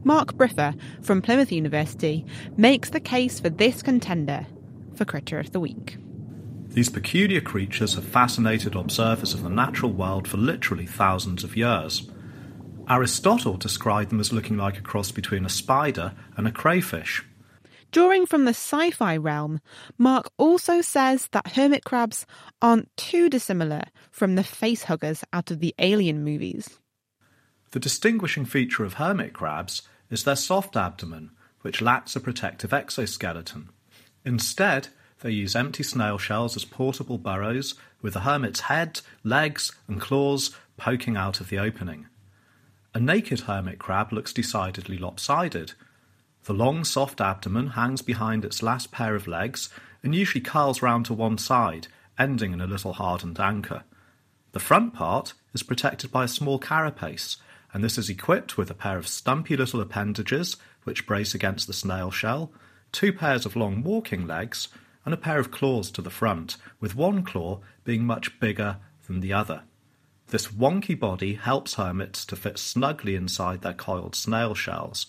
Mark 0.02 0.32
Briffa 0.32 0.78
from 1.02 1.22
Plymouth 1.22 1.52
University 1.52 2.24
makes 2.56 2.90
the 2.90 3.00
case 3.00 3.38
for 3.38 3.50
this 3.50 3.82
contender 3.82 4.46
for 4.94 5.04
Critter 5.04 5.38
of 5.38 5.52
the 5.52 5.60
Week. 5.60 5.98
These 6.76 6.90
peculiar 6.90 7.40
creatures 7.40 7.94
have 7.94 8.04
fascinated 8.04 8.74
observers 8.74 9.32
of 9.32 9.42
the 9.42 9.48
natural 9.48 9.92
world 9.92 10.28
for 10.28 10.36
literally 10.36 10.84
thousands 10.84 11.42
of 11.42 11.56
years. 11.56 12.10
Aristotle 12.86 13.56
described 13.56 14.10
them 14.10 14.20
as 14.20 14.30
looking 14.30 14.58
like 14.58 14.76
a 14.76 14.82
cross 14.82 15.10
between 15.10 15.46
a 15.46 15.48
spider 15.48 16.12
and 16.36 16.46
a 16.46 16.52
crayfish. 16.52 17.24
Drawing 17.92 18.26
from 18.26 18.44
the 18.44 18.50
sci 18.50 18.90
fi 18.90 19.16
realm, 19.16 19.62
Mark 19.96 20.30
also 20.36 20.82
says 20.82 21.28
that 21.32 21.52
hermit 21.52 21.82
crabs 21.86 22.26
aren't 22.60 22.94
too 22.98 23.30
dissimilar 23.30 23.84
from 24.10 24.34
the 24.34 24.42
facehuggers 24.42 25.24
out 25.32 25.50
of 25.50 25.60
the 25.60 25.74
alien 25.78 26.22
movies. 26.24 26.78
The 27.70 27.80
distinguishing 27.80 28.44
feature 28.44 28.84
of 28.84 28.94
hermit 28.94 29.32
crabs 29.32 29.80
is 30.10 30.24
their 30.24 30.36
soft 30.36 30.76
abdomen, 30.76 31.30
which 31.62 31.80
lacks 31.80 32.14
a 32.16 32.20
protective 32.20 32.74
exoskeleton. 32.74 33.70
Instead, 34.26 34.88
they 35.20 35.30
use 35.30 35.56
empty 35.56 35.82
snail 35.82 36.18
shells 36.18 36.56
as 36.56 36.64
portable 36.64 37.18
burrows, 37.18 37.74
with 38.02 38.14
the 38.14 38.20
hermit's 38.20 38.60
head, 38.60 39.00
legs, 39.24 39.72
and 39.88 40.00
claws 40.00 40.50
poking 40.76 41.16
out 41.16 41.40
of 41.40 41.48
the 41.48 41.58
opening. 41.58 42.06
A 42.94 43.00
naked 43.00 43.40
hermit 43.40 43.78
crab 43.78 44.12
looks 44.12 44.32
decidedly 44.32 44.98
lopsided. 44.98 45.72
The 46.44 46.54
long, 46.54 46.84
soft 46.84 47.20
abdomen 47.20 47.68
hangs 47.68 48.02
behind 48.02 48.44
its 48.44 48.62
last 48.62 48.92
pair 48.92 49.14
of 49.14 49.26
legs 49.26 49.68
and 50.02 50.14
usually 50.14 50.40
curls 50.40 50.82
round 50.82 51.06
to 51.06 51.14
one 51.14 51.38
side, 51.38 51.88
ending 52.18 52.52
in 52.52 52.60
a 52.60 52.66
little 52.66 52.94
hardened 52.94 53.40
anchor. 53.40 53.82
The 54.52 54.60
front 54.60 54.94
part 54.94 55.34
is 55.52 55.62
protected 55.62 56.10
by 56.10 56.24
a 56.24 56.28
small 56.28 56.58
carapace, 56.58 57.36
and 57.72 57.82
this 57.82 57.98
is 57.98 58.08
equipped 58.08 58.56
with 58.56 58.70
a 58.70 58.74
pair 58.74 58.96
of 58.96 59.08
stumpy 59.08 59.56
little 59.56 59.80
appendages 59.80 60.56
which 60.84 61.06
brace 61.06 61.34
against 61.34 61.66
the 61.66 61.72
snail 61.72 62.10
shell, 62.10 62.52
two 62.92 63.12
pairs 63.12 63.44
of 63.44 63.56
long 63.56 63.82
walking 63.82 64.26
legs, 64.26 64.68
and 65.06 65.14
a 65.14 65.16
pair 65.16 65.38
of 65.38 65.50
claws 65.50 65.90
to 65.92 66.02
the 66.02 66.10
front, 66.10 66.58
with 66.80 66.94
one 66.94 67.22
claw 67.22 67.60
being 67.84 68.04
much 68.04 68.38
bigger 68.38 68.76
than 69.06 69.20
the 69.20 69.32
other. 69.32 69.62
This 70.26 70.48
wonky 70.48 70.98
body 70.98 71.34
helps 71.34 71.74
hermits 71.74 72.26
to 72.26 72.36
fit 72.36 72.58
snugly 72.58 73.14
inside 73.14 73.62
their 73.62 73.72
coiled 73.72 74.16
snail 74.16 74.54
shells. 74.54 75.06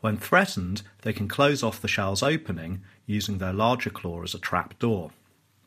When 0.00 0.16
threatened, 0.16 0.82
they 1.02 1.12
can 1.12 1.28
close 1.28 1.62
off 1.62 1.80
the 1.80 1.88
shell's 1.88 2.22
opening 2.22 2.82
using 3.06 3.38
their 3.38 3.52
larger 3.52 3.90
claw 3.90 4.22
as 4.22 4.34
a 4.34 4.38
trap 4.38 4.78
door. 4.78 5.12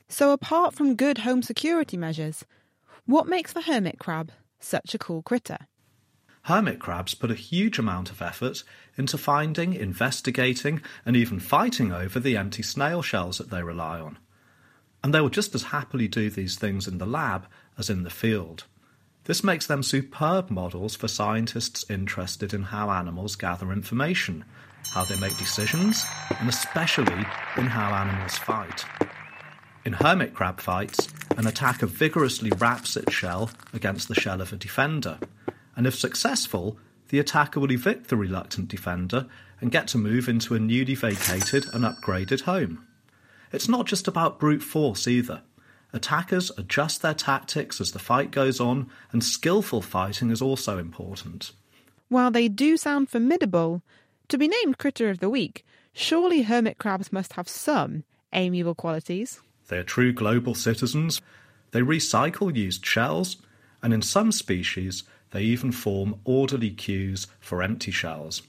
So, 0.09 0.31
apart 0.31 0.73
from 0.73 0.95
good 0.95 1.19
home 1.19 1.41
security 1.41 1.95
measures, 1.95 2.45
what 3.05 3.27
makes 3.27 3.53
the 3.53 3.61
hermit 3.61 3.97
crab 3.97 4.31
such 4.59 4.93
a 4.93 4.99
cool 4.99 5.21
critter? 5.21 5.57
Hermit 6.43 6.79
crabs 6.79 7.13
put 7.13 7.29
a 7.29 7.35
huge 7.35 7.77
amount 7.77 8.09
of 8.09 8.21
effort 8.21 8.63
into 8.97 9.17
finding, 9.17 9.73
investigating, 9.73 10.81
and 11.05 11.15
even 11.15 11.39
fighting 11.39 11.91
over 11.91 12.19
the 12.19 12.35
empty 12.35 12.63
snail 12.63 13.01
shells 13.01 13.37
that 13.37 13.51
they 13.51 13.61
rely 13.61 13.99
on. 13.99 14.17
And 15.03 15.13
they 15.13 15.21
will 15.21 15.29
just 15.29 15.53
as 15.53 15.63
happily 15.63 16.07
do 16.07 16.29
these 16.29 16.57
things 16.57 16.87
in 16.87 16.97
the 16.97 17.05
lab 17.05 17.45
as 17.77 17.89
in 17.89 18.03
the 18.03 18.09
field. 18.09 18.65
This 19.25 19.43
makes 19.43 19.67
them 19.67 19.83
superb 19.83 20.49
models 20.49 20.95
for 20.95 21.07
scientists 21.07 21.85
interested 21.89 22.53
in 22.55 22.63
how 22.63 22.89
animals 22.89 23.35
gather 23.35 23.71
information, 23.71 24.43
how 24.93 25.05
they 25.05 25.19
make 25.19 25.37
decisions, 25.37 26.03
and 26.39 26.49
especially 26.49 27.25
in 27.55 27.67
how 27.67 27.93
animals 27.93 28.37
fight. 28.39 28.83
In 29.85 29.93
hermit 29.93 30.33
crab 30.33 30.59
fights, 30.59 31.07
an 31.37 31.45
attacker 31.45 31.85
vigorously 31.85 32.51
raps 32.57 32.97
its 32.97 33.13
shell 33.13 33.51
against 33.73 34.07
the 34.07 34.15
shell 34.15 34.41
of 34.41 34.51
a 34.53 34.57
defender 34.57 35.19
and 35.81 35.87
if 35.87 35.97
successful, 35.97 36.77
the 37.09 37.17
attacker 37.17 37.59
will 37.59 37.71
evict 37.71 38.09
the 38.09 38.15
reluctant 38.15 38.67
defender 38.67 39.25
and 39.59 39.71
get 39.71 39.87
to 39.87 39.97
move 39.97 40.29
into 40.29 40.53
a 40.53 40.59
newly 40.59 40.93
vacated 40.93 41.65
and 41.73 41.83
upgraded 41.83 42.41
home. 42.41 42.85
It's 43.51 43.67
not 43.67 43.87
just 43.87 44.07
about 44.07 44.39
brute 44.39 44.61
force 44.61 45.07
either. 45.07 45.41
Attackers 45.91 46.51
adjust 46.55 47.01
their 47.01 47.15
tactics 47.15 47.81
as 47.81 47.93
the 47.93 47.97
fight 47.97 48.29
goes 48.29 48.59
on, 48.59 48.91
and 49.11 49.23
skillful 49.23 49.81
fighting 49.81 50.29
is 50.29 50.39
also 50.39 50.77
important. 50.77 51.51
While 52.09 52.29
they 52.29 52.47
do 52.47 52.77
sound 52.77 53.09
formidable, 53.09 53.81
to 54.27 54.37
be 54.37 54.47
named 54.47 54.77
Critter 54.77 55.09
of 55.09 55.17
the 55.17 55.31
Week, 55.31 55.65
surely 55.93 56.43
hermit 56.43 56.77
crabs 56.77 57.11
must 57.11 57.33
have 57.33 57.49
some 57.49 58.03
amiable 58.33 58.75
qualities. 58.75 59.41
They 59.67 59.79
are 59.79 59.83
true 59.83 60.13
global 60.13 60.53
citizens. 60.53 61.23
They 61.71 61.81
recycle 61.81 62.55
used 62.55 62.85
shells, 62.85 63.37
and 63.81 63.95
in 63.95 64.03
some 64.03 64.31
species, 64.31 65.05
they 65.31 65.41
even 65.41 65.71
form 65.71 66.15
orderly 66.23 66.69
queues 66.69 67.27
for 67.39 67.63
empty 67.63 67.91
shells. 67.91 68.43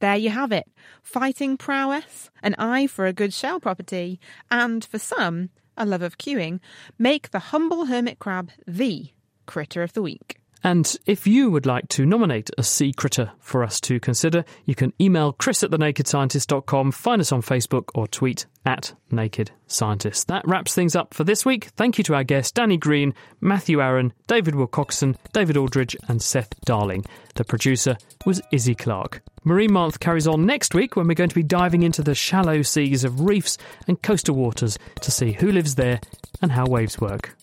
There 0.00 0.16
you 0.16 0.30
have 0.30 0.50
it 0.50 0.66
fighting 1.02 1.56
prowess, 1.56 2.30
an 2.42 2.54
eye 2.58 2.86
for 2.86 3.06
a 3.06 3.12
good 3.12 3.32
shell 3.32 3.60
property, 3.60 4.18
and 4.50 4.84
for 4.84 4.98
some, 4.98 5.50
a 5.76 5.86
love 5.86 6.02
of 6.02 6.18
queuing, 6.18 6.60
make 6.98 7.30
the 7.30 7.38
humble 7.38 7.86
hermit 7.86 8.18
crab 8.18 8.50
the 8.66 9.10
critter 9.46 9.82
of 9.82 9.92
the 9.92 10.02
week. 10.02 10.41
And 10.64 10.96
if 11.06 11.26
you 11.26 11.50
would 11.50 11.66
like 11.66 11.88
to 11.88 12.06
nominate 12.06 12.50
a 12.56 12.62
sea 12.62 12.92
critter 12.92 13.32
for 13.40 13.64
us 13.64 13.80
to 13.82 13.98
consider, 13.98 14.44
you 14.64 14.74
can 14.74 14.92
email 15.00 15.32
chris 15.32 15.62
at 15.64 15.70
thenakedscientist.com, 15.70 16.92
find 16.92 17.20
us 17.20 17.32
on 17.32 17.42
Facebook, 17.42 17.88
or 17.94 18.06
tweet 18.06 18.46
at 18.64 18.94
Naked 19.10 19.50
Scientist. 19.66 20.28
That 20.28 20.46
wraps 20.46 20.74
things 20.74 20.94
up 20.94 21.14
for 21.14 21.24
this 21.24 21.44
week. 21.44 21.66
Thank 21.76 21.98
you 21.98 22.04
to 22.04 22.14
our 22.14 22.22
guests 22.22 22.52
Danny 22.52 22.76
Green, 22.76 23.12
Matthew 23.40 23.82
Aaron, 23.82 24.12
David 24.28 24.54
Wilcockson, 24.54 25.16
David 25.32 25.56
Aldridge, 25.56 25.96
and 26.08 26.22
Seth 26.22 26.54
Darling. 26.64 27.04
The 27.34 27.44
producer 27.44 27.96
was 28.24 28.40
Izzy 28.52 28.74
Clark. 28.74 29.22
Marine 29.44 29.72
Month 29.72 29.98
carries 29.98 30.28
on 30.28 30.46
next 30.46 30.74
week 30.74 30.94
when 30.94 31.08
we're 31.08 31.14
going 31.14 31.28
to 31.28 31.34
be 31.34 31.42
diving 31.42 31.82
into 31.82 32.02
the 32.02 32.14
shallow 32.14 32.62
seas 32.62 33.02
of 33.02 33.22
reefs 33.22 33.58
and 33.88 34.00
coastal 34.00 34.36
waters 34.36 34.78
to 35.00 35.10
see 35.10 35.32
who 35.32 35.50
lives 35.50 35.74
there 35.74 36.00
and 36.40 36.52
how 36.52 36.66
waves 36.66 37.00
work. 37.00 37.36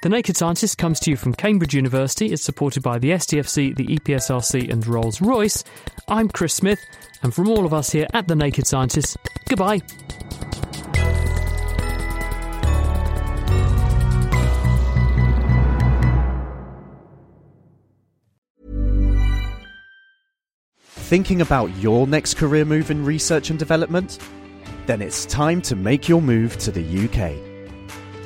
The 0.00 0.08
Naked 0.08 0.36
Scientist 0.36 0.78
comes 0.78 1.00
to 1.00 1.10
you 1.10 1.16
from 1.16 1.34
Cambridge 1.34 1.74
University. 1.74 2.26
It's 2.26 2.44
supported 2.44 2.84
by 2.84 3.00
the 3.00 3.10
STFC, 3.10 3.74
the 3.74 3.98
EPSRC, 3.98 4.70
and 4.70 4.86
Rolls 4.86 5.20
Royce. 5.20 5.64
I'm 6.06 6.28
Chris 6.28 6.54
Smith, 6.54 6.78
and 7.24 7.34
from 7.34 7.48
all 7.48 7.66
of 7.66 7.74
us 7.74 7.90
here 7.90 8.06
at 8.14 8.28
The 8.28 8.36
Naked 8.36 8.64
Scientist, 8.64 9.16
goodbye. 9.48 9.80
Thinking 20.86 21.40
about 21.40 21.74
your 21.78 22.06
next 22.06 22.34
career 22.34 22.64
move 22.64 22.92
in 22.92 23.04
research 23.04 23.50
and 23.50 23.58
development? 23.58 24.20
Then 24.86 25.02
it's 25.02 25.26
time 25.26 25.60
to 25.62 25.74
make 25.74 26.08
your 26.08 26.22
move 26.22 26.56
to 26.58 26.70
the 26.70 27.08
UK 27.08 27.47